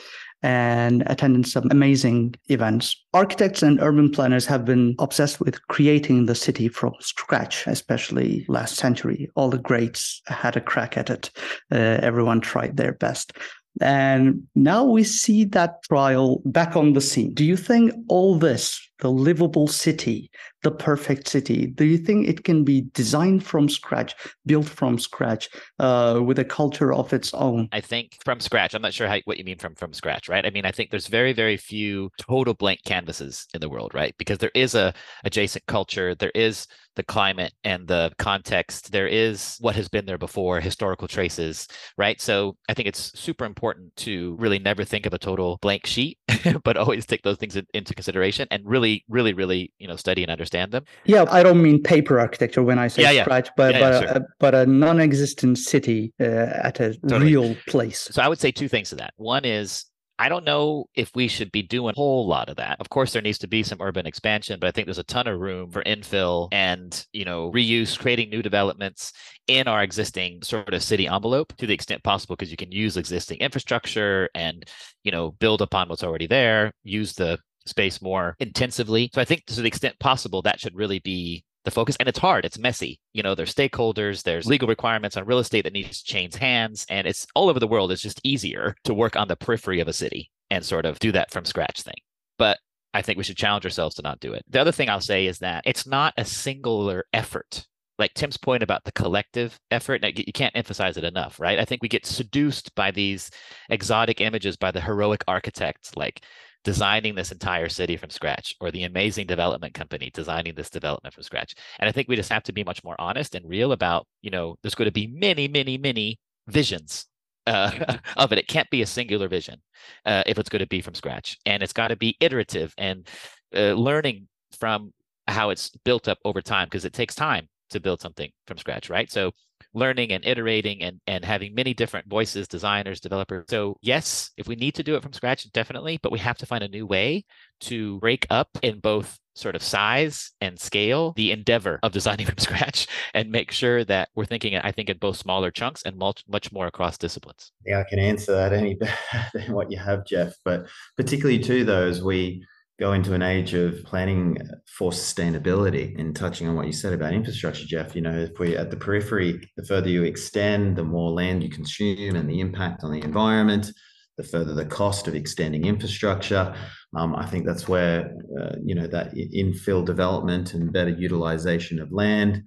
And 0.42 1.02
attended 1.06 1.46
some 1.46 1.68
amazing 1.70 2.34
events. 2.48 3.04
Architects 3.14 3.62
and 3.62 3.80
urban 3.80 4.10
planners 4.10 4.46
have 4.46 4.64
been 4.64 4.94
obsessed 4.98 5.40
with 5.40 5.66
creating 5.68 6.26
the 6.26 6.34
city 6.34 6.68
from 6.68 6.92
scratch, 7.00 7.66
especially 7.66 8.44
last 8.48 8.76
century. 8.76 9.30
All 9.34 9.50
the 9.50 9.58
greats 9.58 10.20
had 10.26 10.56
a 10.56 10.60
crack 10.60 10.96
at 10.96 11.10
it. 11.10 11.30
Uh, 11.72 11.98
everyone 12.02 12.40
tried 12.40 12.76
their 12.76 12.92
best. 12.92 13.32
And 13.80 14.46
now 14.54 14.84
we 14.84 15.04
see 15.04 15.44
that 15.44 15.82
trial 15.82 16.40
back 16.46 16.76
on 16.76 16.94
the 16.94 17.00
scene. 17.00 17.34
Do 17.34 17.44
you 17.44 17.56
think 17.56 17.92
all 18.08 18.38
this, 18.38 18.80
the 19.00 19.10
livable 19.10 19.68
city, 19.68 20.30
the 20.66 20.70
perfect 20.72 21.28
city, 21.28 21.68
do 21.68 21.84
you 21.84 21.96
think 21.96 22.26
it 22.26 22.42
can 22.42 22.64
be 22.64 22.80
designed 22.92 23.46
from 23.46 23.68
scratch, 23.68 24.16
built 24.46 24.68
from 24.68 24.98
scratch, 24.98 25.48
uh, 25.78 26.20
with 26.20 26.40
a 26.40 26.44
culture 26.44 26.92
of 26.92 27.12
its 27.12 27.32
own? 27.34 27.68
I 27.70 27.80
think 27.80 28.18
from 28.24 28.40
scratch. 28.40 28.74
I'm 28.74 28.82
not 28.82 28.92
sure 28.92 29.06
how, 29.06 29.20
what 29.26 29.38
you 29.38 29.44
mean 29.44 29.58
from 29.58 29.76
from 29.76 29.92
scratch, 29.92 30.28
right? 30.28 30.44
I 30.44 30.50
mean, 30.50 30.66
I 30.66 30.72
think 30.72 30.90
there's 30.90 31.06
very 31.06 31.32
very 31.32 31.56
few 31.56 32.10
total 32.18 32.52
blank 32.52 32.80
canvases 32.84 33.46
in 33.54 33.60
the 33.60 33.68
world, 33.68 33.94
right? 33.94 34.12
Because 34.18 34.38
there 34.38 34.50
is 34.56 34.74
a 34.74 34.92
adjacent 35.22 35.64
culture, 35.66 36.16
there 36.16 36.32
is 36.34 36.66
the 36.96 37.02
climate 37.04 37.52
and 37.62 37.86
the 37.86 38.10
context. 38.18 38.90
There 38.90 39.06
is 39.06 39.56
what 39.60 39.76
has 39.76 39.88
been 39.88 40.06
there 40.06 40.18
before, 40.18 40.60
historical 40.60 41.06
traces, 41.06 41.68
right? 41.96 42.20
So 42.20 42.56
I 42.68 42.74
think 42.74 42.88
it's 42.88 43.18
super 43.18 43.44
important 43.44 43.94
to 43.98 44.34
really 44.40 44.58
never 44.58 44.82
think 44.82 45.06
of 45.06 45.14
a 45.14 45.18
total 45.18 45.58
blank 45.62 45.86
sheet, 45.86 46.18
but 46.64 46.76
always 46.76 47.06
take 47.06 47.22
those 47.22 47.36
things 47.36 47.56
into 47.74 47.94
consideration 47.94 48.48
and 48.50 48.62
really, 48.66 49.04
really, 49.08 49.34
really, 49.34 49.72
you 49.78 49.86
know, 49.86 49.96
study 49.96 50.22
and 50.22 50.32
understand 50.32 50.55
them. 50.64 50.84
Yeah, 51.04 51.24
I 51.28 51.42
don't 51.42 51.62
mean 51.62 51.82
paper 51.82 52.18
architecture 52.18 52.62
when 52.62 52.78
I 52.78 52.88
say 52.88 53.02
yeah, 53.02 53.24
scratch, 53.24 53.50
but 53.56 53.74
yeah, 53.74 53.80
but, 53.80 54.02
sure. 54.02 54.16
a, 54.16 54.26
but 54.38 54.54
a 54.54 54.66
non-existent 54.66 55.58
city 55.58 56.12
uh, 56.20 56.24
at 56.24 56.80
a 56.80 56.94
totally. 56.94 57.26
real 57.26 57.56
place. 57.68 58.08
So 58.10 58.22
I 58.22 58.28
would 58.28 58.38
say 58.38 58.50
two 58.50 58.68
things 58.68 58.90
to 58.90 58.96
that. 58.96 59.12
One 59.16 59.44
is 59.44 59.84
I 60.18 60.30
don't 60.30 60.44
know 60.44 60.86
if 60.94 61.10
we 61.14 61.28
should 61.28 61.52
be 61.52 61.60
doing 61.60 61.92
a 61.92 61.94
whole 61.94 62.26
lot 62.26 62.48
of 62.48 62.56
that. 62.56 62.80
Of 62.80 62.88
course, 62.88 63.12
there 63.12 63.20
needs 63.20 63.36
to 63.38 63.46
be 63.46 63.62
some 63.62 63.82
urban 63.82 64.06
expansion, 64.06 64.58
but 64.58 64.66
I 64.66 64.70
think 64.70 64.86
there's 64.86 64.96
a 64.96 65.04
ton 65.04 65.26
of 65.26 65.38
room 65.38 65.70
for 65.70 65.82
infill 65.82 66.48
and, 66.52 67.04
you 67.12 67.26
know, 67.26 67.52
reuse, 67.52 67.98
creating 67.98 68.30
new 68.30 68.40
developments 68.40 69.12
in 69.46 69.68
our 69.68 69.82
existing 69.82 70.42
sort 70.42 70.72
of 70.72 70.82
city 70.82 71.06
envelope 71.06 71.54
to 71.58 71.66
the 71.66 71.74
extent 71.74 72.02
possible, 72.02 72.34
because 72.34 72.50
you 72.50 72.56
can 72.56 72.72
use 72.72 72.96
existing 72.96 73.40
infrastructure 73.40 74.30
and, 74.34 74.64
you 75.04 75.12
know, 75.12 75.32
build 75.32 75.60
upon 75.60 75.90
what's 75.90 76.02
already 76.02 76.26
there, 76.26 76.72
use 76.82 77.12
the 77.12 77.38
space 77.66 78.00
more 78.00 78.36
intensively. 78.38 79.10
So 79.14 79.20
I 79.20 79.24
think 79.24 79.44
to 79.46 79.60
the 79.60 79.68
extent 79.68 79.98
possible, 79.98 80.42
that 80.42 80.60
should 80.60 80.74
really 80.74 80.98
be 81.00 81.44
the 81.66 81.70
focus. 81.70 81.96
And 82.00 82.08
it's 82.08 82.18
hard 82.18 82.46
it's 82.46 82.58
messy. 82.58 82.98
You 83.12 83.22
know 83.22 83.34
there's 83.34 83.54
stakeholders 83.54 84.22
there's 84.22 84.46
legal 84.46 84.68
requirements 84.68 85.18
on 85.18 85.26
real 85.26 85.38
estate 85.38 85.62
that 85.62 85.74
needs 85.74 86.02
to 86.02 86.10
change 86.10 86.36
hands 86.36 86.86
and 86.88 87.06
it's 87.06 87.26
all 87.34 87.50
over 87.50 87.60
the 87.60 87.66
world. 87.66 87.92
It's 87.92 88.00
just 88.00 88.20
easier 88.24 88.74
to 88.84 88.94
work 88.94 89.16
on 89.16 89.28
the 89.28 89.36
periphery 89.36 89.80
of 89.80 89.88
a 89.88 89.92
city 89.92 90.30
and 90.48 90.64
sort 90.64 90.86
of 90.86 90.98
do 90.98 91.12
that 91.12 91.30
from 91.30 91.44
scratch 91.44 91.82
thing. 91.82 92.00
But 92.38 92.58
i 92.94 93.02
think 93.02 93.18
we 93.18 93.24
should 93.24 93.36
challenge 93.36 93.66
ourselves 93.66 93.96
to 93.96 94.02
not 94.02 94.20
do 94.20 94.32
it. 94.32 94.42
The 94.48 94.60
other 94.60 94.72
thing 94.72 94.88
i'll 94.88 95.00
say 95.00 95.26
is 95.26 95.38
that 95.40 95.62
it's 95.66 95.86
not 95.86 96.14
a 96.16 96.24
singular 96.24 97.04
effort. 97.12 97.66
Like 97.98 98.12
Tim's 98.12 98.36
point 98.36 98.62
about 98.62 98.84
the 98.84 98.92
collective 98.92 99.58
effort, 99.70 100.04
you 100.04 100.32
can't 100.32 100.54
emphasize 100.54 100.98
it 100.98 101.04
enough, 101.04 101.40
right? 101.40 101.58
I 101.58 101.64
think 101.64 101.82
we 101.82 101.88
get 101.88 102.04
seduced 102.04 102.74
by 102.74 102.90
these 102.90 103.30
exotic 103.70 104.20
images 104.20 104.58
by 104.58 104.70
the 104.70 104.82
heroic 104.82 105.24
architects 105.26 105.96
like 105.96 106.22
designing 106.66 107.14
this 107.14 107.30
entire 107.30 107.68
city 107.68 107.96
from 107.96 108.10
scratch 108.10 108.56
or 108.60 108.72
the 108.72 108.82
amazing 108.82 109.24
development 109.24 109.72
company 109.72 110.10
designing 110.12 110.52
this 110.56 110.68
development 110.68 111.14
from 111.14 111.22
scratch. 111.22 111.54
And 111.78 111.88
i 111.88 111.92
think 111.92 112.08
we 112.08 112.16
just 112.16 112.32
have 112.32 112.42
to 112.42 112.52
be 112.52 112.64
much 112.64 112.82
more 112.82 112.96
honest 112.98 113.36
and 113.36 113.48
real 113.48 113.70
about 113.70 114.04
you 114.20 114.32
know 114.32 114.56
there's 114.62 114.74
going 114.74 114.86
to 114.86 115.00
be 115.02 115.06
many 115.06 115.46
many 115.46 115.78
many 115.78 116.18
visions 116.48 117.06
uh, 117.46 117.70
of 118.16 118.32
it. 118.32 118.38
It 118.38 118.48
can't 118.48 118.68
be 118.68 118.82
a 118.82 118.86
singular 118.86 119.28
vision 119.28 119.62
uh, 120.04 120.24
if 120.26 120.40
it's 120.40 120.48
going 120.48 120.66
to 120.66 120.66
be 120.66 120.80
from 120.80 120.94
scratch. 120.94 121.38
And 121.46 121.62
it's 121.62 121.72
got 121.72 121.88
to 121.88 121.96
be 121.96 122.16
iterative 122.18 122.74
and 122.78 123.08
uh, 123.54 123.74
learning 123.74 124.26
from 124.58 124.92
how 125.28 125.50
it's 125.50 125.70
built 125.84 126.08
up 126.08 126.18
over 126.24 126.42
time 126.42 126.66
because 126.66 126.84
it 126.84 126.92
takes 126.92 127.14
time 127.14 127.46
to 127.70 127.78
build 127.78 128.00
something 128.00 128.30
from 128.48 128.58
scratch 128.58 128.90
right? 128.90 129.10
So 129.10 129.30
learning 129.76 130.10
and 130.10 130.24
iterating 130.24 130.82
and, 130.82 131.00
and 131.06 131.24
having 131.24 131.54
many 131.54 131.74
different 131.74 132.08
voices, 132.08 132.48
designers, 132.48 132.98
developers. 132.98 133.44
So, 133.48 133.76
yes, 133.82 134.30
if 134.36 134.48
we 134.48 134.56
need 134.56 134.74
to 134.76 134.82
do 134.82 134.96
it 134.96 135.02
from 135.02 135.12
scratch, 135.12 135.50
definitely, 135.52 136.00
but 136.02 136.10
we 136.10 136.18
have 136.18 136.38
to 136.38 136.46
find 136.46 136.64
a 136.64 136.68
new 136.68 136.86
way 136.86 137.24
to 137.60 138.00
break 138.00 138.26
up 138.30 138.48
in 138.62 138.80
both 138.80 139.18
sort 139.34 139.54
of 139.54 139.62
size 139.62 140.32
and 140.40 140.58
scale 140.58 141.12
the 141.14 141.30
endeavor 141.30 141.78
of 141.82 141.92
designing 141.92 142.26
from 142.26 142.38
scratch 142.38 142.86
and 143.12 143.30
make 143.30 143.52
sure 143.52 143.84
that 143.84 144.08
we're 144.14 144.24
thinking, 144.24 144.56
I 144.56 144.72
think, 144.72 144.88
in 144.88 144.96
both 144.96 145.18
smaller 145.18 145.50
chunks 145.50 145.82
and 145.84 145.96
much, 145.96 146.24
much 146.26 146.50
more 146.50 146.66
across 146.66 146.96
disciplines. 146.96 147.52
Yeah, 147.64 147.80
I 147.80 147.84
can 147.84 147.98
answer 147.98 148.32
that 148.32 148.54
any 148.54 148.74
better 148.80 148.96
than 149.34 149.52
what 149.52 149.70
you 149.70 149.78
have, 149.78 150.06
Jeff. 150.06 150.32
But 150.44 150.66
particularly, 150.96 151.38
too, 151.38 151.64
though, 151.64 151.86
as 151.86 152.02
we 152.02 152.44
go 152.78 152.92
into 152.92 153.14
an 153.14 153.22
age 153.22 153.54
of 153.54 153.82
planning 153.84 154.38
for 154.66 154.90
sustainability 154.90 155.98
and 155.98 156.14
touching 156.14 156.46
on 156.46 156.56
what 156.56 156.66
you 156.66 156.72
said 156.72 156.92
about 156.92 157.14
infrastructure, 157.14 157.64
Jeff, 157.64 157.96
you 157.96 158.02
know, 158.02 158.16
if 158.16 158.38
we 158.38 158.56
at 158.56 158.70
the 158.70 158.76
periphery, 158.76 159.50
the 159.56 159.64
further 159.64 159.88
you 159.88 160.02
extend, 160.02 160.76
the 160.76 160.84
more 160.84 161.10
land 161.10 161.42
you 161.42 161.48
consume 161.48 162.16
and 162.16 162.28
the 162.28 162.40
impact 162.40 162.84
on 162.84 162.92
the 162.92 163.02
environment, 163.02 163.72
the 164.18 164.22
further 164.22 164.52
the 164.52 164.66
cost 164.66 165.08
of 165.08 165.14
extending 165.14 165.64
infrastructure. 165.64 166.54
Um, 166.94 167.16
I 167.16 167.26
think 167.26 167.46
that's 167.46 167.66
where, 167.66 168.14
uh, 168.40 168.56
you 168.62 168.74
know, 168.74 168.86
that 168.88 169.14
infill 169.14 169.84
development 169.84 170.52
and 170.52 170.72
better 170.72 170.90
utilization 170.90 171.80
of 171.80 171.92
land. 171.92 172.42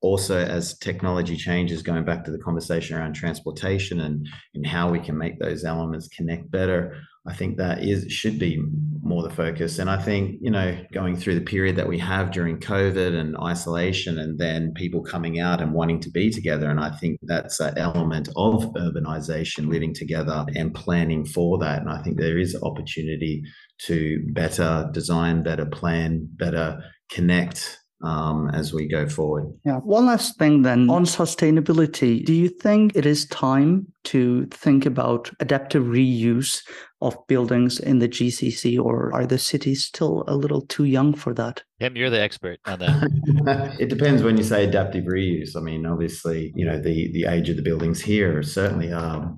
Also, 0.00 0.38
as 0.38 0.78
technology 0.78 1.36
changes, 1.36 1.82
going 1.82 2.04
back 2.04 2.24
to 2.24 2.30
the 2.30 2.38
conversation 2.38 2.96
around 2.96 3.14
transportation 3.14 4.00
and, 4.00 4.28
and 4.54 4.66
how 4.66 4.90
we 4.90 4.98
can 4.98 5.16
make 5.16 5.38
those 5.38 5.64
elements 5.64 6.08
connect 6.08 6.50
better, 6.50 6.98
I 7.26 7.32
think 7.32 7.56
that 7.56 7.82
is 7.82 8.12
should 8.12 8.38
be 8.38 8.62
more 9.02 9.22
the 9.22 9.30
focus. 9.30 9.78
And 9.78 9.88
I 9.88 10.00
think, 10.00 10.38
you 10.40 10.50
know, 10.50 10.78
going 10.92 11.16
through 11.16 11.36
the 11.36 11.44
period 11.44 11.76
that 11.76 11.88
we 11.88 11.98
have 11.98 12.30
during 12.30 12.58
COVID 12.58 13.18
and 13.18 13.36
isolation 13.38 14.18
and 14.18 14.38
then 14.38 14.72
people 14.74 15.02
coming 15.02 15.40
out 15.40 15.60
and 15.60 15.72
wanting 15.72 16.00
to 16.00 16.10
be 16.10 16.30
together. 16.30 16.70
And 16.70 16.80
I 16.80 16.90
think 16.90 17.18
that's 17.22 17.60
an 17.60 17.78
element 17.78 18.28
of 18.36 18.64
urbanization, 18.74 19.68
living 19.68 19.94
together 19.94 20.44
and 20.54 20.74
planning 20.74 21.24
for 21.24 21.58
that. 21.58 21.80
And 21.80 21.90
I 21.90 22.02
think 22.02 22.18
there 22.18 22.38
is 22.38 22.56
opportunity 22.62 23.42
to 23.86 24.22
better 24.32 24.88
design, 24.92 25.42
better 25.42 25.66
plan, 25.66 26.28
better 26.36 26.82
connect 27.10 27.78
um, 28.04 28.50
as 28.50 28.72
we 28.72 28.86
go 28.86 29.08
forward. 29.08 29.52
Yeah. 29.64 29.78
One 29.78 30.06
last 30.06 30.38
thing 30.38 30.62
then 30.62 30.90
on 30.90 31.04
sustainability. 31.04 32.24
Do 32.24 32.34
you 32.34 32.48
think 32.48 32.94
it 32.94 33.06
is 33.06 33.26
time 33.26 33.86
to 34.04 34.46
think 34.46 34.84
about 34.84 35.30
adaptive 35.40 35.84
reuse 35.84 36.62
of 37.00 37.16
buildings 37.26 37.80
in 37.80 37.98
the 37.98 38.08
GCC, 38.08 38.78
or 38.78 39.12
are 39.14 39.26
the 39.26 39.38
cities 39.38 39.84
still 39.84 40.24
a 40.26 40.36
little 40.36 40.62
too 40.62 40.84
young 40.84 41.14
for 41.14 41.34
that? 41.34 41.62
Tim, 41.80 41.96
you're 41.96 42.10
the 42.10 42.20
expert 42.20 42.60
on 42.66 42.78
that. 42.80 43.76
it 43.80 43.88
depends 43.88 44.22
when 44.22 44.36
you 44.36 44.44
say 44.44 44.64
adaptive 44.64 45.04
reuse. 45.04 45.56
I 45.56 45.60
mean, 45.60 45.86
obviously, 45.86 46.52
you 46.54 46.64
know, 46.64 46.78
the 46.80 47.10
the 47.12 47.26
age 47.26 47.48
of 47.48 47.56
the 47.56 47.62
buildings 47.62 48.00
here 48.00 48.42
certainly 48.42 48.92
are 48.92 49.34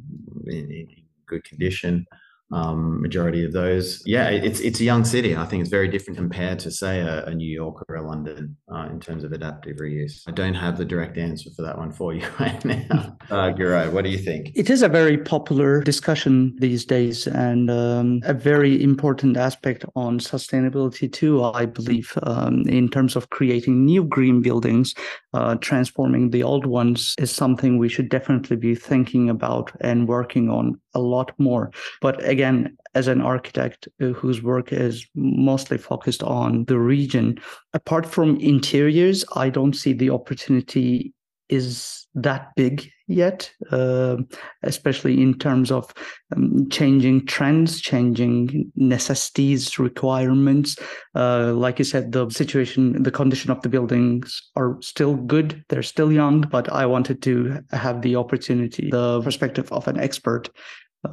in, 0.46 0.70
in 0.70 0.88
good 1.26 1.44
condition 1.44 2.06
um, 2.52 3.02
majority 3.02 3.44
of 3.44 3.52
those. 3.52 4.02
Yeah, 4.06 4.28
it's 4.28 4.60
it's 4.60 4.80
a 4.80 4.84
young 4.84 5.04
city. 5.04 5.36
I 5.36 5.44
think 5.46 5.62
it's 5.62 5.70
very 5.70 5.88
different 5.88 6.16
compared 6.16 6.58
to 6.60 6.70
say 6.70 7.00
a, 7.00 7.24
a 7.24 7.34
New 7.34 7.48
York 7.48 7.84
or 7.88 7.96
a 7.96 8.06
London 8.06 8.56
uh, 8.72 8.88
in 8.90 9.00
terms 9.00 9.24
of 9.24 9.32
adaptive 9.32 9.78
reuse. 9.78 10.22
I 10.26 10.30
don't 10.30 10.54
have 10.54 10.78
the 10.78 10.84
direct 10.84 11.18
answer 11.18 11.50
for 11.56 11.62
that 11.62 11.76
one 11.76 11.92
for 11.92 12.14
you 12.14 12.26
right 12.40 12.64
now. 12.64 13.16
Uh, 13.30 13.52
Güray, 13.52 13.92
what 13.92 14.04
do 14.04 14.10
you 14.10 14.18
think? 14.18 14.52
It 14.54 14.70
is 14.70 14.82
a 14.82 14.88
very 14.88 15.18
popular 15.18 15.80
discussion 15.82 16.54
these 16.58 16.84
days 16.84 17.26
and 17.26 17.70
um, 17.70 18.20
a 18.24 18.34
very 18.34 18.82
important 18.82 19.36
aspect 19.36 19.84
on 19.96 20.20
sustainability 20.20 21.12
too. 21.12 21.42
I 21.42 21.66
believe 21.66 22.16
um, 22.22 22.62
in 22.68 22.88
terms 22.88 23.16
of 23.16 23.30
creating 23.30 23.84
new 23.84 24.04
green 24.04 24.40
buildings, 24.40 24.94
uh, 25.34 25.56
transforming 25.56 26.30
the 26.30 26.42
old 26.42 26.66
ones 26.66 27.14
is 27.18 27.30
something 27.30 27.78
we 27.78 27.88
should 27.88 28.08
definitely 28.08 28.56
be 28.56 28.74
thinking 28.74 29.28
about 29.28 29.72
and 29.80 30.08
working 30.08 30.48
on 30.48 30.80
a 30.96 31.00
lot 31.14 31.32
more. 31.38 31.70
But 32.00 32.16
again, 32.24 32.76
as 32.94 33.06
an 33.06 33.20
architect 33.20 33.88
uh, 34.00 34.06
whose 34.06 34.42
work 34.42 34.72
is 34.72 35.06
mostly 35.14 35.78
focused 35.78 36.22
on 36.22 36.64
the 36.64 36.78
region, 36.78 37.38
apart 37.74 38.06
from 38.06 38.40
interiors, 38.40 39.24
I 39.36 39.50
don't 39.50 39.76
see 39.76 39.92
the 39.92 40.10
opportunity 40.10 41.12
is 41.48 42.06
that 42.14 42.50
big 42.56 42.90
yet, 43.06 43.50
uh, 43.70 44.16
especially 44.62 45.22
in 45.22 45.38
terms 45.38 45.70
of 45.70 45.92
um, 46.34 46.68
changing 46.70 47.26
trends, 47.26 47.80
changing 47.80 48.72
necessities, 48.74 49.78
requirements. 49.78 50.76
Uh, 51.14 51.52
like 51.52 51.78
you 51.78 51.84
said, 51.84 52.12
the 52.12 52.28
situation, 52.30 53.02
the 53.02 53.10
condition 53.10 53.50
of 53.50 53.60
the 53.62 53.68
buildings 53.68 54.42
are 54.56 54.76
still 54.80 55.14
good. 55.14 55.62
They're 55.68 55.82
still 55.82 56.10
young, 56.10 56.40
but 56.40 56.72
I 56.72 56.86
wanted 56.86 57.22
to 57.22 57.60
have 57.70 58.02
the 58.02 58.16
opportunity, 58.16 58.90
the 58.90 59.20
perspective 59.22 59.70
of 59.72 59.86
an 59.86 60.00
expert 60.00 60.48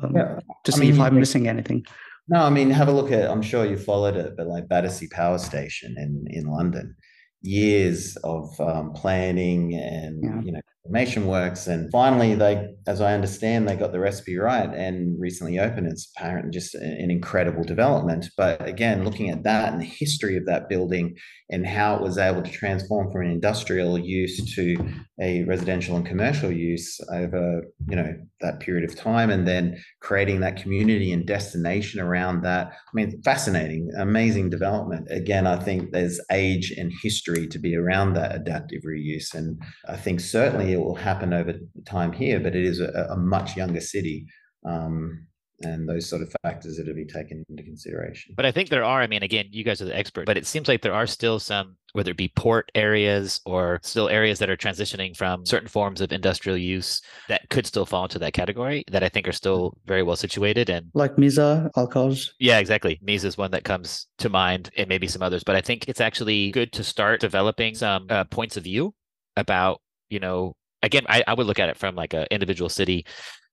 um, 0.01 0.15
yeah. 0.15 0.39
to 0.63 0.71
see 0.71 0.77
I 0.77 0.85
mean, 0.85 0.93
if 0.93 0.99
I'm 0.99 1.19
missing 1.19 1.47
anything. 1.47 1.85
No, 2.27 2.41
I 2.43 2.49
mean, 2.49 2.69
have 2.69 2.87
a 2.87 2.91
look 2.91 3.11
at, 3.11 3.29
I'm 3.29 3.41
sure 3.41 3.65
you 3.65 3.77
followed 3.77 4.15
it, 4.15 4.35
but 4.37 4.47
like 4.47 4.69
Battersea 4.69 5.07
Power 5.09 5.37
Station 5.37 5.95
in, 5.97 6.25
in 6.29 6.45
London, 6.45 6.95
years 7.41 8.15
of 8.23 8.57
um, 8.61 8.93
planning 8.93 9.73
and, 9.75 10.23
yeah. 10.23 10.41
you 10.41 10.51
know, 10.53 10.61
transformation 10.83 11.27
works. 11.27 11.67
And 11.67 11.89
finally, 11.91 12.35
they, 12.35 12.75
as 12.87 12.99
I 12.99 13.13
understand, 13.13 13.67
they 13.67 13.75
got 13.75 13.91
the 13.91 13.99
recipe 13.99 14.37
right 14.37 14.69
and 14.69 15.19
recently 15.19 15.59
opened. 15.59 15.87
It's 15.87 16.11
apparently 16.15 16.51
just 16.51 16.75
an 16.75 17.09
incredible 17.09 17.63
development. 17.63 18.27
But 18.35 18.67
again, 18.67 19.05
looking 19.05 19.29
at 19.29 19.43
that 19.43 19.71
and 19.71 19.81
the 19.81 19.85
history 19.85 20.35
of 20.35 20.45
that 20.45 20.67
building 20.67 21.15
and 21.49 21.67
how 21.67 21.95
it 21.95 22.01
was 22.01 22.17
able 22.17 22.41
to 22.41 22.51
transform 22.51 23.11
from 23.11 23.21
an 23.21 23.31
industrial 23.31 23.97
use 23.99 24.53
to 24.55 24.75
a 25.21 25.43
residential 25.43 25.95
and 25.95 26.05
commercial 26.05 26.51
use 26.51 26.99
over 27.11 27.63
you 27.87 27.95
know 27.95 28.15
that 28.41 28.59
period 28.59 28.83
of 28.83 28.95
time 28.95 29.29
and 29.29 29.47
then 29.47 29.77
creating 30.01 30.39
that 30.39 30.61
community 30.61 31.11
and 31.11 31.27
destination 31.27 31.99
around 31.99 32.41
that 32.41 32.67
i 32.67 32.91
mean 32.93 33.21
fascinating 33.23 33.89
amazing 33.99 34.49
development 34.49 35.07
again 35.11 35.45
i 35.45 35.55
think 35.55 35.91
there's 35.91 36.19
age 36.31 36.71
and 36.71 36.91
history 37.03 37.47
to 37.47 37.59
be 37.59 37.75
around 37.75 38.13
that 38.13 38.35
adaptive 38.35 38.81
reuse 38.83 39.35
and 39.35 39.61
i 39.87 39.95
think 39.95 40.19
certainly 40.19 40.72
it 40.73 40.79
will 40.79 40.95
happen 40.95 41.33
over 41.33 41.53
time 41.85 42.11
here 42.11 42.39
but 42.39 42.55
it 42.55 42.65
is 42.65 42.79
a, 42.79 43.07
a 43.09 43.17
much 43.17 43.55
younger 43.55 43.81
city 43.81 44.25
um, 44.65 45.25
and 45.61 45.87
those 45.87 46.07
sort 46.07 46.21
of 46.21 46.33
factors 46.43 46.77
that 46.77 46.85
to 46.85 46.93
be 46.93 47.05
taken 47.05 47.43
into 47.49 47.63
consideration. 47.63 48.33
But 48.35 48.45
I 48.45 48.51
think 48.51 48.69
there 48.69 48.83
are, 48.83 49.01
I 49.01 49.07
mean, 49.07 49.23
again, 49.23 49.45
you 49.51 49.63
guys 49.63 49.81
are 49.81 49.85
the 49.85 49.97
expert, 49.97 50.25
but 50.25 50.37
it 50.37 50.45
seems 50.45 50.67
like 50.67 50.81
there 50.81 50.93
are 50.93 51.07
still 51.07 51.39
some, 51.39 51.77
whether 51.93 52.11
it 52.11 52.17
be 52.17 52.29
port 52.35 52.71
areas 52.75 53.39
or 53.45 53.79
still 53.83 54.09
areas 54.09 54.39
that 54.39 54.49
are 54.49 54.57
transitioning 54.57 55.15
from 55.15 55.45
certain 55.45 55.67
forms 55.67 56.01
of 56.01 56.11
industrial 56.11 56.57
use 56.57 57.01
that 57.29 57.47
could 57.49 57.65
still 57.65 57.85
fall 57.85 58.03
into 58.03 58.19
that 58.19 58.33
category 58.33 58.83
that 58.91 59.03
I 59.03 59.09
think 59.09 59.27
are 59.27 59.33
still 59.33 59.77
very 59.85 60.03
well 60.03 60.15
situated. 60.15 60.69
And 60.69 60.87
like 60.93 61.15
Misa, 61.15 61.69
Al 61.77 61.87
Quoz. 61.87 62.33
Yeah, 62.39 62.59
exactly. 62.59 62.99
Misa 63.05 63.25
is 63.25 63.37
one 63.37 63.51
that 63.51 63.63
comes 63.63 64.07
to 64.19 64.29
mind 64.29 64.69
and 64.77 64.89
maybe 64.89 65.07
some 65.07 65.21
others, 65.21 65.43
but 65.43 65.55
I 65.55 65.61
think 65.61 65.87
it's 65.87 66.01
actually 66.01 66.51
good 66.51 66.73
to 66.73 66.83
start 66.83 67.21
developing 67.21 67.75
some 67.75 68.07
uh, 68.09 68.23
points 68.25 68.57
of 68.57 68.63
view 68.63 68.93
about, 69.35 69.81
you 70.09 70.19
know, 70.19 70.55
again, 70.83 71.05
I, 71.09 71.23
I 71.25 71.33
would 71.33 71.47
look 71.47 71.59
at 71.59 71.69
it 71.69 71.77
from 71.77 71.95
like 71.95 72.13
an 72.13 72.27
individual 72.29 72.69
city 72.69 73.05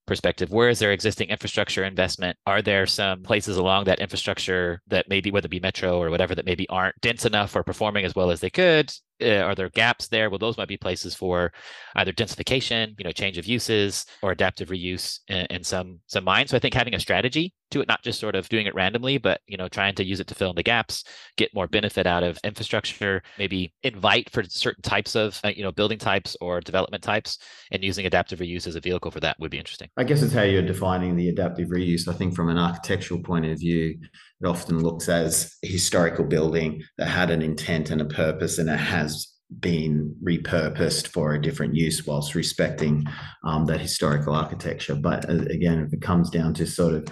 perspective. 0.06 0.50
Where 0.50 0.68
is 0.68 0.80
there 0.80 0.92
existing 0.92 1.28
infrastructure 1.28 1.84
investment? 1.84 2.36
Are 2.46 2.60
there 2.60 2.86
some 2.86 3.22
places 3.22 3.56
along 3.56 3.84
that 3.84 4.00
infrastructure 4.00 4.82
that 4.88 5.08
maybe 5.08 5.30
whether 5.30 5.46
it 5.46 5.50
be 5.50 5.60
metro 5.60 5.98
or 5.98 6.10
whatever 6.10 6.34
that 6.34 6.44
maybe 6.44 6.68
aren't 6.68 7.00
dense 7.00 7.24
enough 7.24 7.54
or 7.56 7.62
performing 7.62 8.04
as 8.04 8.14
well 8.14 8.30
as 8.30 8.40
they 8.40 8.50
could 8.50 8.92
uh, 9.22 9.42
are 9.42 9.54
there 9.54 9.68
gaps 9.70 10.08
there? 10.08 10.30
Well, 10.30 10.38
those 10.38 10.56
might 10.56 10.68
be 10.68 10.76
places 10.76 11.14
for 11.14 11.52
either 11.96 12.12
densification, 12.12 12.94
you 12.98 13.04
know, 13.04 13.12
change 13.12 13.38
of 13.38 13.46
uses, 13.46 14.06
or 14.22 14.32
adaptive 14.32 14.68
reuse 14.68 15.20
in, 15.28 15.46
in, 15.46 15.64
some 15.64 16.00
some 16.06 16.24
mines. 16.24 16.50
So 16.50 16.56
I 16.56 16.60
think 16.60 16.74
having 16.74 16.94
a 16.94 17.00
strategy 17.00 17.54
to 17.70 17.80
it, 17.80 17.88
not 17.88 18.02
just 18.02 18.20
sort 18.20 18.34
of 18.34 18.48
doing 18.48 18.66
it 18.66 18.74
randomly, 18.74 19.18
but 19.18 19.40
you 19.46 19.56
know, 19.56 19.68
trying 19.68 19.94
to 19.96 20.04
use 20.04 20.20
it 20.20 20.26
to 20.28 20.34
fill 20.34 20.50
in 20.50 20.56
the 20.56 20.62
gaps, 20.62 21.04
get 21.36 21.54
more 21.54 21.66
benefit 21.66 22.06
out 22.06 22.22
of 22.22 22.38
infrastructure, 22.44 23.22
maybe 23.38 23.72
invite 23.82 24.30
for 24.30 24.42
certain 24.44 24.82
types 24.82 25.14
of 25.14 25.40
uh, 25.44 25.48
you 25.48 25.62
know 25.62 25.72
building 25.72 25.98
types 25.98 26.36
or 26.40 26.60
development 26.60 27.02
types, 27.02 27.38
and 27.70 27.84
using 27.84 28.06
adaptive 28.06 28.40
reuse 28.40 28.66
as 28.66 28.76
a 28.76 28.80
vehicle 28.80 29.10
for 29.10 29.20
that 29.20 29.38
would 29.38 29.50
be 29.50 29.58
interesting. 29.58 29.88
I 29.96 30.04
guess 30.04 30.22
it's 30.22 30.32
how 30.32 30.42
you're 30.42 30.62
defining 30.62 31.16
the 31.16 31.28
adaptive 31.28 31.68
reuse. 31.68 32.08
I 32.08 32.12
think 32.12 32.34
from 32.34 32.48
an 32.48 32.58
architectural 32.58 33.20
point 33.20 33.46
of 33.46 33.58
view, 33.58 33.98
it 34.40 34.46
often 34.46 34.82
looks 34.82 35.08
as 35.08 35.56
a 35.64 35.66
historical 35.66 36.24
building 36.24 36.82
that 36.98 37.08
had 37.08 37.30
an 37.30 37.42
intent 37.42 37.90
and 37.90 38.00
a 38.00 38.06
purpose 38.06 38.58
and 38.58 38.68
it 38.68 38.78
has 38.78 39.26
been 39.58 40.14
repurposed 40.22 41.08
for 41.08 41.34
a 41.34 41.42
different 41.42 41.74
use 41.74 42.06
whilst 42.06 42.34
respecting 42.34 43.04
um, 43.44 43.66
that 43.66 43.80
historical 43.80 44.34
architecture. 44.34 44.94
But 44.94 45.28
uh, 45.28 45.44
again, 45.50 45.84
if 45.84 45.92
it 45.92 46.00
comes 46.00 46.30
down 46.30 46.54
to 46.54 46.66
sort 46.66 46.94
of 46.94 47.08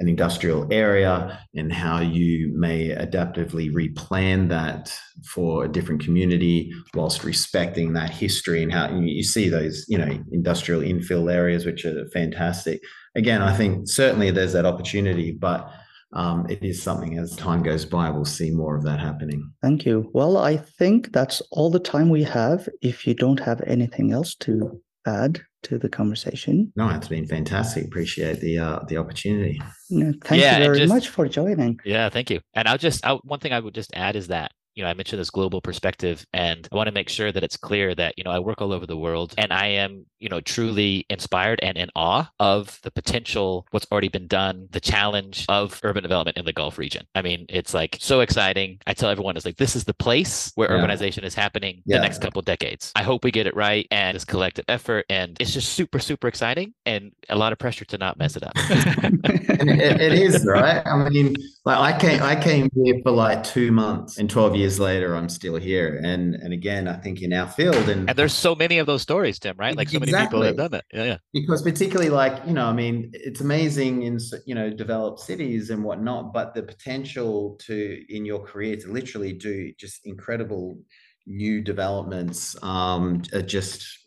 an 0.00 0.08
industrial 0.08 0.66
area 0.70 1.38
and 1.54 1.70
how 1.70 2.00
you 2.00 2.52
may 2.56 2.88
adaptively 2.88 3.70
replan 3.70 4.48
that 4.48 4.98
for 5.26 5.64
a 5.64 5.68
different 5.68 6.02
community 6.02 6.72
whilst 6.94 7.22
respecting 7.22 7.92
that 7.92 8.08
history 8.08 8.62
and 8.62 8.72
how 8.72 8.90
you 8.98 9.22
see 9.22 9.50
those 9.50 9.84
you 9.88 9.98
know 9.98 10.18
industrial 10.32 10.80
infill 10.80 11.30
areas 11.30 11.66
which 11.66 11.84
are 11.84 12.08
fantastic 12.08 12.80
again 13.14 13.42
i 13.42 13.54
think 13.54 13.86
certainly 13.86 14.30
there's 14.30 14.54
that 14.54 14.64
opportunity 14.64 15.32
but 15.32 15.70
um, 16.12 16.46
it 16.48 16.62
is 16.64 16.82
something 16.82 17.18
as 17.18 17.36
time 17.36 17.62
goes 17.62 17.84
by, 17.84 18.10
we'll 18.10 18.24
see 18.24 18.50
more 18.50 18.76
of 18.76 18.84
that 18.84 18.98
happening. 18.98 19.52
Thank 19.62 19.86
you. 19.86 20.10
Well, 20.12 20.36
I 20.36 20.56
think 20.56 21.12
that's 21.12 21.40
all 21.52 21.70
the 21.70 21.78
time 21.78 22.08
we 22.08 22.24
have. 22.24 22.68
If 22.82 23.06
you 23.06 23.14
don't 23.14 23.40
have 23.40 23.60
anything 23.66 24.12
else 24.12 24.34
to 24.36 24.80
add 25.06 25.40
to 25.62 25.78
the 25.78 25.88
conversation, 25.88 26.72
no, 26.74 26.88
it's 26.88 27.08
been 27.08 27.26
fantastic. 27.26 27.84
Appreciate 27.84 28.40
the 28.40 28.58
uh, 28.58 28.80
the 28.88 28.96
opportunity. 28.96 29.60
No, 29.90 30.12
thank 30.24 30.42
yeah, 30.42 30.58
you 30.58 30.64
very 30.64 30.78
just, 30.78 30.92
much 30.92 31.08
for 31.08 31.28
joining. 31.28 31.78
Yeah, 31.84 32.08
thank 32.08 32.30
you. 32.30 32.40
And 32.54 32.66
I'll 32.66 32.78
just 32.78 33.06
I'll, 33.06 33.18
one 33.18 33.38
thing 33.38 33.52
I 33.52 33.60
would 33.60 33.74
just 33.74 33.90
add 33.94 34.16
is 34.16 34.28
that 34.28 34.52
you 34.80 34.84
know, 34.84 34.90
I 34.90 34.94
mentioned 34.94 35.20
this 35.20 35.28
global 35.28 35.60
perspective, 35.60 36.24
and 36.32 36.66
I 36.72 36.74
want 36.74 36.86
to 36.86 36.92
make 36.92 37.10
sure 37.10 37.30
that 37.30 37.44
it's 37.44 37.58
clear 37.58 37.94
that, 37.96 38.14
you 38.16 38.24
know, 38.24 38.30
I 38.30 38.38
work 38.38 38.62
all 38.62 38.72
over 38.72 38.86
the 38.86 38.96
world 38.96 39.34
and 39.36 39.52
I 39.52 39.66
am, 39.66 40.06
you 40.20 40.30
know, 40.30 40.40
truly 40.40 41.04
inspired 41.10 41.60
and 41.62 41.76
in 41.76 41.90
awe 41.94 42.30
of 42.40 42.78
the 42.82 42.90
potential, 42.90 43.66
what's 43.72 43.86
already 43.92 44.08
been 44.08 44.26
done, 44.26 44.68
the 44.70 44.80
challenge 44.80 45.44
of 45.50 45.78
urban 45.82 46.02
development 46.02 46.38
in 46.38 46.46
the 46.46 46.54
Gulf 46.54 46.78
region. 46.78 47.06
I 47.14 47.20
mean, 47.20 47.44
it's 47.50 47.74
like 47.74 47.98
so 48.00 48.20
exciting. 48.20 48.78
I 48.86 48.94
tell 48.94 49.10
everyone, 49.10 49.36
it's 49.36 49.44
like, 49.44 49.58
this 49.58 49.76
is 49.76 49.84
the 49.84 49.92
place 49.92 50.50
where 50.54 50.74
yeah. 50.74 50.82
urbanization 50.82 51.24
is 51.24 51.34
happening 51.34 51.82
yeah. 51.84 51.98
the 51.98 52.02
next 52.02 52.22
couple 52.22 52.40
decades. 52.40 52.90
I 52.96 53.02
hope 53.02 53.22
we 53.22 53.30
get 53.30 53.46
it 53.46 53.54
right 53.54 53.86
and 53.90 54.14
this 54.14 54.24
collective 54.24 54.64
effort. 54.68 55.04
And 55.10 55.36
it's 55.40 55.52
just 55.52 55.74
super, 55.74 55.98
super 55.98 56.26
exciting 56.26 56.72
and 56.86 57.12
a 57.28 57.36
lot 57.36 57.52
of 57.52 57.58
pressure 57.58 57.84
to 57.84 57.98
not 57.98 58.18
mess 58.18 58.34
it 58.34 58.44
up. 58.44 58.52
it, 58.56 60.00
it 60.00 60.12
is, 60.14 60.46
right? 60.46 60.82
I 60.86 61.06
mean, 61.10 61.36
like 61.66 61.76
I 61.76 61.98
came, 61.98 62.22
I 62.22 62.34
came 62.34 62.70
here 62.74 62.98
for 63.02 63.10
like 63.10 63.44
two 63.44 63.72
months 63.72 64.16
and 64.16 64.30
12 64.30 64.56
years 64.70 64.80
later, 64.80 65.16
I'm 65.16 65.28
still 65.28 65.56
here. 65.56 66.00
And 66.02 66.34
and 66.34 66.52
again, 66.52 66.86
I 66.86 66.94
think 66.94 67.22
in 67.22 67.32
our 67.32 67.48
field 67.48 67.88
and 67.88 68.08
and 68.08 68.18
there's 68.18 68.34
so 68.34 68.54
many 68.54 68.78
of 68.78 68.86
those 68.86 69.02
stories, 69.02 69.38
Tim, 69.38 69.56
right? 69.58 69.76
Like 69.76 69.88
so 69.88 69.98
exactly. 69.98 70.12
many 70.12 70.26
people 70.26 70.42
have 70.42 70.56
done 70.56 70.70
that. 70.72 70.84
Yeah, 70.92 71.04
yeah. 71.04 71.16
Because 71.32 71.62
particularly 71.62 72.10
like 72.10 72.40
you 72.46 72.52
know, 72.52 72.66
I 72.66 72.72
mean, 72.72 73.10
it's 73.12 73.40
amazing 73.40 74.02
in 74.02 74.18
you 74.46 74.54
know 74.54 74.70
developed 74.70 75.20
cities 75.20 75.70
and 75.70 75.82
whatnot, 75.82 76.32
but 76.32 76.54
the 76.54 76.62
potential 76.62 77.56
to 77.66 78.04
in 78.08 78.24
your 78.24 78.40
career 78.40 78.76
to 78.76 78.92
literally 78.92 79.32
do 79.32 79.72
just 79.78 80.00
incredible 80.04 80.78
new 81.26 81.60
developments 81.60 82.56
um, 82.62 83.22
are 83.32 83.42
just 83.42 83.99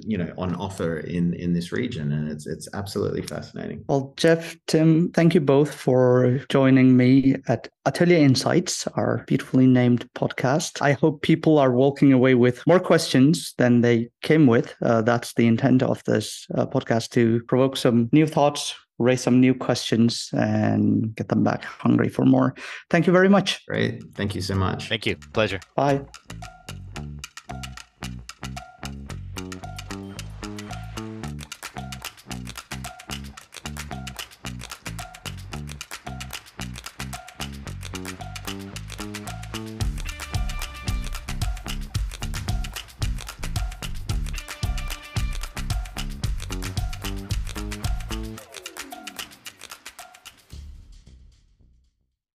you 0.00 0.16
know 0.16 0.32
on 0.38 0.54
offer 0.54 0.98
in 0.98 1.34
in 1.34 1.52
this 1.52 1.72
region 1.72 2.12
and 2.12 2.30
it's 2.30 2.46
it's 2.46 2.68
absolutely 2.74 3.22
fascinating. 3.22 3.84
Well 3.88 4.14
jeff 4.16 4.56
tim 4.66 5.10
thank 5.12 5.34
you 5.34 5.40
both 5.40 5.74
for 5.74 6.40
joining 6.48 6.96
me 6.96 7.36
at 7.48 7.68
ATÖLYE 7.86 8.18
insights 8.18 8.86
our 8.88 9.24
beautifully 9.26 9.66
named 9.66 10.08
podcast. 10.14 10.82
I 10.82 10.92
hope 10.92 11.22
people 11.22 11.58
are 11.58 11.72
walking 11.72 12.12
away 12.12 12.34
with 12.34 12.66
more 12.66 12.80
questions 12.80 13.54
than 13.58 13.80
they 13.82 14.08
came 14.22 14.46
with. 14.46 14.74
Uh, 14.82 15.02
that's 15.02 15.34
the 15.34 15.46
intent 15.46 15.82
of 15.82 16.02
this 16.04 16.46
uh, 16.56 16.66
podcast 16.66 17.10
to 17.10 17.42
provoke 17.44 17.76
some 17.76 18.08
new 18.12 18.26
thoughts 18.26 18.74
raise 18.98 19.20
some 19.20 19.40
new 19.40 19.54
questions 19.54 20.30
and 20.32 21.14
get 21.16 21.28
them 21.28 21.44
back 21.44 21.64
hungry 21.64 22.08
for 22.08 22.24
more. 22.24 22.54
Thank 22.88 23.06
you 23.06 23.12
very 23.12 23.28
much. 23.28 23.62
Great. 23.66 24.02
Thank 24.14 24.34
you 24.34 24.40
so 24.40 24.54
much. 24.54 24.88
Thank 24.88 25.04
you. 25.04 25.16
Pleasure. 25.34 25.60
Bye 25.74 26.00